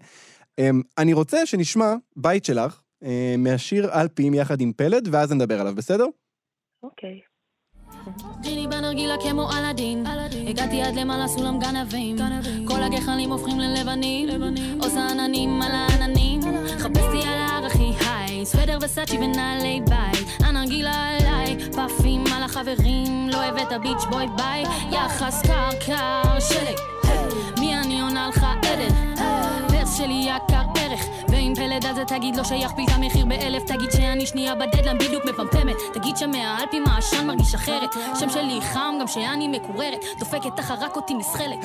אה, 0.59 0.70
אני 0.99 1.12
רוצה 1.12 1.47
שנשמע 1.47 1.95
בית 2.16 2.45
שלך 2.45 2.81
אה, 3.05 3.35
מהשיר 3.39 4.01
אלפים 4.01 4.35
יחד 4.35 4.61
עם 4.61 4.73
פלד, 4.73 5.09
ואז 5.12 5.33
נדבר 5.33 5.61
עליו, 5.61 5.75
בסדר? 5.75 6.07
אוקיי. 6.83 7.20
ג'יני 8.41 8.66
בנרגילה 8.66 9.14
כמו 9.22 9.51
אלאדין. 9.53 10.05
הגעתי 10.49 10.83
עד 10.83 10.95
למעלה 10.95 11.28
סולם 11.28 11.59
גנבים. 11.59 12.16
כל 12.68 12.83
הגחלים 12.83 13.33
הופכים 13.33 13.61
ללבנים. 13.61 14.28
עושה 14.83 15.09
עננים 15.11 15.62
על 15.62 15.72
העננים. 15.72 16.41
חפשתי 16.78 17.28
על 17.28 17.39
ההר 17.39 17.66
הכי 17.66 17.93
היי. 18.07 18.47
סוודר 18.47 18.78
וסאצ'י 18.83 19.18
ונעלי 19.18 19.80
בית. 19.89 20.26
הנרגילה 20.41 21.09
עליי 21.09 21.57
פאפים 21.72 22.24
על 22.37 22.43
החברים. 22.43 23.28
לא 23.28 23.43
הבאת 23.43 23.80
ביץ' 23.83 24.05
בוי 24.11 24.26
ביי. 24.37 24.64
יחס 24.93 25.43
קר 25.43 25.68
קר 25.87 26.41
שלג 26.41 26.78
מי 27.61 27.76
אני 27.76 28.01
עונה 28.01 28.28
לך 28.28 28.47
עדן 28.62 29.72
פרס 29.93 29.99
שלי 29.99 30.26
יקר 30.26 30.80
ערך 30.80 31.07
ואם 31.28 31.53
פלד 31.57 31.86
אז 31.86 31.97
תגיד 32.07 32.36
לא 32.36 32.45
שיכפיל 32.45 32.84
את 32.84 32.90
המחיר 32.95 33.26
באלף 33.26 33.62
תגיד 33.62 33.90
שאני 33.90 34.26
שנייה 34.26 34.55
בדדלן 34.55 34.99
בדיוק 34.99 35.24
מפמפמת 35.24 35.76
תגיד 35.95 36.16
שמהאלפים 36.16 36.84
העשן 36.86 37.26
מרגיש 37.26 37.55
אחרת 37.55 37.90
שם 38.20 38.30
שלי 38.30 38.61
חם 38.61 38.95
גם 39.01 39.07
שאני 39.07 39.49
מקוררת 39.49 39.99
דופקת 40.18 40.57
תחת 40.57 40.78
רק 40.80 40.97
אותי 40.97 41.14
נסחלת 41.14 41.59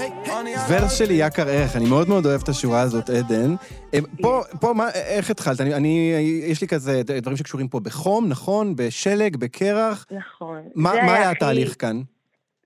ורס 0.69 0.97
שלי 0.97 1.13
יקר 1.13 1.49
ערך, 1.49 1.75
אני 1.75 1.85
מאוד 1.85 2.09
מאוד 2.09 2.25
אוהב 2.25 2.41
את 2.41 2.49
השורה 2.49 2.81
הזאת, 2.81 3.09
עדן. 3.09 3.55
אה, 3.93 3.99
פה, 4.21 4.41
פה, 4.59 4.73
מה, 4.73 4.89
איך 4.89 5.29
התחלת? 5.29 5.61
אני, 5.61 5.73
אני, 5.73 6.13
יש 6.47 6.61
לי 6.61 6.67
כזה 6.67 7.01
דברים 7.21 7.37
שקשורים 7.37 7.67
פה 7.67 7.79
בחום, 7.79 8.27
נכון? 8.27 8.75
בשלג, 8.75 9.37
בקרח. 9.37 10.05
נכון. 10.11 10.61
מה, 10.75 10.91
היה 10.91 11.31
התהליך 11.31 11.75
כאן? 11.79 12.01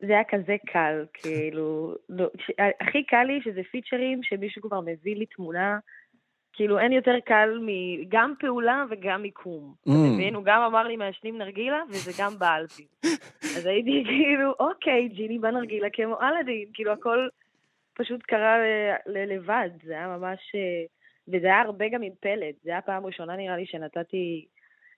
זה 0.01 0.13
היה 0.13 0.23
כזה 0.23 0.55
קל, 0.65 1.05
כאילו, 1.13 1.95
לא, 2.09 2.29
ש... 2.37 2.51
הכי 2.79 3.03
קל 3.03 3.23
לי 3.23 3.41
שזה 3.43 3.61
פיצ'רים 3.71 4.23
שמישהו 4.23 4.61
כבר 4.61 4.81
מביא 4.81 5.15
לי 5.15 5.25
תמונה, 5.25 5.79
כאילו 6.53 6.79
אין 6.79 6.91
יותר 6.91 7.19
קל 7.25 7.59
מגם 7.61 8.33
פעולה 8.39 8.85
וגם 8.89 9.21
מיקום. 9.21 9.73
Mm. 9.73 9.91
אתה 9.91 10.13
מבין? 10.13 10.35
הוא 10.35 10.43
גם 10.43 10.61
אמר 10.61 10.83
לי 10.83 10.95
מעשנים 10.95 11.37
נרגילה, 11.37 11.81
וזה 11.89 12.11
גם 12.19 12.31
באלפים. 12.39 12.85
אז 13.57 13.65
הייתי 13.65 14.03
כאילו, 14.05 14.53
אוקיי, 14.59 15.07
ג'יני 15.07 15.39
בנרגילה 15.39 15.89
כמו 15.89 16.21
אלאדין, 16.21 16.65
כאילו 16.73 16.91
הכל 16.91 17.27
פשוט 17.93 18.23
קרה 18.23 18.57
ל- 18.59 18.95
ל- 19.05 19.33
לבד, 19.33 19.69
זה 19.83 19.93
היה 19.93 20.07
ממש... 20.07 20.39
אה, 20.55 20.85
וזה 21.27 21.47
היה 21.47 21.61
הרבה 21.61 21.89
גם 21.89 22.01
עם 22.01 22.13
פלד, 22.19 22.53
זה 22.63 22.69
היה 22.69 22.77
הפעם 22.77 23.03
הראשונה 23.03 23.35
נראה 23.35 23.57
לי 23.57 23.65
שנתתי 23.65 24.45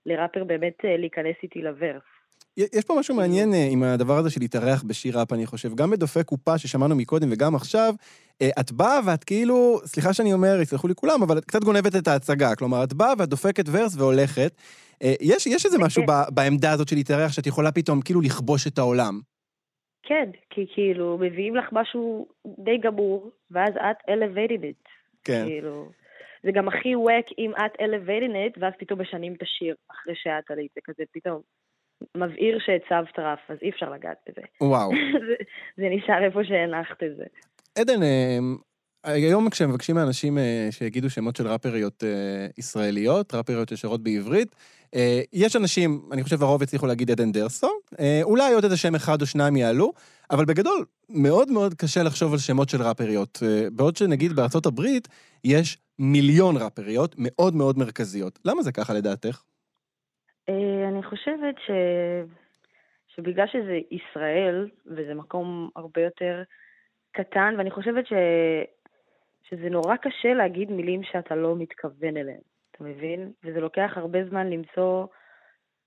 לראפר 0.06 0.44
באמת 0.44 0.86
אה, 0.86 0.98
להיכנס 0.98 1.36
איתי 1.44 1.62
לוורס. 1.62 2.04
יש 2.58 2.86
פה 2.86 2.96
משהו 3.00 3.16
מעניין 3.16 3.54
אה, 3.54 3.68
עם 3.72 3.84
הדבר 3.84 4.18
הזה 4.18 4.30
של 4.30 4.42
להתארח 4.42 4.84
בשיר 4.84 5.20
ראפ, 5.20 5.34
אני 5.34 5.46
חושב. 5.46 5.76
גם 5.76 5.92
בדופק 5.92 6.26
קופה 6.26 6.58
ששמענו 6.58 6.96
מקודם 6.96 7.28
וגם 7.32 7.56
עכשיו, 7.56 7.94
אה, 8.42 8.50
את 8.60 8.72
באה 8.72 9.00
ואת 9.06 9.24
כאילו, 9.24 9.80
סליחה 9.86 10.14
שאני 10.14 10.34
אומר, 10.34 10.62
יסלחו 10.62 10.88
לי 10.88 10.96
כולם, 10.96 11.24
אבל 11.24 11.38
את 11.38 11.46
קצת 11.46 11.64
גונבת 11.64 11.96
את 11.96 12.08
ההצגה. 12.08 12.56
כלומר, 12.56 12.84
את 12.84 12.94
באה 12.94 13.14
ואת 13.18 13.30
דופקת 13.30 13.64
ורס 13.72 13.96
והולכת. 13.98 14.62
אה, 15.04 15.14
יש, 15.22 15.48
יש 15.48 15.66
איזה 15.66 15.78
משהו 15.80 16.04
ב- 16.08 16.36
בעמדה 16.36 16.72
הזאת 16.72 16.88
של 16.88 16.96
להתארח, 16.96 17.32
שאת 17.32 17.48
יכולה 17.48 17.72
פתאום 17.72 18.02
כאילו 18.02 18.22
לכבוש 18.22 18.68
את 18.68 18.78
העולם. 18.78 19.20
כן, 20.04 20.30
כי 20.50 20.66
כאילו 20.74 21.18
מביאים 21.22 21.56
לך 21.56 21.66
משהו 21.72 22.28
די 22.58 22.78
גמור, 22.78 23.32
ואז 23.52 23.74
את 23.76 24.10
elevated 24.10 24.64
it. 24.64 24.90
כן. 25.24 25.44
כאילו, 25.48 25.90
זה 26.44 26.52
גם 26.52 26.68
הכי 26.68 26.96
wack 26.96 27.34
אם 27.38 27.52
את 27.52 27.82
elevated 27.82 28.34
it, 28.34 28.60
ואז 28.62 28.74
פתאום 28.80 29.02
משנים 29.02 29.34
את 29.34 29.42
השיר 29.42 29.76
אחרי 29.92 30.14
שאת 30.16 30.52
עלית, 30.52 30.72
זה 30.76 30.82
כזה 30.84 31.04
פתאום 31.14 31.42
מבהיר 32.18 32.60
שהצבת 32.66 33.20
רף, 33.20 33.40
אז 33.50 33.58
אי 33.62 33.70
אפשר 33.70 33.90
לגעת 33.90 34.18
בזה. 34.30 34.42
וואו. 34.62 34.92
זה, 35.28 35.36
זה 35.78 35.84
נשאר 35.90 36.24
איפה 36.26 36.40
שהנחת 36.44 37.04
את 37.04 37.18
זה. 37.18 37.24
עדן, 37.78 38.04
אה, 38.04 38.38
היום 39.04 39.50
כשמבקשים 39.50 39.96
מאנשים 39.96 40.38
אה, 40.38 40.68
שיגידו 40.72 41.10
שמות 41.10 41.36
של 41.36 41.48
ראפריות 41.48 42.04
אה, 42.04 42.48
ישראליות, 42.58 43.34
ראפריות 43.34 43.70
ששרות 43.70 44.04
בעברית, 44.04 44.56
אה, 44.96 45.22
יש 45.34 45.56
אנשים, 45.56 46.02
אני 46.12 46.24
חושב 46.24 46.44
הרוב 46.44 46.64
הצליחו 46.64 46.88
להגיד 46.88 47.12
עדן 47.12 47.32
דרסו, 47.32 47.70
אה, 48.00 48.20
אולי 48.24 48.54
עוד 48.54 48.64
איזה 48.64 48.78
שם 48.78 48.96
אחד 48.96 49.22
או 49.22 49.26
שניים 49.26 49.56
יעלו, 49.56 49.94
אבל 50.32 50.46
בגדול, 50.46 50.86
מאוד 51.10 51.52
מאוד 51.52 51.74
קשה 51.74 52.04
לחשוב 52.04 52.34
על 52.34 52.40
שמות 52.40 52.70
של 52.70 52.82
ראפריות. 52.82 53.40
אה, 53.46 53.68
בעוד 53.72 53.98
שנגיד 53.98 54.34
בארצות 54.34 54.66
הברית, 54.66 55.08
יש 55.44 55.78
מיליון 56.00 56.58
ראפריות 56.58 57.16
מאוד 57.18 57.56
מאוד 57.56 57.78
מרכזיות. 57.78 58.40
למה 58.46 58.64
זה 58.64 58.72
ככה 58.72 58.94
לדעתך? 58.94 59.42
אה, 60.50 60.88
אני 60.88 61.04
חושבת 61.04 61.56
ש... 61.60 61.72
שבגלל 63.08 63.48
שזה 63.48 63.80
ישראל, 63.92 64.70
וזה 64.86 65.14
מקום 65.14 65.70
הרבה 65.76 66.02
יותר 66.02 66.44
קטן, 67.12 67.56
ואני 67.58 67.72
חושבת 67.72 68.08
ש... 68.08 68.14
שזה 69.44 69.70
נורא 69.70 69.96
קשה 69.96 70.34
להגיד 70.34 70.72
מילים 70.72 71.04
שאתה 71.04 71.36
לא 71.36 71.56
מתכוון 71.56 72.18
אליהן, 72.18 72.42
אתה 72.72 72.84
מבין? 72.84 73.32
וזה 73.44 73.62
לוקח 73.62 73.92
הרבה 73.96 74.26
זמן 74.26 74.50
למצוא, 74.50 75.06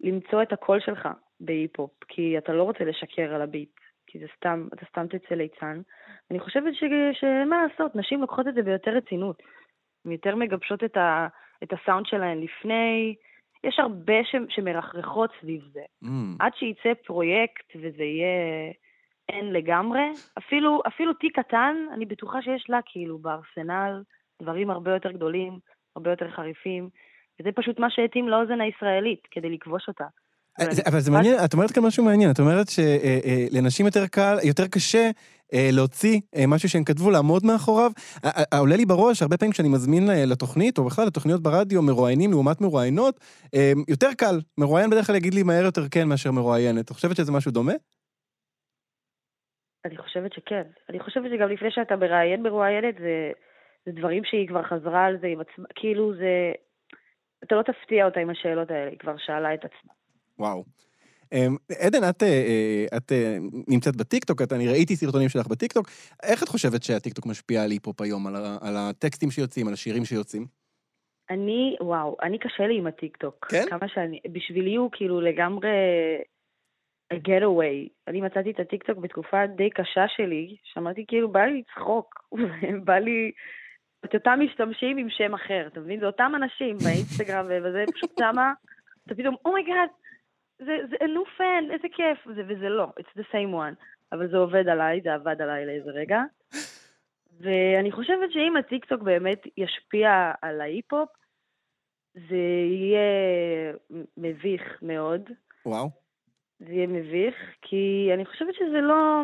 למצוא 0.00 0.42
את 0.42 0.52
הקול 0.52 0.80
שלך 0.80 1.09
בהיפ-הופ, 1.40 2.04
כי 2.09 2.38
אתה 2.38 2.52
לא 2.52 2.62
רוצה 2.62 2.84
לשקר 2.84 3.34
על 3.34 3.42
הביט. 3.42 3.70
כי 4.07 4.18
זה 4.18 4.26
סתם, 4.36 4.68
אתה 4.74 4.86
סתם 4.86 5.07
תצא 5.07 5.34
ליצן. 5.34 5.80
אני 6.30 6.40
חושבת 6.40 6.74
ש, 6.74 6.84
שאין 7.12 7.48
מה 7.48 7.66
לעשות, 7.66 7.96
נשים 7.96 8.20
לוקחות 8.20 8.48
את 8.48 8.54
זה 8.54 8.62
ביותר 8.62 8.90
רצינות. 8.90 9.42
הן 10.04 10.12
יותר 10.12 10.36
מגבשות 10.36 10.84
את, 10.84 10.96
ה, 10.96 11.26
את 11.62 11.72
הסאונד 11.72 12.07
שלהן 12.07 12.40
לפני, 12.40 13.14
יש 13.66 13.78
הרבה 13.78 14.24
ש, 14.24 14.34
שמרחרחות 14.48 15.30
סביב 15.40 15.62
זה. 15.72 15.82
Mm. 16.04 16.08
עד 16.38 16.52
שייצא 16.54 16.94
פרויקט 17.06 17.76
וזה 17.76 18.04
יהיה 18.04 18.72
אין 19.28 19.52
לגמרי, 19.52 20.10
אפילו, 20.38 20.82
אפילו 20.86 21.12
תיק 21.12 21.38
קטן, 21.38 21.76
אני 21.92 22.06
בטוחה 22.06 22.42
שיש 22.42 22.70
לה 22.70 22.80
כאילו 22.86 23.18
בארסנל 23.18 24.02
דברים 24.42 24.70
הרבה 24.70 24.90
יותר 24.94 25.10
גדולים, 25.10 25.58
הרבה 25.96 26.10
יותר 26.10 26.30
חריפים, 26.30 26.88
וזה 27.40 27.52
פשוט 27.52 27.78
מה 27.78 27.90
שהתאים 27.90 28.28
לאוזן 28.28 28.60
הישראלית 28.60 29.26
כדי 29.30 29.50
לכבוש 29.50 29.88
אותה. 29.88 30.06
אה, 30.61 30.74
זה- 30.74 30.82
אבל 30.88 31.00
זה 31.00 31.11
מעניין, 31.11 31.36
את 31.44 31.52
אומרת 31.54 31.70
כאן 31.70 31.82
משהו 31.82 32.04
מעניין, 32.04 32.30
את 32.30 32.40
אומרת 32.40 32.66
שלנשים 32.68 33.86
יותר 33.86 34.07
קל, 34.07 34.36
יותר 34.44 34.66
קשה 34.66 35.11
אה, 35.54 35.68
להוציא 35.72 36.20
אה, 36.36 36.44
משהו 36.48 36.68
שהם 36.68 36.84
כתבו, 36.84 37.11
לעמוד 37.11 37.42
מאחוריו. 37.46 37.90
עולה 38.59 38.76
לי 38.76 38.86
בראש, 38.86 39.22
הרבה 39.22 39.36
פעמים 39.36 39.52
כשאני 39.52 39.68
מזמין 39.68 40.11
אה, 40.11 40.24
לתוכנית, 40.26 40.78
או 40.78 40.84
בכלל 40.84 41.07
לתוכניות 41.07 41.42
ברדיו, 41.42 41.82
מרואיינים 41.82 42.30
לעומת 42.30 42.61
מרואיינות, 42.61 43.20
אה, 43.54 43.72
יותר 43.88 44.09
קל. 44.18 44.40
מרואיין 44.59 44.90
בדרך 44.90 45.07
כלל 45.07 45.16
יגיד 45.16 45.34
לי 45.34 45.42
מהר 45.42 45.64
יותר 45.64 45.82
כן 45.90 46.09
מאשר 46.09 46.30
מרואיינת. 46.32 46.84
את 46.84 46.90
חושבת 46.90 47.16
שזה 47.16 47.32
משהו 47.32 47.50
דומה? 47.52 47.72
אני 49.84 49.96
חושבת 49.98 50.32
שכן. 50.32 50.62
אני 50.90 51.00
חושבת 51.00 51.24
שגם 51.30 51.48
לפני 51.48 51.68
שאתה 51.70 51.96
מראיין 51.96 52.42
מרואיינת, 52.42 52.94
זה, 52.98 53.30
זה 53.86 53.92
דברים 53.92 54.22
שהיא 54.24 54.48
כבר 54.48 54.62
חזרה 54.62 55.04
על 55.04 55.16
זה 55.20 55.26
עם 55.26 55.40
עצמה, 55.40 55.64
כאילו 55.74 56.12
זה... 56.16 56.52
אתה 57.44 57.54
לא 57.54 57.62
תפתיע 57.62 58.04
אותה 58.04 58.20
עם 58.20 58.30
השאלות 58.30 58.70
האלה, 58.70 58.90
היא 58.90 58.98
כבר 58.98 59.14
שאלה 59.18 59.54
את 59.54 59.59
עצמה. 59.64 59.92
וואו. 60.39 60.64
אמ, 61.32 61.57
עדן, 61.87 62.09
את, 62.11 62.22
אה, 62.22 62.28
אה, 62.28 62.97
את 62.97 63.12
אה, 63.12 63.37
נמצאת 63.68 63.97
בטיקטוק, 63.97 64.43
את- 64.43 64.53
אני 64.53 64.68
ראיתי 64.68 64.97
סרטונים 64.97 65.28
שלך 65.28 65.47
בטיקטוק. 65.47 65.89
איך 66.22 66.43
את 66.43 66.49
חושבת 66.49 66.82
שהטיקטוק 66.82 67.26
משפיע 67.26 67.62
על 67.62 67.70
היפ-הופ 67.70 68.01
היום, 68.01 68.26
על, 68.26 68.37
על 68.37 68.74
הטקסטים 68.76 69.30
שיוצאים, 69.30 69.66
על 69.68 69.72
השירים 69.72 70.05
שיוצאים? 70.05 70.47
אני, 71.30 71.76
וואו, 71.80 72.16
אני 72.22 72.39
קשה 72.39 72.66
לי 72.66 72.78
עם 72.78 72.87
הטיקטוק. 72.87 73.47
כן? 73.51 73.64
כמה 73.70 73.89
שאני, 73.95 74.20
בשבילי 74.32 74.74
הוא 74.76 74.91
כאילו 74.93 75.20
לגמרי 75.20 75.68
a 77.14 77.16
getaway. 77.16 77.89
אני 78.09 78.20
מצאתי 78.20 78.51
את 78.51 78.61
הטיקטוק 78.61 78.99
בתקופה 78.99 79.47
די 79.57 79.70
קשה 79.70 80.05
שלי, 80.16 80.57
שאמרתי 80.64 81.05
כאילו, 81.09 81.28
בא 81.32 81.41
לי 81.41 81.61
לצחוק, 81.62 82.14
בא 82.87 82.99
לי... 82.99 83.30
את 84.05 84.14
אותם 84.14 84.39
משתמשים 84.45 84.97
עם 84.97 85.11
שם 85.11 85.34
אחר, 85.34 85.66
אתה 85.72 85.80
מבין? 85.80 86.01
זה 86.01 86.07
אותם 86.07 86.32
אנשים 86.37 86.76
באינסטגרם 86.84 87.47
ובזה, 87.51 87.84
פשוט 87.95 88.11
שמה, 88.18 88.53
אתה 89.07 89.14
פתאום, 89.14 89.34
oh 89.44 89.55
my 89.55 89.66
god, 89.66 89.88
זה, 90.59 90.76
זה 90.90 90.96
a 90.96 91.04
new 91.09 91.38
fan, 91.38 91.72
איזה 91.72 91.88
כיף, 91.92 92.34
זה, 92.34 92.42
וזה 92.48 92.68
לא, 92.68 92.86
it's 93.00 93.20
the 93.20 93.24
same 93.32 93.52
one. 93.54 93.74
אבל 94.12 94.30
זה 94.30 94.36
עובד 94.36 94.68
עליי, 94.68 95.00
זה 95.00 95.14
עבד 95.14 95.42
עליי 95.42 95.66
לאיזה 95.66 95.90
רגע. 95.90 96.22
ואני 97.40 97.92
חושבת 97.92 98.32
שאם 98.32 98.57
הטיקטוק 98.57 99.02
באמת 99.02 99.42
ישפיע 99.57 100.32
על 100.42 100.61
ההיפ-הופ, 100.61 101.09
זה 102.14 102.36
יהיה 102.70 103.72
מביך 104.16 104.78
מאוד. 104.82 105.30
וואו. 105.66 105.90
זה 106.59 106.72
יהיה 106.72 106.86
מביך, 106.86 107.34
כי 107.62 108.11
אני 108.14 108.26
חושבת 108.26 108.54
שזה 108.54 108.80
לא... 108.80 109.22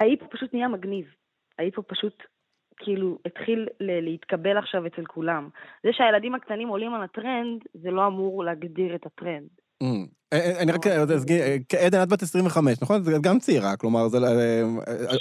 ההיפ-הופ 0.00 0.32
פשוט 0.32 0.54
נהיה 0.54 0.68
מגניב. 0.68 1.14
ההיפ-הופ 1.58 1.86
פשוט 1.88 2.22
כאילו 2.76 3.18
התחיל 3.24 3.68
ל- 3.80 4.00
להתקבל 4.00 4.58
עכשיו 4.58 4.86
אצל 4.86 5.04
כולם. 5.04 5.48
זה 5.82 5.92
שהילדים 5.92 6.34
הקטנים 6.34 6.68
עולים 6.68 6.94
על 6.94 7.02
הטרנד, 7.02 7.64
זה 7.74 7.90
לא 7.90 8.06
אמור 8.06 8.44
להגדיר 8.44 8.94
את 8.94 9.06
הטרנד. 9.06 9.48
אמ, 9.82 10.06
אה, 10.32 10.38
אה, 10.38 10.62
אני 10.62 10.72
רק 10.72 10.86
אסגיר, 11.16 11.42
אה, 11.42 11.86
עדן, 11.86 12.02
את 12.02 12.08
בת 12.08 12.22
25, 12.22 12.82
נכון? 12.82 12.96
את 12.96 13.22
גם 13.22 13.38
צעירה, 13.38 13.76
כלומר, 13.76 14.08
זה... 14.08 14.20
לא- 14.20 14.28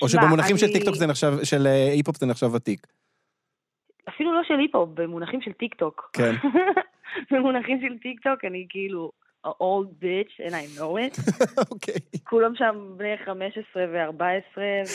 או 0.02 0.10
שבמונחים 0.10 0.58
של 0.58 0.68
טיקטוק 0.74 0.96
זה 0.96 1.08
נחשב, 1.08 1.34
של 1.44 1.68
היפ-הופ 1.68 2.18
זה 2.18 2.26
נחשב 2.26 2.54
ותיק. 2.54 2.88
אפילו 4.10 4.34
לא 4.34 4.42
של 4.48 4.60
היפ-הופ, 4.60 4.90
במונחים 4.94 5.42
של 5.42 5.52
טיק 5.52 5.74
טוק. 5.76 6.10
כן. 6.14 6.32
במונחים 7.32 7.82
של 7.82 7.98
טיק 7.98 8.20
טוק 8.24 8.46
אני 8.46 8.66
כאילו 8.70 9.12
a 9.46 9.50
old 9.50 9.90
bitch 10.02 10.48
and 10.48 10.54
I 10.54 10.80
know 10.80 10.98
it. 10.98 11.16
אוקיי. 11.72 11.96
כולם 12.24 12.56
שם 12.56 12.94
בני 12.98 13.18
15 13.26 13.86
ו-14, 13.92 14.58
ו... 14.58 14.92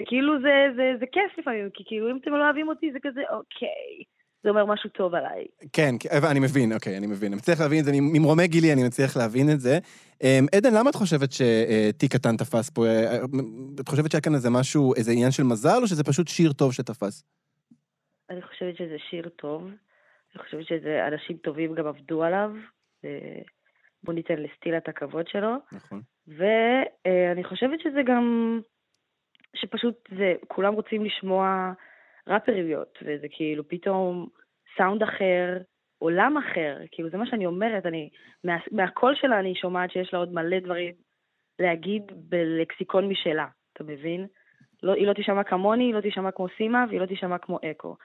וכאילו 0.00 0.32
זה, 0.42 0.66
זה, 0.76 0.92
זה 1.00 1.06
כיף 1.12 1.38
לפעמים, 1.38 1.68
כי 1.74 1.84
כאילו 1.86 2.10
אם 2.10 2.16
אתם 2.16 2.30
לא 2.30 2.44
אוהבים 2.44 2.68
אותי 2.68 2.92
זה 2.92 2.98
כזה, 3.02 3.20
אוקיי, 3.30 4.04
זה 4.44 4.50
אומר 4.50 4.64
משהו 4.64 4.90
טוב 4.90 5.14
עליי. 5.14 5.44
כן, 5.72 5.98
כי- 6.00 6.08
אבל 6.10 6.28
אני 6.28 6.40
מבין, 6.40 6.72
אוקיי, 6.72 6.96
אני 6.96 7.06
מבין. 7.06 7.32
אני 7.32 7.36
מצליח 7.36 7.60
להבין 7.60 7.78
את 7.80 7.84
זה, 7.84 7.90
ממרומי 7.94 8.48
גילי 8.48 8.72
אני 8.72 8.84
מצליח 8.84 9.16
להבין 9.16 9.50
את 9.50 9.60
זה. 9.60 9.78
אמ, 10.22 10.46
עדן, 10.56 10.74
למה 10.74 10.90
את 10.90 10.94
חושבת 10.94 11.28
שתיק 11.32 12.12
קטן 12.12 12.36
תפס 12.36 12.70
פה? 12.70 12.86
אה, 12.86 13.16
את 13.80 13.88
חושבת 13.88 14.10
שהיה 14.10 14.20
כאן 14.22 14.34
איזה 14.34 14.50
משהו, 14.50 14.94
איזה 14.94 15.12
עניין 15.12 15.30
של 15.30 15.42
מזל, 15.42 15.78
או 15.82 15.86
שזה 15.86 16.04
פשוט 16.04 16.28
שיר 16.28 16.52
טוב 16.52 16.72
שתפס? 16.72 17.24
אני 18.30 18.42
חושבת 18.42 18.76
שזה 18.76 18.96
שיר 19.10 19.28
טוב, 19.28 19.62
אני 20.34 20.42
חושבת 20.44 20.66
שזה 20.66 21.06
אנשים 21.08 21.36
טובים 21.36 21.74
גם 21.74 21.86
עבדו 21.86 22.22
עליו, 22.24 22.50
בוא 24.02 24.14
ניתן 24.14 24.34
לסטילה 24.38 24.76
את 24.76 24.88
הכבוד 24.88 25.28
שלו. 25.28 25.54
נכון. 25.72 26.00
ואני 26.28 27.44
חושבת 27.44 27.80
שזה 27.80 28.00
גם, 28.06 28.60
שפשוט 29.56 30.08
זה, 30.18 30.34
כולם 30.48 30.74
רוצים 30.74 31.04
לשמוע 31.04 31.72
ראפריות, 32.28 32.98
וזה 33.02 33.26
כאילו 33.30 33.68
פתאום 33.68 34.28
סאונד 34.76 35.02
אחר, 35.02 35.58
עולם 35.98 36.36
אחר, 36.36 36.76
כאילו 36.90 37.10
זה 37.10 37.16
מה 37.16 37.26
שאני 37.26 37.46
אומרת, 37.46 37.86
אני, 37.86 38.10
מה, 38.44 38.56
מהקול 38.72 39.14
שלה 39.14 39.40
אני 39.40 39.54
שומעת 39.54 39.90
שיש 39.90 40.12
לה 40.12 40.18
עוד 40.18 40.32
מלא 40.32 40.58
דברים 40.58 40.94
להגיד 41.58 42.02
בלקסיקון 42.14 43.08
משלה, 43.08 43.46
אתה 43.72 43.84
מבין? 43.84 44.26
לא, 44.82 44.92
היא 44.92 45.06
לא 45.06 45.12
תישמע 45.12 45.44
כמוני, 45.44 45.84
היא 45.84 45.94
לא 45.94 46.00
תישמע 46.00 46.30
כמו 46.30 46.46
סימה, 46.56 46.84
והיא 46.88 47.00
לא 47.00 47.06
תישמע 47.06 47.38
כמו 47.38 47.58
אקו. 47.70 47.96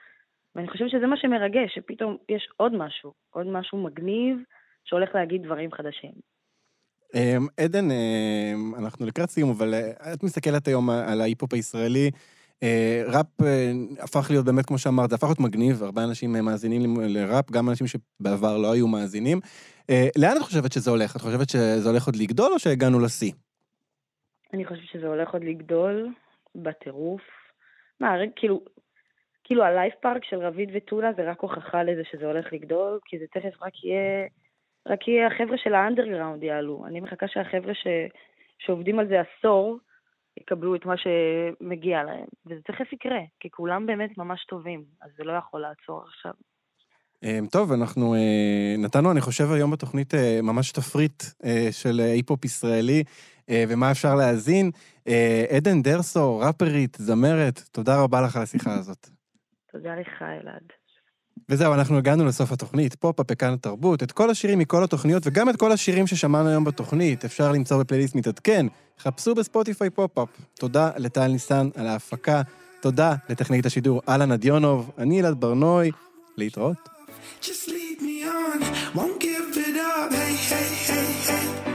ואני 0.54 0.68
חושבת 0.68 0.90
שזה 0.90 1.06
מה 1.06 1.16
שמרגש, 1.16 1.74
שפתאום 1.74 2.16
יש 2.28 2.48
עוד 2.56 2.72
משהו, 2.74 3.12
עוד 3.30 3.46
משהו 3.46 3.78
מגניב, 3.78 4.36
שהולך 4.84 5.14
להגיד 5.14 5.42
דברים 5.42 5.72
חדשים. 5.72 6.12
אמ, 7.14 7.46
עדן, 7.64 7.90
אמ, 7.90 8.74
אנחנו 8.78 9.06
לקראת 9.06 9.30
סיום, 9.30 9.50
אבל 9.50 9.74
אה, 9.74 10.12
את 10.14 10.22
מסתכלת 10.22 10.68
היום 10.68 10.90
על 10.90 11.20
ההיפ-הופ 11.20 11.52
הישראלי. 11.52 12.10
אה, 12.62 13.02
ראפ 13.06 13.42
אה, 13.42 13.72
הפך 14.00 14.26
להיות 14.30 14.44
באמת, 14.44 14.66
כמו 14.66 14.78
שאמרת, 14.78 15.10
זה 15.10 15.16
הפך 15.16 15.26
להיות 15.26 15.40
מגניב, 15.40 15.82
הרבה 15.82 16.04
אנשים 16.04 16.36
אה, 16.36 16.42
מאזינים 16.42 16.96
לראפ, 17.00 17.50
גם 17.50 17.68
אנשים 17.68 17.86
שבעבר 17.86 18.58
לא 18.58 18.72
היו 18.72 18.88
מאזינים. 18.88 19.40
לאן 20.18 20.36
את 20.36 20.42
חושבת 20.42 20.72
שזה 20.72 20.90
הולך? 20.90 21.16
את 21.16 21.20
חושבת 21.20 21.48
שזה 21.48 21.88
הולך 21.88 22.06
עוד 22.06 22.16
לגדול 22.16 22.52
או 22.52 22.58
שהגענו 22.58 23.00
לשיא? 23.00 23.32
אני 24.52 24.64
חושבת 24.64 24.86
שזה 24.92 25.06
הולך 25.06 25.30
עוד 25.30 25.44
לגדול 25.44 26.08
בטירוף. 26.54 27.22
מה, 28.00 28.14
כאילו, 28.36 28.60
כאילו 29.44 29.64
הלייב 29.64 29.92
פארק 30.00 30.24
של 30.24 30.36
רביד 30.36 30.70
וטולה 30.74 31.12
זה 31.16 31.30
רק 31.30 31.40
הוכחה 31.40 31.82
לזה 31.82 32.02
שזה 32.12 32.26
הולך 32.26 32.52
לגדול, 32.52 32.98
כי 33.04 33.18
זה 33.18 33.24
תכף 33.32 33.62
רק 33.62 33.84
יהיה, 33.84 34.26
רק 34.86 35.08
יהיה 35.08 35.26
החבר'ה 35.26 35.58
של 35.58 35.74
האנדרגראונד 35.74 36.42
יעלו. 36.42 36.86
אני 36.86 37.00
מחכה 37.00 37.28
שהחבר'ה 37.28 37.74
ש, 37.74 37.86
שעובדים 38.58 38.98
על 38.98 39.08
זה 39.08 39.20
עשור, 39.20 39.78
יקבלו 40.40 40.74
את 40.74 40.86
מה 40.86 40.94
שמגיע 40.96 42.02
להם. 42.02 42.26
וזה 42.46 42.60
תכף 42.64 42.92
יקרה, 42.92 43.20
כי 43.40 43.50
כולם 43.50 43.86
באמת 43.86 44.18
ממש 44.18 44.44
טובים, 44.48 44.84
אז 45.02 45.10
זה 45.16 45.24
לא 45.24 45.32
יכול 45.32 45.60
לעצור 45.60 46.02
עכשיו. 46.06 46.32
אמ, 47.24 47.46
טוב, 47.50 47.72
אנחנו 47.72 48.14
אה, 48.14 48.74
נתנו, 48.78 49.12
אני 49.12 49.20
חושב, 49.20 49.44
היום 49.52 49.70
בתוכנית 49.70 50.14
אה, 50.14 50.40
ממש 50.42 50.72
תפריט 50.72 51.22
אה, 51.44 51.68
של 51.70 52.00
היפ-הופ 52.00 52.44
ישראלי, 52.44 53.04
ומה 53.68 53.90
אפשר 53.90 54.14
להאזין. 54.14 54.70
עדן 55.56 55.82
דרסו, 55.82 56.38
ראפרית, 56.38 56.96
זמרת, 57.00 57.58
תודה 57.72 58.02
רבה 58.02 58.20
לך 58.20 58.36
על 58.36 58.42
השיחה 58.42 58.74
הזאת. 58.74 59.08
תודה 59.72 59.94
לך, 59.94 60.22
אלעד. 60.22 60.79
וזהו, 61.48 61.74
אנחנו 61.74 61.98
הגענו 61.98 62.24
לסוף 62.24 62.52
התוכנית, 62.52 62.94
פופ-אפ, 62.94 63.32
כאן 63.32 63.52
התרבות, 63.52 64.02
את 64.02 64.12
כל 64.12 64.30
השירים 64.30 64.58
מכל 64.58 64.84
התוכניות, 64.84 65.22
וגם 65.26 65.48
את 65.50 65.56
כל 65.56 65.72
השירים 65.72 66.06
ששמענו 66.06 66.48
היום 66.48 66.64
בתוכנית, 66.64 67.24
אפשר 67.24 67.52
למצוא 67.52 67.78
בפלייליסט 67.78 68.14
מתעדכן. 68.14 68.66
חפשו 68.98 69.34
בספוטיפיי 69.34 69.90
פופ-אפ. 69.90 70.28
תודה 70.58 70.90
לטל 70.96 71.26
ניסן 71.26 71.68
על 71.76 71.86
ההפקה, 71.86 72.42
תודה 72.80 73.14
לטכנאית 73.28 73.66
השידור 73.66 74.02
אלנה 74.08 74.36
דיונוב, 74.36 74.90
אני 74.98 75.20
אלעד 75.20 75.40
ברנוי, 75.40 75.90
להתראות. 76.36 76.88
Just 77.42 77.68
lead 77.68 78.00
me 78.00 78.24
on, 78.24 78.62
won't 78.96 79.20
give 79.20 79.56
it 79.56 79.76
up. 79.76 80.12
Hey, 80.12 80.34
hey, 80.50 80.68
hey, 80.88 81.66
hey. 81.66 81.69